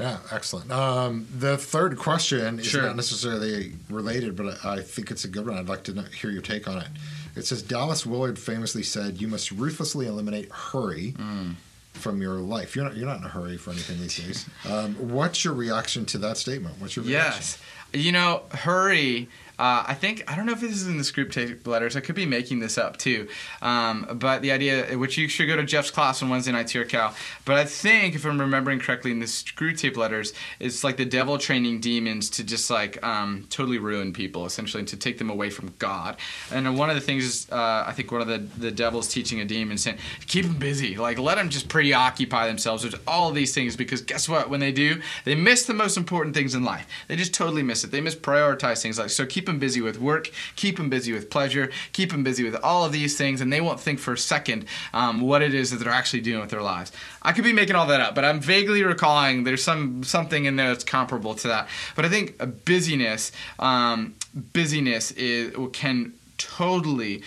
Yeah, 0.00 0.18
excellent. 0.32 0.70
Um, 0.72 1.26
the 1.36 1.56
third 1.56 1.98
question 1.98 2.58
is 2.58 2.66
Sure. 2.66 2.82
not 2.82 2.96
necessarily 2.96 3.74
related, 3.88 4.34
but 4.36 4.64
I 4.64 4.76
I 4.78 4.82
think 4.82 5.10
it's 5.10 5.24
a 5.24 5.28
good 5.28 5.46
one. 5.46 5.56
I'd 5.58 5.68
like 5.68 5.84
to 5.84 5.92
know, 5.94 6.02
hear 6.02 6.30
your 6.30 6.42
take 6.42 6.66
on 6.68 6.78
it. 6.78 6.88
It 7.36 7.46
says 7.46 7.62
Dallas 7.62 8.04
Willard 8.04 8.38
famously 8.38 8.82
said, 8.82 9.20
"You 9.20 9.28
must 9.28 9.50
ruthlessly 9.52 10.06
eliminate 10.06 10.50
hurry 10.50 11.14
Mm. 11.18 11.54
from 11.94 12.20
your 12.22 12.34
life." 12.34 12.74
You're 12.74 12.84
not 12.86 12.96
you're 12.96 13.06
not 13.06 13.18
in 13.18 13.24
a 13.24 13.28
hurry 13.28 13.56
for 13.56 13.70
anything 13.70 14.00
these 14.00 14.16
days. 14.16 14.46
Um, 14.68 14.94
what's 14.96 15.44
your 15.44 15.54
reaction 15.54 16.04
to 16.06 16.18
that 16.18 16.38
statement? 16.38 16.76
What's 16.80 16.96
your 16.96 17.04
reaction? 17.04 17.42
Yes. 17.42 17.58
You 18.04 18.12
know, 18.12 18.42
hurry. 18.52 19.28
Uh, 19.60 19.84
I 19.86 19.92
think 19.92 20.24
I 20.26 20.34
don't 20.36 20.46
know 20.46 20.52
if 20.52 20.60
this 20.60 20.72
is 20.72 20.86
in 20.86 20.96
the 20.96 21.02
Screwtape 21.02 21.66
letters. 21.66 21.94
I 21.94 22.00
could 22.00 22.14
be 22.14 22.24
making 22.24 22.60
this 22.60 22.78
up 22.78 22.96
too. 22.96 23.28
Um, 23.60 24.06
but 24.14 24.40
the 24.40 24.52
idea, 24.52 24.96
which 24.96 25.18
you 25.18 25.28
should 25.28 25.48
go 25.48 25.56
to 25.56 25.64
Jeff's 25.64 25.90
class 25.90 26.22
on 26.22 26.30
Wednesday 26.30 26.52
nights 26.52 26.72
here 26.72 26.86
Cal. 26.86 27.14
But 27.44 27.56
I 27.56 27.66
think 27.66 28.14
if 28.14 28.24
I'm 28.24 28.40
remembering 28.40 28.80
correctly, 28.80 29.10
in 29.10 29.18
the 29.18 29.26
Screwtape 29.26 29.98
letters, 29.98 30.32
it's 30.60 30.82
like 30.82 30.96
the 30.96 31.04
devil 31.04 31.36
training 31.36 31.80
demons 31.80 32.30
to 32.30 32.42
just 32.42 32.70
like 32.70 33.04
um, 33.04 33.46
totally 33.50 33.76
ruin 33.76 34.14
people, 34.14 34.46
essentially, 34.46 34.82
to 34.84 34.96
take 34.96 35.18
them 35.18 35.28
away 35.28 35.50
from 35.50 35.74
God. 35.78 36.16
And 36.50 36.78
one 36.78 36.88
of 36.88 36.94
the 36.94 37.02
things 37.02 37.24
is, 37.24 37.46
uh, 37.52 37.84
I 37.86 37.92
think 37.92 38.10
one 38.10 38.22
of 38.22 38.28
the 38.28 38.38
the 38.38 38.70
devil's 38.70 39.08
teaching 39.08 39.42
a 39.42 39.44
demon 39.44 39.76
saying, 39.76 39.98
keep 40.26 40.46
them 40.46 40.56
busy, 40.56 40.96
like 40.96 41.18
let 41.18 41.34
them 41.34 41.50
just 41.50 41.68
preoccupy 41.68 42.46
themselves 42.46 42.82
with 42.82 42.98
all 43.06 43.30
these 43.30 43.54
things, 43.54 43.76
because 43.76 44.00
guess 44.00 44.26
what? 44.26 44.48
When 44.48 44.60
they 44.60 44.72
do, 44.72 45.02
they 45.26 45.34
miss 45.34 45.66
the 45.66 45.74
most 45.74 45.98
important 45.98 46.34
things 46.34 46.54
in 46.54 46.64
life. 46.64 46.86
They 47.08 47.16
just 47.16 47.34
totally 47.34 47.62
miss 47.62 47.84
it. 47.84 47.90
They 47.90 48.00
misprioritize 48.00 48.80
things 48.80 48.98
like 48.98 49.10
so. 49.10 49.26
Keep 49.26 49.49
them 49.50 49.58
busy 49.58 49.80
with 49.80 49.98
work, 50.00 50.30
keep 50.56 50.76
them 50.76 50.88
busy 50.88 51.12
with 51.12 51.30
pleasure, 51.30 51.70
keep 51.92 52.10
them 52.12 52.24
busy 52.24 52.44
with 52.44 52.56
all 52.62 52.84
of 52.84 52.92
these 52.92 53.16
things, 53.16 53.40
and 53.40 53.52
they 53.52 53.60
won't 53.60 53.80
think 53.80 53.98
for 53.98 54.12
a 54.12 54.18
second 54.18 54.64
um, 54.94 55.20
what 55.20 55.42
it 55.42 55.54
is 55.54 55.70
that 55.70 55.78
they're 55.78 55.92
actually 55.92 56.20
doing 56.20 56.40
with 56.40 56.50
their 56.50 56.62
lives. 56.62 56.92
I 57.22 57.32
could 57.32 57.44
be 57.44 57.52
making 57.52 57.76
all 57.76 57.86
that 57.86 58.00
up, 58.00 58.14
but 58.14 58.24
I'm 58.24 58.40
vaguely 58.40 58.82
recalling 58.82 59.44
there's 59.44 59.64
some 59.64 60.02
something 60.04 60.44
in 60.44 60.56
there 60.56 60.68
that's 60.68 60.84
comparable 60.84 61.34
to 61.34 61.48
that. 61.48 61.68
But 61.96 62.04
I 62.04 62.08
think 62.08 62.64
busyness, 62.64 63.32
um, 63.58 64.14
busyness 64.52 65.10
is 65.12 65.54
can 65.72 66.14
totally 66.38 67.22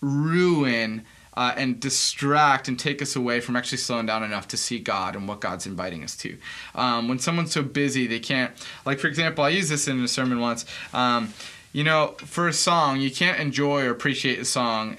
ruin 0.00 1.04
uh, 1.38 1.54
and 1.56 1.78
distract 1.78 2.66
and 2.66 2.76
take 2.76 3.00
us 3.00 3.14
away 3.14 3.40
from 3.40 3.54
actually 3.54 3.78
slowing 3.78 4.06
down 4.06 4.24
enough 4.24 4.48
to 4.48 4.56
see 4.56 4.80
God 4.80 5.14
and 5.14 5.28
what 5.28 5.40
God's 5.40 5.66
inviting 5.66 6.02
us 6.02 6.16
to. 6.16 6.36
Um, 6.74 7.06
when 7.08 7.20
someone's 7.20 7.52
so 7.52 7.62
busy, 7.62 8.08
they 8.08 8.18
can't, 8.18 8.50
like, 8.84 8.98
for 8.98 9.06
example, 9.06 9.44
I 9.44 9.50
used 9.50 9.70
this 9.70 9.86
in 9.86 10.02
a 10.02 10.08
sermon 10.08 10.40
once. 10.40 10.66
Um, 10.92 11.32
you 11.78 11.84
know, 11.84 12.16
for 12.18 12.48
a 12.48 12.52
song, 12.52 13.00
you 13.00 13.08
can't 13.08 13.38
enjoy 13.38 13.84
or 13.84 13.90
appreciate 13.90 14.40
a 14.40 14.44
song 14.44 14.96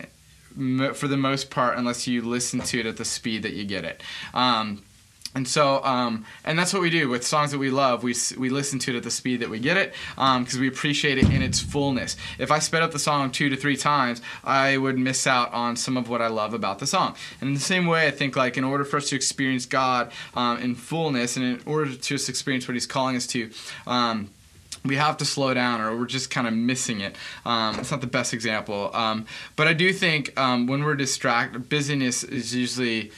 for 0.93 1.09
the 1.09 1.17
most 1.17 1.49
part 1.49 1.77
unless 1.77 2.07
you 2.07 2.21
listen 2.21 2.61
to 2.61 2.79
it 2.79 2.85
at 2.85 2.95
the 2.95 3.03
speed 3.03 3.43
that 3.43 3.51
you 3.51 3.65
get 3.65 3.83
it. 3.83 4.01
Um, 4.33 4.81
and 5.35 5.45
so, 5.45 5.83
um, 5.83 6.25
and 6.45 6.57
that's 6.57 6.71
what 6.71 6.81
we 6.81 6.89
do 6.89 7.09
with 7.09 7.27
songs 7.27 7.51
that 7.51 7.57
we 7.57 7.69
love. 7.69 8.01
We, 8.01 8.15
we 8.37 8.49
listen 8.49 8.79
to 8.79 8.93
it 8.93 8.97
at 8.97 9.03
the 9.03 9.11
speed 9.11 9.41
that 9.41 9.49
we 9.49 9.59
get 9.59 9.75
it 9.75 9.93
because 10.15 10.57
we 10.57 10.69
appreciate 10.69 11.17
it 11.17 11.29
in 11.29 11.41
its 11.41 11.59
fullness. 11.59 12.15
If 12.37 12.49
I 12.49 12.59
sped 12.59 12.81
up 12.81 12.93
the 12.93 12.99
song 12.99 13.29
two 13.31 13.49
to 13.49 13.57
three 13.57 13.75
times, 13.75 14.21
I 14.45 14.77
would 14.77 14.97
miss 14.97 15.27
out 15.27 15.51
on 15.51 15.75
some 15.75 15.97
of 15.97 16.07
what 16.07 16.21
I 16.21 16.27
love 16.27 16.53
about 16.53 16.79
the 16.79 16.87
song. 16.87 17.13
And 17.41 17.49
in 17.49 17.55
the 17.55 17.59
same 17.59 17.87
way, 17.87 18.07
I 18.07 18.11
think 18.11 18.37
like 18.37 18.55
in 18.55 18.63
order 18.63 18.85
for 18.85 18.95
us 18.95 19.09
to 19.09 19.17
experience 19.17 19.65
God 19.65 20.13
um, 20.33 20.59
in 20.59 20.75
fullness 20.75 21.35
and 21.35 21.45
in 21.45 21.61
order 21.65 21.91
to 21.91 21.99
just 21.99 22.29
experience 22.29 22.69
what 22.69 22.75
He's 22.75 22.87
calling 22.87 23.17
us 23.17 23.27
to, 23.27 23.51
um, 23.85 24.29
we 24.85 24.95
have 24.95 25.17
to 25.17 25.25
slow 25.25 25.53
down 25.53 25.81
or 25.81 25.95
we're 25.97 26.05
just 26.05 26.29
kind 26.29 26.47
of 26.47 26.53
missing 26.53 27.01
it. 27.01 27.15
Um, 27.45 27.79
it's 27.79 27.91
not 27.91 28.01
the 28.01 28.07
best 28.07 28.33
example. 28.33 28.91
Um, 28.93 29.25
but 29.55 29.67
I 29.67 29.73
do 29.73 29.91
think 29.93 30.37
um, 30.39 30.67
when 30.67 30.83
we're 30.83 30.95
distracted, 30.95 31.69
busyness 31.69 32.23
is 32.23 32.55
usually, 32.55 33.11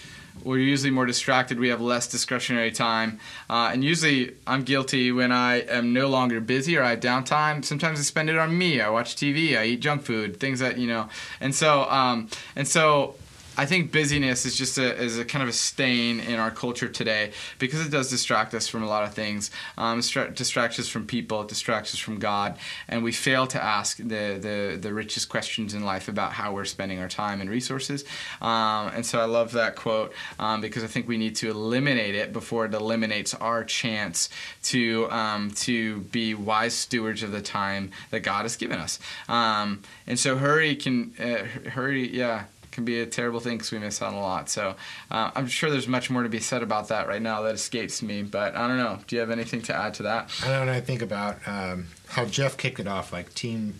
we're 0.43 0.57
usually 0.57 0.91
more 0.91 1.05
distracted. 1.05 1.59
We 1.59 1.69
have 1.69 1.81
less 1.81 2.07
discretionary 2.07 2.71
time. 2.71 3.19
Uh, 3.49 3.69
and 3.71 3.83
usually 3.83 4.35
I'm 4.47 4.63
guilty 4.63 5.11
when 5.11 5.31
I 5.31 5.61
am 5.61 5.93
no 5.93 6.07
longer 6.07 6.39
busy 6.41 6.77
or 6.77 6.83
I 6.83 6.91
have 6.91 6.99
downtime. 6.99 7.63
Sometimes 7.63 7.99
I 7.99 8.03
spend 8.03 8.29
it 8.29 8.37
on 8.37 8.57
me. 8.57 8.81
I 8.81 8.89
watch 8.89 9.15
TV, 9.15 9.57
I 9.57 9.65
eat 9.65 9.81
junk 9.81 10.01
food, 10.01 10.39
things 10.39 10.59
that, 10.59 10.77
you 10.77 10.87
know. 10.87 11.09
And 11.39 11.53
so, 11.53 11.83
um, 11.89 12.29
and 12.55 12.67
so, 12.67 13.15
I 13.57 13.65
think 13.65 13.91
busyness 13.91 14.45
is 14.45 14.55
just 14.55 14.77
a 14.77 14.95
is 14.95 15.17
a 15.17 15.25
kind 15.25 15.43
of 15.43 15.49
a 15.49 15.53
stain 15.53 16.21
in 16.21 16.39
our 16.39 16.51
culture 16.51 16.87
today 16.87 17.31
because 17.59 17.85
it 17.85 17.89
does 17.89 18.09
distract 18.09 18.53
us 18.53 18.69
from 18.69 18.81
a 18.81 18.87
lot 18.87 19.03
of 19.03 19.13
things. 19.13 19.51
Um, 19.77 19.99
distra- 19.99 20.33
distracts 20.33 20.79
us 20.79 20.87
from 20.87 21.05
people, 21.05 21.43
distracts 21.43 21.93
us 21.93 21.99
from 21.99 22.17
God, 22.17 22.57
and 22.87 23.03
we 23.03 23.11
fail 23.11 23.47
to 23.47 23.61
ask 23.61 23.97
the, 23.97 24.39
the 24.39 24.77
the 24.81 24.93
richest 24.93 25.27
questions 25.27 25.73
in 25.73 25.83
life 25.83 26.07
about 26.07 26.31
how 26.31 26.53
we're 26.53 26.65
spending 26.65 26.99
our 26.99 27.09
time 27.09 27.41
and 27.41 27.49
resources. 27.49 28.05
Um, 28.41 28.87
and 28.95 29.05
so 29.05 29.19
I 29.19 29.25
love 29.25 29.51
that 29.51 29.75
quote 29.75 30.13
um, 30.39 30.61
because 30.61 30.83
I 30.85 30.87
think 30.87 31.09
we 31.09 31.17
need 31.17 31.35
to 31.37 31.49
eliminate 31.49 32.15
it 32.15 32.31
before 32.31 32.65
it 32.65 32.73
eliminates 32.73 33.33
our 33.33 33.65
chance 33.65 34.29
to 34.63 35.11
um, 35.11 35.51
to 35.51 35.99
be 35.99 36.33
wise 36.33 36.73
stewards 36.73 37.21
of 37.21 37.33
the 37.33 37.41
time 37.41 37.91
that 38.11 38.21
God 38.21 38.43
has 38.43 38.55
given 38.55 38.79
us. 38.79 38.97
Um, 39.27 39.81
and 40.07 40.17
so 40.17 40.37
hurry 40.37 40.77
can 40.77 41.13
uh, 41.19 41.69
hurry, 41.71 42.07
yeah 42.15 42.45
can 42.71 42.85
be 42.85 43.01
a 43.01 43.05
terrible 43.05 43.39
thing 43.39 43.57
because 43.57 43.71
we 43.71 43.79
miss 43.79 44.01
out 44.01 44.09
on 44.09 44.13
a 44.15 44.21
lot. 44.21 44.49
So 44.49 44.75
uh, 45.11 45.31
I'm 45.35 45.47
sure 45.47 45.69
there's 45.69 45.87
much 45.87 46.09
more 46.09 46.23
to 46.23 46.29
be 46.29 46.39
said 46.39 46.63
about 46.63 46.87
that 46.87 47.07
right 47.07 47.21
now 47.21 47.41
that 47.43 47.53
escapes 47.55 48.01
me. 48.01 48.23
But 48.23 48.55
I 48.55 48.67
don't 48.67 48.77
know. 48.77 48.99
Do 49.07 49.15
you 49.15 49.19
have 49.19 49.29
anything 49.31 49.61
to 49.63 49.75
add 49.75 49.93
to 49.95 50.03
that? 50.03 50.29
I 50.43 50.47
don't 50.47 50.65
know. 50.67 50.73
I 50.73 50.81
think 50.81 51.01
about 51.01 51.37
um, 51.47 51.87
how 52.07 52.25
Jeff 52.25 52.55
kicked 52.57 52.79
it 52.79 52.87
off, 52.87 53.11
like 53.11 53.33
Team 53.35 53.73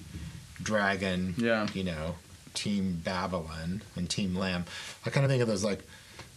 Dragon, 0.62 1.34
Yeah. 1.38 1.67
you 1.73 1.84
know, 1.84 2.15
Team 2.54 3.01
Babylon, 3.04 3.82
and 3.95 4.10
Team 4.10 4.36
Lamb. 4.36 4.65
I 5.06 5.10
kind 5.10 5.25
of 5.25 5.30
think 5.32 5.41
of 5.41 5.47
those 5.47 5.63
like 5.63 5.80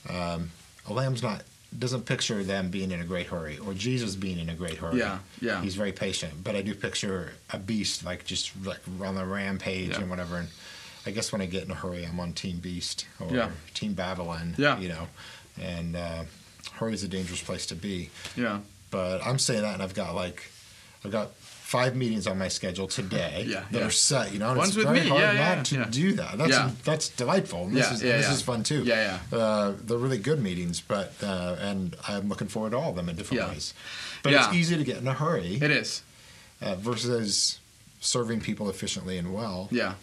um, 0.08 0.50
a 0.88 0.92
lamb's 0.92 1.22
not 1.22 1.42
doesn't 1.76 2.02
picture 2.06 2.44
them 2.44 2.70
being 2.70 2.92
in 2.92 3.00
a 3.00 3.04
great 3.04 3.26
hurry 3.26 3.58
or 3.58 3.74
Jesus 3.74 4.14
being 4.14 4.38
in 4.38 4.48
a 4.48 4.54
great 4.54 4.76
hurry. 4.76 5.00
Yeah, 5.00 5.18
yeah. 5.40 5.60
He's 5.60 5.74
very 5.74 5.90
patient, 5.90 6.44
but 6.44 6.54
I 6.54 6.62
do 6.62 6.72
picture 6.72 7.32
a 7.52 7.58
beast 7.58 8.04
like 8.04 8.24
just 8.24 8.52
like 8.64 8.78
on 9.02 9.16
the 9.16 9.24
rampage 9.26 9.88
Yeah. 9.90 10.00
and 10.02 10.08
whatever. 10.08 10.36
And 10.36 10.48
I 11.06 11.10
guess 11.10 11.32
when 11.32 11.40
I 11.42 11.46
get 11.46 11.64
in 11.64 11.70
a 11.70 11.74
hurry, 11.74 12.04
I'm 12.04 12.18
on 12.20 12.32
Team 12.32 12.58
Beast 12.58 13.06
or 13.20 13.30
Yeah. 13.34 13.50
Team 13.74 13.94
Babylon. 13.94 14.54
Yeah. 14.58 14.78
you 14.78 14.88
know, 14.88 15.08
and 15.60 15.96
uh, 15.96 16.24
hurry 16.74 16.94
is 16.94 17.02
a 17.04 17.08
dangerous 17.08 17.42
place 17.42 17.66
to 17.66 17.74
be 17.74 18.10
Yeah. 18.36 18.60
but 18.90 19.24
I'm 19.26 19.38
saying 19.38 19.62
that, 19.62 19.74
and 19.74 19.82
I've 19.82 19.94
got 19.94 20.14
like, 20.14 20.50
I've 21.04 21.12
got 21.12 21.34
five 21.36 21.96
meetings 21.96 22.26
on 22.26 22.38
my 22.38 22.48
schedule 22.48 22.86
today 22.86 23.44
Yeah, 23.48 23.64
that 23.72 23.80
yeah. 23.80 23.86
are 23.86 23.90
set. 23.90 24.32
You 24.32 24.38
know, 24.38 24.50
and 24.52 24.60
it's 24.62 24.74
very 24.74 25.00
me. 25.00 25.08
hard 25.08 25.20
Yeah, 25.20 25.32
yeah, 25.32 25.54
not 25.56 25.64
to 25.66 25.74
yeah. 25.76 25.86
do 25.90 26.12
that. 26.14 26.38
That's 26.38 26.50
Yeah. 26.50 26.70
that's 26.84 27.08
delightful. 27.10 27.64
And 27.66 27.76
this 27.76 27.88
Yeah, 27.88 27.94
is 27.94 28.02
yeah, 28.02 28.16
this 28.18 28.26
yeah. 28.28 28.32
is 28.34 28.42
fun 28.42 28.62
too. 28.62 28.82
Yeah, 28.84 29.18
Uh, 29.32 29.72
they're 29.82 29.98
really 29.98 30.18
good 30.18 30.40
meetings, 30.42 30.80
but 30.80 31.12
uh, 31.22 31.56
and 31.60 31.96
I'm 32.08 32.28
looking 32.28 32.48
forward 32.48 32.70
to 32.70 32.78
all 32.78 32.90
of 32.90 32.96
them 32.96 33.08
in 33.08 33.16
different 33.16 33.42
Yeah. 33.42 33.48
ways. 33.50 33.74
But 34.22 34.32
Yeah. 34.32 34.46
it's 34.48 34.54
easy 34.56 34.76
to 34.76 34.84
get 34.84 34.96
in 34.98 35.06
a 35.08 35.14
hurry 35.14 35.56
It 35.60 35.70
is. 35.70 36.02
uh, 36.62 36.76
versus 36.76 37.58
serving 38.04 38.40
people 38.40 38.68
efficiently 38.68 39.18
and 39.18 39.34
well. 39.34 39.68
Yeah, 39.70 39.94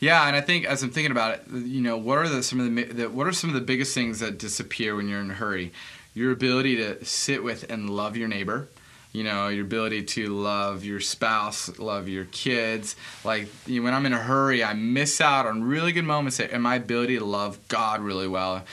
yeah, 0.00 0.26
and 0.26 0.36
I 0.36 0.40
think 0.40 0.64
as 0.64 0.82
I'm 0.82 0.90
thinking 0.90 1.12
about 1.12 1.34
it, 1.34 1.42
you 1.50 1.80
know, 1.80 1.96
what 1.96 2.18
are 2.18 2.28
the 2.28 2.42
some 2.42 2.60
of 2.60 2.74
the, 2.74 2.84
the 2.84 3.10
what 3.10 3.26
are 3.26 3.32
some 3.32 3.50
of 3.50 3.54
the 3.54 3.60
biggest 3.60 3.94
things 3.94 4.20
that 4.20 4.38
disappear 4.38 4.96
when 4.96 5.08
you're 5.08 5.20
in 5.20 5.30
a 5.30 5.34
hurry? 5.34 5.72
Your 6.14 6.32
ability 6.32 6.76
to 6.76 7.04
sit 7.04 7.44
with 7.44 7.70
and 7.70 7.90
love 7.90 8.16
your 8.16 8.28
neighbor. 8.28 8.68
You 9.12 9.24
know, 9.24 9.48
your 9.48 9.64
ability 9.64 10.02
to 10.02 10.28
love 10.28 10.84
your 10.84 11.00
spouse, 11.00 11.78
love 11.78 12.08
your 12.08 12.26
kids. 12.26 12.94
Like 13.24 13.48
you 13.66 13.80
know, 13.80 13.84
when 13.84 13.94
I'm 13.94 14.04
in 14.06 14.12
a 14.12 14.18
hurry, 14.18 14.62
I 14.62 14.74
miss 14.74 15.20
out 15.20 15.46
on 15.46 15.64
really 15.64 15.92
good 15.92 16.04
moments 16.04 16.40
and 16.40 16.62
my 16.62 16.76
ability 16.76 17.18
to 17.18 17.24
love 17.24 17.58
God 17.68 18.00
really 18.00 18.28
well. 18.28 18.64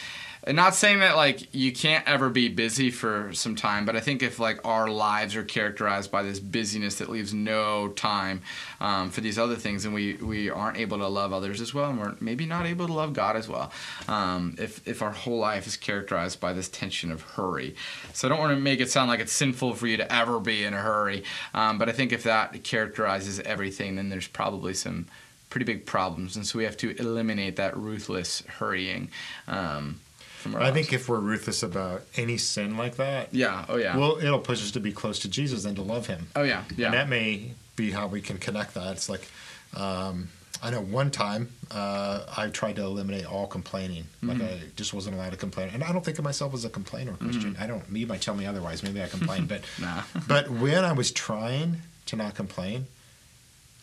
And 0.47 0.55
not 0.55 0.75
saying 0.75 0.99
that 0.99 1.15
like 1.15 1.53
you 1.55 1.71
can't 1.71 2.07
ever 2.07 2.29
be 2.29 2.49
busy 2.49 2.91
for 2.91 3.33
some 3.33 3.55
time, 3.55 3.83
but 3.83 3.95
I 3.95 3.99
think 3.99 4.21
if 4.21 4.37
like 4.37 4.63
our 4.63 4.87
lives 4.87 5.35
are 5.35 5.43
characterized 5.43 6.11
by 6.11 6.21
this 6.21 6.39
busyness 6.39 6.99
that 6.99 7.09
leaves 7.09 7.33
no 7.33 7.87
time 7.89 8.41
um, 8.79 9.09
for 9.09 9.21
these 9.21 9.39
other 9.39 9.55
things, 9.55 9.85
and 9.85 9.93
we 9.93 10.13
we 10.13 10.51
aren't 10.51 10.77
able 10.77 10.99
to 10.99 11.07
love 11.07 11.33
others 11.33 11.61
as 11.61 11.73
well, 11.73 11.89
and 11.89 11.99
we're 11.99 12.15
maybe 12.19 12.45
not 12.45 12.67
able 12.67 12.85
to 12.85 12.93
love 12.93 13.13
God 13.13 13.35
as 13.35 13.49
well. 13.49 13.71
Um, 14.07 14.55
if 14.59 14.87
if 14.87 15.01
our 15.01 15.11
whole 15.11 15.39
life 15.39 15.65
is 15.65 15.77
characterized 15.77 16.39
by 16.39 16.53
this 16.53 16.69
tension 16.69 17.11
of 17.11 17.21
hurry, 17.21 17.75
so 18.13 18.27
I 18.27 18.29
don't 18.29 18.39
want 18.39 18.55
to 18.55 18.61
make 18.61 18.79
it 18.79 18.91
sound 18.91 19.09
like 19.09 19.19
it's 19.19 19.33
sinful 19.33 19.73
for 19.73 19.87
you 19.87 19.97
to 19.97 20.13
ever 20.13 20.39
be 20.39 20.63
in 20.63 20.75
a 20.75 20.79
hurry, 20.79 21.23
um, 21.55 21.79
but 21.79 21.89
I 21.89 21.91
think 21.91 22.13
if 22.13 22.21
that 22.23 22.63
characterizes 22.63 23.39
everything, 23.39 23.95
then 23.95 24.09
there's 24.09 24.27
probably 24.27 24.75
some 24.75 25.07
pretty 25.49 25.65
big 25.65 25.87
problems, 25.87 26.35
and 26.35 26.45
so 26.45 26.59
we 26.59 26.65
have 26.65 26.77
to 26.77 26.95
eliminate 26.99 27.55
that 27.55 27.75
ruthless 27.75 28.43
hurrying. 28.59 29.09
Um, 29.47 30.01
from 30.45 30.55
our 30.55 30.61
I 30.61 30.65
lives. 30.65 30.75
think 30.75 30.93
if 30.93 31.09
we're 31.09 31.19
ruthless 31.19 31.63
about 31.63 32.03
any 32.15 32.37
sin 32.37 32.77
like 32.77 32.95
that, 32.97 33.33
Yeah. 33.33 33.65
Oh 33.67 33.77
yeah. 33.77 33.97
well, 33.97 34.17
it'll 34.17 34.39
push 34.39 34.61
us 34.61 34.71
to 34.71 34.79
be 34.79 34.91
close 34.91 35.19
to 35.19 35.27
Jesus 35.29 35.65
and 35.65 35.75
to 35.75 35.81
love 35.81 36.05
Him. 36.07 36.27
oh 36.35 36.43
yeah. 36.43 36.63
Yeah. 36.77 36.85
And 36.87 36.93
that 36.93 37.09
may 37.09 37.51
be 37.75 37.91
how 37.91 38.07
we 38.07 38.21
can 38.21 38.37
connect 38.37 38.75
that. 38.75 38.91
It's 38.93 39.09
like, 39.09 39.27
um, 39.75 40.29
I 40.63 40.69
know 40.69 40.81
one 40.81 41.11
time 41.11 41.49
uh, 41.71 42.25
I 42.37 42.47
tried 42.47 42.77
to 42.77 42.83
eliminate 42.83 43.25
all 43.25 43.47
complaining. 43.47 44.05
Like 44.23 44.37
Mm-hmm. 44.37 44.45
I 44.65 44.69
just 44.75 44.93
wasn't 44.93 45.15
allowed 45.15 45.31
to 45.31 45.37
complain. 45.37 45.69
And 45.73 45.83
I 45.83 45.91
don't 45.91 46.03
think 46.05 46.17
of 46.17 46.23
myself 46.23 46.53
as 46.53 46.63
a 46.65 46.69
complainer 46.69 47.13
Christian. 47.13 47.53
Mm-hmm. 47.55 47.63
I 47.63 47.67
don't. 47.67 47.83
You 47.91 48.07
might 48.07 48.21
tell 48.21 48.35
me 48.35 48.45
otherwise. 48.45 48.81
Maybe 48.83 49.01
I 49.03 49.07
complain, 49.07 49.45
but 49.53 49.61
Nah. 49.81 50.03
but 50.27 50.49
when 50.49 50.83
I 50.85 50.93
was 50.93 51.11
trying 51.11 51.81
to 52.07 52.15
not 52.15 52.35
complain, 52.35 52.85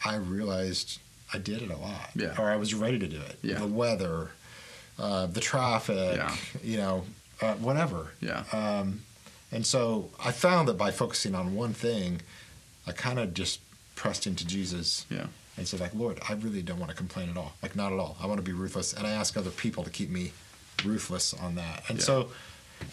I 0.04 0.16
realized 0.16 0.98
I 1.32 1.38
did 1.38 1.62
it 1.62 1.70
a 1.70 1.76
lot. 1.76 2.10
Yeah. 2.16 2.34
Or 2.38 2.50
I 2.50 2.56
was 2.56 2.74
ready 2.74 2.98
to 2.98 3.06
do 3.06 3.20
it. 3.20 3.38
Yeah. 3.42 3.58
The 3.58 3.66
weather, 3.66 4.30
uh, 5.02 5.26
the 5.26 5.40
traffic, 5.40 6.16
Yeah. 6.16 6.34
you 6.62 6.76
know, 6.76 7.04
uh, 7.40 7.54
whatever. 7.54 8.12
Yeah. 8.20 8.44
Um, 8.52 9.02
and 9.50 9.66
so 9.66 10.10
I 10.24 10.30
found 10.32 10.68
that 10.68 10.78
by 10.78 10.90
focusing 10.92 11.34
on 11.34 11.54
one 11.54 11.74
thing, 11.74 12.20
I 12.86 12.92
kind 12.92 13.18
of 13.18 13.34
just 13.34 13.60
pressed 13.96 14.26
into 14.26 14.46
Jesus 14.46 15.04
Yeah. 15.10 15.26
and 15.56 15.66
said, 15.68 15.80
like, 15.80 15.92
Lord, 15.94 16.20
I 16.28 16.34
really 16.34 16.62
don't 16.62 16.78
want 16.78 16.90
to 16.90 16.96
complain 16.96 17.28
at 17.28 17.36
all. 17.36 17.52
Like, 17.62 17.74
not 17.76 17.92
at 17.92 17.98
all. 17.98 18.16
I 18.22 18.26
want 18.26 18.38
to 18.38 18.42
be 18.44 18.52
ruthless. 18.52 18.92
And 18.92 19.06
I 19.06 19.10
ask 19.10 19.36
other 19.36 19.50
people 19.50 19.82
to 19.84 19.90
keep 19.90 20.08
me 20.08 20.32
ruthless 20.84 21.34
on 21.34 21.56
that. 21.56 21.82
And 21.88 21.98
Yeah. 21.98 22.04
so 22.04 22.30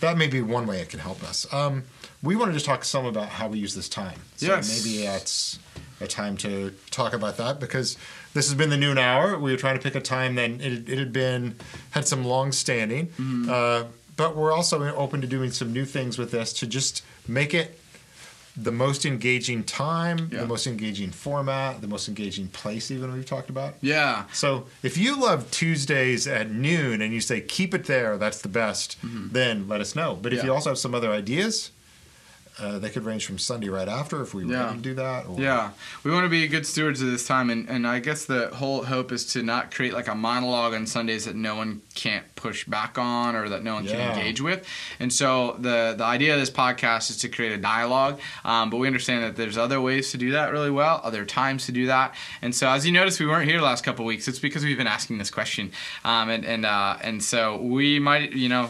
that 0.01 0.17
may 0.17 0.27
be 0.27 0.41
one 0.41 0.65
way 0.67 0.81
it 0.81 0.89
can 0.89 0.99
help 0.99 1.23
us. 1.23 1.45
Um, 1.53 1.83
we 2.23 2.35
want 2.35 2.49
to 2.49 2.53
just 2.53 2.65
talk 2.65 2.83
some 2.83 3.05
about 3.05 3.29
how 3.29 3.47
we 3.47 3.59
use 3.59 3.73
this 3.75 3.87
time. 3.89 4.19
So 4.37 4.47
Yes. 4.47 4.67
maybe 4.67 5.05
it's 5.05 5.59
a 6.01 6.07
time 6.07 6.37
to 6.37 6.73
talk 6.91 7.13
about 7.13 7.37
that 7.37 7.59
because 7.59 7.97
this 8.33 8.47
has 8.47 8.55
been 8.55 8.69
the 8.69 8.77
noon 8.77 8.97
hour. 8.97 9.37
We 9.37 9.51
were 9.51 9.57
trying 9.57 9.77
to 9.77 9.81
pick 9.83 9.95
a 9.95 10.01
time 10.01 10.35
then 10.35 10.61
it, 10.61 10.87
it 10.89 10.97
had 10.97 11.11
been 11.13 11.55
had 11.91 12.07
some 12.07 12.23
long 12.23 12.51
standing, 12.51 13.07
Mm-hmm. 13.07 13.49
uh, 13.49 13.83
but 14.15 14.35
we're 14.35 14.51
also 14.51 14.83
open 14.95 15.21
to 15.21 15.27
doing 15.27 15.51
some 15.51 15.71
new 15.71 15.85
things 15.85 16.17
with 16.17 16.31
this 16.31 16.51
to 16.53 16.67
just 16.67 17.03
make 17.27 17.53
it 17.53 17.79
the 18.57 18.71
most 18.71 19.05
engaging 19.05 19.63
time, 19.63 20.29
Yeah. 20.31 20.41
the 20.41 20.47
most 20.47 20.67
engaging 20.67 21.11
format, 21.11 21.79
the 21.79 21.87
most 21.87 22.09
engaging 22.09 22.49
place. 22.49 22.91
Even 22.91 23.13
we've 23.13 23.25
talked 23.25 23.49
about. 23.49 23.75
Yeah. 23.79 24.25
So 24.33 24.65
if 24.83 24.97
you 24.97 25.17
love 25.21 25.49
Tuesdays 25.51 26.27
at 26.27 26.51
noon 26.51 27.01
and 27.01 27.13
you 27.13 27.21
say 27.21 27.39
keep 27.39 27.73
it 27.73 27.85
there, 27.85 28.17
that's 28.17 28.41
the 28.41 28.49
best, 28.49 28.97
then 29.03 29.67
let 29.69 29.79
us 29.79 29.95
know. 29.95 30.17
But 30.21 30.33
if 30.33 30.39
Mm-hmm. 30.39 30.47
Yeah. 30.47 30.51
you 30.51 30.55
also 30.55 30.71
have 30.71 30.77
some 30.77 30.93
other 30.93 31.11
ideas, 31.11 31.71
uh, 32.61 32.79
they 32.79 32.89
could 32.89 33.03
range 33.05 33.25
from 33.25 33.37
Sunday 33.37 33.69
right 33.69 33.87
after 33.87 34.21
if 34.21 34.33
we 34.33 34.45
Yeah. 34.45 34.75
do 34.79 34.93
that. 34.95 35.25
Or, 35.27 35.39
Yeah, 35.39 35.71
we 36.03 36.11
want 36.11 36.25
to 36.25 36.29
be 36.29 36.47
good 36.47 36.65
stewards 36.65 37.01
of 37.01 37.09
this 37.11 37.25
time, 37.25 37.49
and, 37.49 37.69
and 37.69 37.87
I 37.87 37.99
guess 37.99 38.25
the 38.25 38.47
whole 38.49 38.83
hope 38.83 39.11
is 39.11 39.25
to 39.33 39.43
not 39.43 39.73
create 39.73 39.93
like 39.93 40.07
a 40.07 40.15
monologue 40.15 40.73
on 40.73 40.85
Sundays 40.87 41.25
that 41.25 41.35
no 41.35 41.55
one 41.55 41.81
can't 41.95 42.23
push 42.35 42.65
back 42.65 42.97
on 42.97 43.35
or 43.35 43.49
that 43.49 43.63
no 43.63 43.75
one 43.75 43.85
Yeah. 43.85 43.91
can 43.91 44.17
engage 44.17 44.41
with. 44.41 44.65
And 44.99 45.11
so 45.11 45.55
the 45.59 45.95
the 45.97 46.03
idea 46.03 46.33
of 46.33 46.39
this 46.39 46.49
podcast 46.51 47.09
is 47.09 47.17
to 47.17 47.29
create 47.29 47.51
a 47.51 47.57
dialogue, 47.57 48.19
um, 48.45 48.69
but 48.69 48.77
we 48.77 48.87
understand 48.87 49.23
that 49.23 49.35
there's 49.35 49.57
other 49.57 49.79
ways 49.81 50.11
to 50.11 50.17
do 50.17 50.31
that 50.31 50.51
really 50.51 50.71
well, 50.71 51.01
other 51.03 51.25
times 51.25 51.65
to 51.65 51.71
do 51.71 51.87
that. 51.87 52.15
And 52.41 52.53
so 52.55 52.69
as 52.69 52.85
you 52.85 52.91
notice, 52.91 53.19
we 53.19 53.25
weren't 53.25 53.47
here 53.49 53.57
the 53.57 53.63
last 53.65 53.83
couple 53.83 54.03
of 54.05 54.07
weeks. 54.07 54.27
It's 54.27 54.39
because 54.39 54.63
we've 54.63 54.77
been 54.77 54.87
asking 54.87 55.17
this 55.17 55.31
question, 55.31 55.71
um, 56.05 56.29
and 56.29 56.45
and 56.45 56.65
uh, 56.65 56.97
and 57.01 57.23
so 57.23 57.57
we 57.57 57.99
might 57.99 58.33
you 58.33 58.49
know 58.49 58.69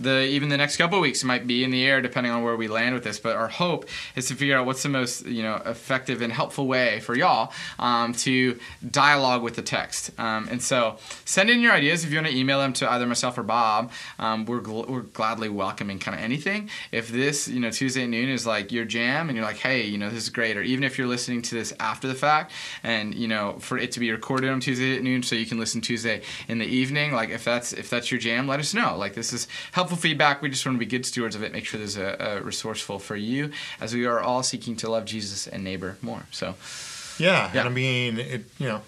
the 0.00 0.22
even 0.26 0.48
the 0.48 0.56
next 0.56 0.76
couple 0.76 1.00
weeks 1.00 1.24
might 1.24 1.46
be 1.46 1.64
in 1.64 1.70
the 1.70 1.84
air 1.84 2.00
depending 2.00 2.32
on 2.32 2.42
where 2.42 2.56
we 2.56 2.68
land 2.68 2.94
with 2.94 3.04
this 3.04 3.18
but 3.18 3.36
our 3.36 3.48
hope 3.48 3.86
is 4.14 4.26
to 4.26 4.34
figure 4.34 4.56
out 4.56 4.66
what's 4.66 4.82
the 4.82 4.88
most 4.88 5.26
you 5.26 5.42
know 5.42 5.56
effective 5.66 6.22
and 6.22 6.32
helpful 6.32 6.66
way 6.66 7.00
for 7.00 7.14
y'all 7.14 7.52
um, 7.78 8.12
to 8.12 8.58
dialogue 8.90 9.42
with 9.42 9.56
the 9.56 9.62
text. 9.62 10.10
Um, 10.18 10.48
and 10.50 10.62
so 10.62 10.98
send 11.24 11.50
in 11.50 11.60
your 11.60 11.72
ideas. 11.72 12.04
If 12.04 12.10
you 12.10 12.16
want 12.18 12.28
to 12.28 12.36
email 12.36 12.60
them 12.60 12.72
to 12.74 12.90
either 12.90 13.06
myself 13.06 13.38
or 13.38 13.42
bob 13.42 13.90
um, 14.18 14.44
we're, 14.44 14.60
gl- 14.60 14.88
we're 14.88 15.02
gladly 15.02 15.48
welcoming 15.48 15.98
kind 15.98 16.16
of 16.16 16.22
anything. 16.22 16.70
If 16.92 17.08
this 17.08 17.48
you 17.48 17.60
know 17.60 17.70
tuesday 17.70 18.06
noon 18.06 18.28
is 18.28 18.46
like 18.46 18.72
your 18.72 18.84
jam 18.84 19.28
and 19.28 19.36
you're 19.36 19.46
like 19.46 19.58
hey 19.58 19.84
you 19.84 19.98
know 19.98 20.10
this 20.10 20.24
is 20.24 20.30
great 20.30 20.56
or 20.56 20.62
even 20.62 20.84
if 20.84 20.98
you're 20.98 21.06
listening 21.06 21.42
to 21.42 21.54
this 21.54 21.72
after 21.80 22.08
the 22.08 22.14
fact 22.14 22.52
and 22.82 23.14
you 23.14 23.28
know 23.28 23.56
for 23.60 23.78
it 23.78 23.92
to 23.92 24.00
be 24.00 24.10
recorded 24.10 24.50
on 24.50 24.60
tuesday 24.60 24.96
at 24.96 25.02
noon 25.02 25.22
so 25.22 25.34
you 25.34 25.46
can 25.46 25.58
listen 25.58 25.80
tuesday 25.80 26.20
in 26.48 26.58
the 26.58 26.66
evening 26.66 27.12
like 27.12 27.30
if 27.30 27.44
that's 27.44 27.72
if 27.72 27.88
that's 27.90 28.10
your 28.10 28.20
jam 28.20 28.46
let 28.46 28.60
us 28.60 28.74
know. 28.74 28.96
Like 28.96 29.14
this 29.14 29.32
is 29.32 29.48
helpful 29.72 29.85
feedback 29.94 30.42
we 30.42 30.48
just 30.48 30.66
want 30.66 30.74
to 30.74 30.80
be 30.80 30.86
good 30.86 31.06
stewards 31.06 31.36
of 31.36 31.44
it 31.44 31.52
make 31.52 31.64
sure 31.64 31.78
there's 31.78 31.96
a, 31.96 32.16
a 32.18 32.40
resourceful 32.42 32.98
for 32.98 33.14
you 33.14 33.50
as 33.80 33.94
we 33.94 34.04
are 34.06 34.18
all 34.20 34.42
seeking 34.42 34.74
to 34.74 34.90
love 34.90 35.04
jesus 35.04 35.46
and 35.46 35.62
neighbor 35.62 35.96
more 36.02 36.22
so 36.32 36.56
Yeah, 37.18 37.50
Yeah. 37.54 37.60
and 37.60 37.68
I 37.68 37.72
mean, 37.72 38.18
it, 38.18 38.44
you 38.58 38.66
know, 38.68 38.82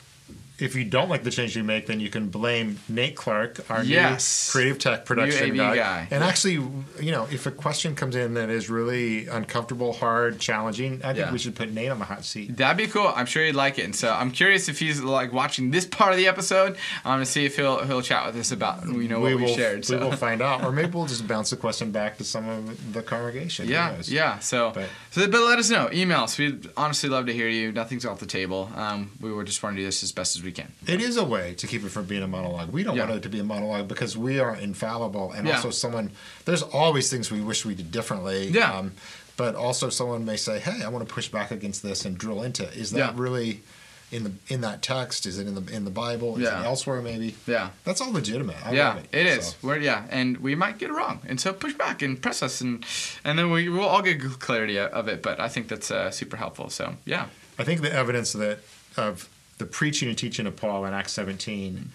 if 0.59 0.75
you 0.75 0.85
don't 0.85 1.09
like 1.09 1.23
the 1.25 1.31
change 1.31 1.57
you 1.57 1.63
make, 1.65 1.87
then 1.87 2.01
you 2.01 2.09
can 2.11 2.29
blame 2.29 2.79
Nate 2.89 3.15
Clark, 3.17 3.61
our 3.71 3.83
Yes. 3.85 4.49
new 4.49 4.53
creative 4.59 4.79
tech 4.79 5.05
production 5.05 5.57
guy. 5.57 5.77
guy. 5.77 6.09
And 6.11 6.25
actually, 6.25 6.55
you 7.01 7.13
know, 7.13 7.29
if 7.31 7.47
a 7.47 7.51
question 7.51 7.95
comes 7.95 8.17
in 8.17 8.35
that 8.35 8.51
is 8.51 8.69
really 8.69 9.27
uncomfortable, 9.29 9.93
hard, 9.93 10.39
challenging, 10.41 10.95
I 11.05 11.09
think 11.15 11.19
Yeah. 11.19 11.33
we 11.33 11.39
should 11.39 11.55
put 11.55 11.73
Nate 11.73 11.91
on 11.91 11.99
the 11.99 12.05
hot 12.05 12.25
seat. 12.25 12.57
That'd 12.57 12.77
be 12.77 12.87
cool. 12.87 13.13
I'm 13.15 13.27
sure 13.27 13.45
he'd 13.45 13.55
like 13.55 13.79
it. 13.79 13.85
And 13.85 13.95
so 13.95 14.13
I'm 14.13 14.31
curious 14.31 14.69
if 14.69 14.79
he's 14.79 15.01
like 15.01 15.33
watching 15.33 15.71
this 15.71 15.87
part 15.87 16.13
of 16.13 16.19
the 16.19 16.27
episode 16.27 16.77
um, 17.05 17.21
to 17.21 17.27
see 17.27 17.45
if 17.45 17.57
he'll 17.57 17.85
he'll 17.85 18.03
chat 18.03 18.27
with 18.27 18.37
us 18.37 18.51
about 18.53 18.85
you 18.87 19.09
know 19.09 19.21
what 19.21 19.29
we, 19.35 19.35
will, 19.37 19.55
shared. 19.55 19.85
So. 19.85 19.97
we 19.99 20.05
will 20.05 20.13
find 20.13 20.43
out, 20.43 20.65
or 20.65 20.73
maybe 20.73 20.91
we'll 20.91 21.07
just 21.15 21.27
bounce 21.29 21.51
the 21.51 21.57
question 21.57 21.91
back 21.93 22.19
to 22.19 22.25
some 22.25 22.49
of 22.49 22.93
the 22.93 23.03
congregation. 23.03 23.69
Yeah, 23.69 23.97
yeah. 24.05 24.39
So, 24.41 24.73
But- 24.75 24.89
so, 25.11 25.27
but 25.29 25.41
let 25.41 25.59
us 25.59 25.71
know. 25.71 25.89
Email 25.93 26.21
us. 26.25 26.37
We'd 26.39 26.69
honestly 26.77 27.09
love 27.09 27.27
to 27.27 27.33
hear 27.33 27.49
you. 27.49 27.73
Nothing's 27.73 28.05
off 28.05 28.19
the 28.21 28.27
table. 28.27 28.71
Um, 28.77 29.11
we 29.21 29.33
were 29.33 29.45
just 29.45 29.61
trying 29.61 29.75
to 29.77 29.81
do 29.81 29.87
this 29.87 30.03
as 30.03 30.13
best 30.13 30.37
as 30.37 30.43
we 30.43 30.48
can. 30.53 30.73
It 30.87 31.01
is 31.01 31.17
a 31.17 31.25
way 31.25 31.55
to 31.55 31.67
keep 31.67 31.85
it 31.85 31.91
from 31.91 32.05
being 32.07 32.23
a 32.23 32.29
monologue. 32.29 32.71
We 32.71 32.83
don't 32.83 32.97
Yeah. 32.97 33.05
want 33.07 33.17
it 33.17 33.23
to 33.23 33.29
be 33.29 33.39
a 33.41 33.45
monologue 33.45 33.89
because 33.89 34.17
we 34.17 34.39
are 34.41 34.55
infallible, 34.57 35.33
and 35.33 35.47
Yeah. 35.47 35.57
also 35.57 35.71
someone. 35.71 36.11
There's 36.45 36.63
always 36.63 37.11
things 37.11 37.31
we 37.31 37.41
wish 37.41 37.65
we 37.65 37.75
did 37.75 37.91
differently. 37.91 38.49
Yeah. 38.49 38.73
Um, 38.79 38.93
but 39.37 39.55
also, 39.55 39.89
someone 39.89 40.25
may 40.25 40.37
say, 40.37 40.59
"Hey, 40.59 40.83
I 40.83 40.89
want 40.89 41.07
to 41.07 41.13
push 41.15 41.29
back 41.29 41.51
against 41.51 41.83
this 41.83 42.05
and 42.05 42.19
drill 42.19 42.43
into. 42.43 42.65
it. 42.65 42.75
Is 42.77 42.91
that 42.91 42.99
Yeah. 42.99 43.13
really 43.15 43.63
in 44.11 44.25
the 44.25 44.33
in 44.49 44.63
that 44.63 44.81
text? 44.83 45.27
Is 45.27 45.39
it 45.39 45.47
in 45.47 45.55
the 45.55 45.73
in 45.73 45.85
the 45.85 45.91
Bible? 45.91 46.37
Is 46.37 46.43
Yeah. 46.43 46.61
it 46.63 46.65
elsewhere? 46.65 47.01
Maybe. 47.03 47.37
Yeah. 47.47 47.69
That's 47.85 48.01
all 48.01 48.11
legitimate. 48.11 48.57
I 48.65 48.73
yeah, 48.73 48.97
it. 48.97 49.07
it 49.13 49.27
is. 49.27 49.49
So, 49.51 49.55
We're 49.63 49.77
yeah, 49.79 50.05
and 50.11 50.39
we 50.39 50.55
might 50.55 50.79
get 50.79 50.89
it 50.91 50.95
wrong, 50.95 51.21
and 51.29 51.39
so 51.41 51.53
push 51.53 51.75
back 51.75 52.01
and 52.03 52.21
press 52.21 52.43
us, 52.43 52.61
and 52.63 52.85
and 53.23 53.39
then 53.39 53.51
we 53.51 53.69
will 53.69 53.85
all 53.85 54.03
get 54.03 54.19
clarity 54.41 54.79
of 54.79 55.07
it. 55.09 55.23
But 55.23 55.39
I 55.39 55.49
think 55.49 55.69
that's 55.69 55.91
uh, 55.91 56.11
super 56.11 56.37
helpful. 56.39 56.71
So 56.71 56.97
yeah, 57.05 57.27
I 57.59 57.65
think 57.65 57.83
the 57.83 57.93
evidence 57.93 58.33
that 58.33 58.61
of 58.97 59.29
the 59.59 59.67
preaching 59.67 60.09
and 60.09 60.17
teaching 60.17 60.47
of 60.47 60.57
Paul 60.57 60.85
in 60.87 60.95
Acts 60.95 61.13
17 61.13 61.91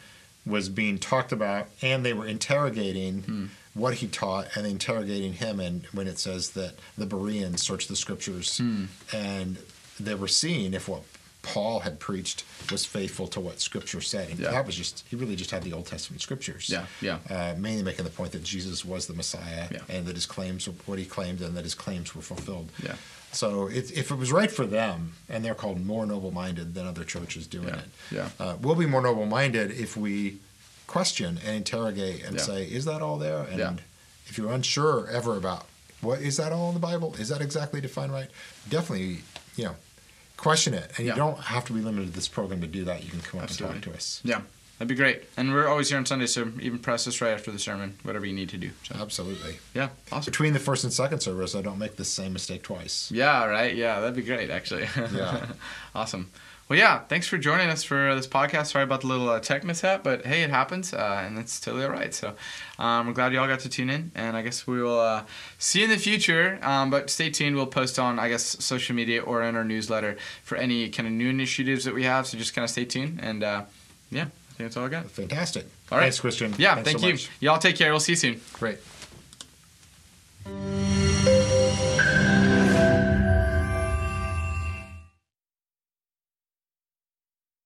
was 0.46 0.68
being 0.70 0.98
talked 1.00 1.32
about, 1.32 1.68
and 1.82 2.06
they 2.06 2.14
were 2.14 2.28
interrogating 2.28 3.22
Hmm. 3.24 3.46
what 3.74 3.96
he 3.96 4.08
taught 4.08 4.56
and 4.56 4.68
interrogating 4.68 5.34
him. 5.34 5.60
And 5.60 5.86
when 5.94 6.08
it 6.08 6.20
says 6.20 6.52
that 6.52 6.76
the 6.98 7.06
Bereans 7.06 7.62
searched 7.64 7.88
the 7.90 7.96
scriptures, 7.96 8.58
Hmm. 8.58 8.86
and 9.14 9.58
they 10.00 10.16
were 10.16 10.28
seeing 10.28 10.74
if 10.74 10.88
what 10.90 11.04
Paul 11.44 11.82
had 11.82 12.00
preached 12.00 12.44
was 12.72 12.86
faithful 12.86 13.28
to 13.28 13.40
what 13.40 13.60
Scripture 13.60 14.02
said. 14.02 14.30
And 14.30 14.40
Yeah. 14.40 14.52
that 14.52 14.66
was 14.66 14.76
just 14.76 15.04
he 15.10 15.16
really 15.16 15.36
just 15.36 15.52
had 15.52 15.62
the 15.64 15.74
Old 15.74 15.86
Testament 15.86 16.22
scriptures. 16.22 16.70
Yeah, 16.70 16.86
yeah. 17.02 17.20
Uh, 17.30 17.54
mainly 17.60 17.84
making 17.84 18.06
the 18.06 18.12
point 18.12 18.32
that 18.32 18.44
Jesus 18.44 18.84
was 18.84 19.06
the 19.08 19.14
Messiah, 19.14 19.68
Yeah. 19.70 19.80
and 19.90 20.06
that 20.08 20.16
his 20.16 20.26
claims, 20.26 20.68
were 20.68 20.74
what 20.86 20.98
he 21.00 21.06
claimed, 21.06 21.42
and 21.42 21.56
that 21.56 21.64
his 21.66 21.76
claims 21.76 22.16
were 22.16 22.22
fulfilled. 22.22 22.70
Yeah. 22.82 22.96
So 23.34 23.68
it, 23.68 23.92
if 23.92 24.10
it 24.10 24.16
was 24.16 24.32
right 24.32 24.50
for 24.52 24.66
them, 24.66 25.14
and 25.28 25.44
they're 25.44 25.56
called 25.56 25.86
more 25.86 26.06
noble-minded 26.06 26.76
than 26.76 26.88
other 26.88 27.04
churches 27.04 27.46
doing 27.46 27.68
Yeah, 27.70 27.80
it, 27.80 27.86
yeah. 28.12 28.30
Uh, 28.40 28.56
we'll 28.62 28.76
be 28.76 28.86
more 28.86 29.02
noble-minded 29.02 29.72
if 29.72 29.98
we 29.98 30.38
question 30.88 31.40
and 31.46 31.56
interrogate 31.58 32.24
and 32.24 32.38
Yeah. 32.38 32.44
say, 32.44 32.64
"Is 32.66 32.86
that 32.86 33.02
all 33.02 33.18
there?" 33.18 33.44
And 33.44 33.60
Yeah. 33.60 33.74
if 34.28 34.38
you're 34.38 34.52
unsure 34.54 35.08
ever 35.10 35.36
about 35.36 35.68
what 36.02 36.22
is 36.22 36.38
that 36.38 36.52
all 36.54 36.70
in 36.70 36.74
the 36.76 36.80
Bible, 36.80 37.16
is 37.20 37.28
that 37.30 37.42
exactly 37.42 37.82
defined 37.82 38.14
right? 38.14 38.30
Definitely, 38.70 39.24
you 39.58 39.66
know, 39.66 39.76
question 40.44 40.74
it. 40.74 40.92
And 40.98 41.06
Yeah. 41.08 41.14
you 41.14 41.18
don't 41.18 41.40
have 41.40 41.66
to 41.66 41.74
be 41.74 41.82
limited 41.82 42.08
to 42.10 42.14
this 42.14 42.28
program 42.28 42.62
to 42.62 42.68
do 42.68 42.84
that. 42.86 43.04
You 43.04 43.10
can 43.10 43.22
come 43.22 43.40
up 43.40 43.46
Absolutely. 43.46 43.76
and 43.78 43.84
talk 43.84 43.94
to 43.94 43.98
us. 43.98 44.22
yeah, 44.24 44.42
that'd 44.78 44.88
be 44.90 44.96
great. 44.96 45.24
And 45.38 45.54
we're 45.54 45.68
always 45.68 45.90
here 45.90 45.98
on 45.98 46.06
Sunday, 46.06 46.28
so 46.28 46.52
even 46.62 46.80
press 46.80 47.08
us 47.08 47.22
right 47.22 47.32
after 47.34 47.52
the 47.52 47.60
sermon, 47.60 47.98
whatever 48.04 48.26
you 48.26 48.34
need 48.34 48.50
to 48.50 48.58
do. 48.58 48.72
So 48.84 48.96
Absolutely. 49.00 49.58
yeah, 49.74 49.90
awesome. 50.12 50.30
Between 50.32 50.54
the 50.54 50.60
first 50.60 50.84
and 50.84 50.92
second 50.94 51.22
service, 51.22 51.56
I 51.56 51.62
don't 51.62 51.80
make 51.80 51.96
the 51.96 52.06
same 52.06 52.34
mistake 52.34 52.64
twice. 52.64 53.10
Yeah, 53.12 53.46
right. 53.46 53.76
Yeah, 53.76 54.00
that'd 54.02 54.16
be 54.16 54.22
great, 54.24 54.50
actually. 54.50 54.88
Yeah. 54.96 55.46
awesome. 55.96 56.30
Well, 56.70 56.80
yeah, 56.80 57.00
thanks 57.00 57.28
for 57.28 57.38
joining 57.38 57.70
us 57.70 57.84
for 57.84 58.16
this 58.16 58.26
podcast. 58.26 58.68
Sorry 58.68 58.84
about 58.84 59.02
the 59.02 59.08
little 59.08 59.30
uh, 59.30 59.40
tech 59.40 59.64
mishap, 59.64 60.02
but 60.02 60.26
hey, 60.26 60.44
it 60.44 60.50
happens, 60.50 60.94
uh, 60.94 61.22
and 61.26 61.38
that's 61.38 61.60
totally 61.60 61.84
all 61.84 61.92
right. 61.92 62.14
So 62.14 62.36
um, 62.80 63.06
we're 63.06 63.14
glad 63.14 63.34
you 63.34 63.40
all 63.40 63.48
got 63.48 63.60
to 63.62 63.70
tune 63.70 63.90
in, 63.90 64.12
and 64.16 64.38
I 64.38 64.42
guess 64.42 64.66
we 64.66 64.82
will 64.82 65.00
uh, 65.00 65.24
see 65.60 65.80
you 65.80 65.86
in 65.86 65.92
the 65.92 65.98
future. 65.98 66.58
Um, 66.64 66.90
but 66.90 67.10
stay 67.10 67.30
tuned. 67.30 67.58
We'll 67.58 67.66
post 67.68 68.00
on, 68.00 68.18
I 68.18 68.30
guess, 68.30 68.44
social 68.64 68.96
media 68.96 69.22
or 69.22 69.44
in 69.44 69.56
our 69.58 69.66
newsletter 69.66 70.18
for 70.44 70.56
any 70.56 70.90
kind 70.90 71.06
of 71.06 71.14
new 71.14 71.30
initiatives 71.30 71.84
that 71.84 71.94
we 71.94 72.04
have. 72.04 72.28
So 72.28 72.38
just 72.38 72.56
kind 72.56 72.64
of 72.64 72.70
stay 72.70 72.86
tuned, 72.86 73.20
and 73.22 73.44
uh, 73.44 73.64
yeah, 74.10 74.22
I 74.22 74.26
think 74.54 74.58
that's 74.58 74.78
all 74.78 74.86
I 74.86 74.90
got. 74.90 75.12
Fantastic. 75.12 75.66
All 75.92 75.98
right. 75.98 76.06
Thanks, 76.06 76.22
Christian. 76.22 76.56
Yeah, 76.58 76.76
Thanks 76.76 76.90
thank 76.90 77.00
so 77.02 77.08
you. 77.08 77.14
much. 77.14 77.30
Y'all 77.42 77.60
take 77.60 77.76
care. 77.76 77.92
We'll 77.92 78.00
see 78.00 78.14
you 78.14 78.16
soon. 78.16 78.42
Great. 78.54 78.80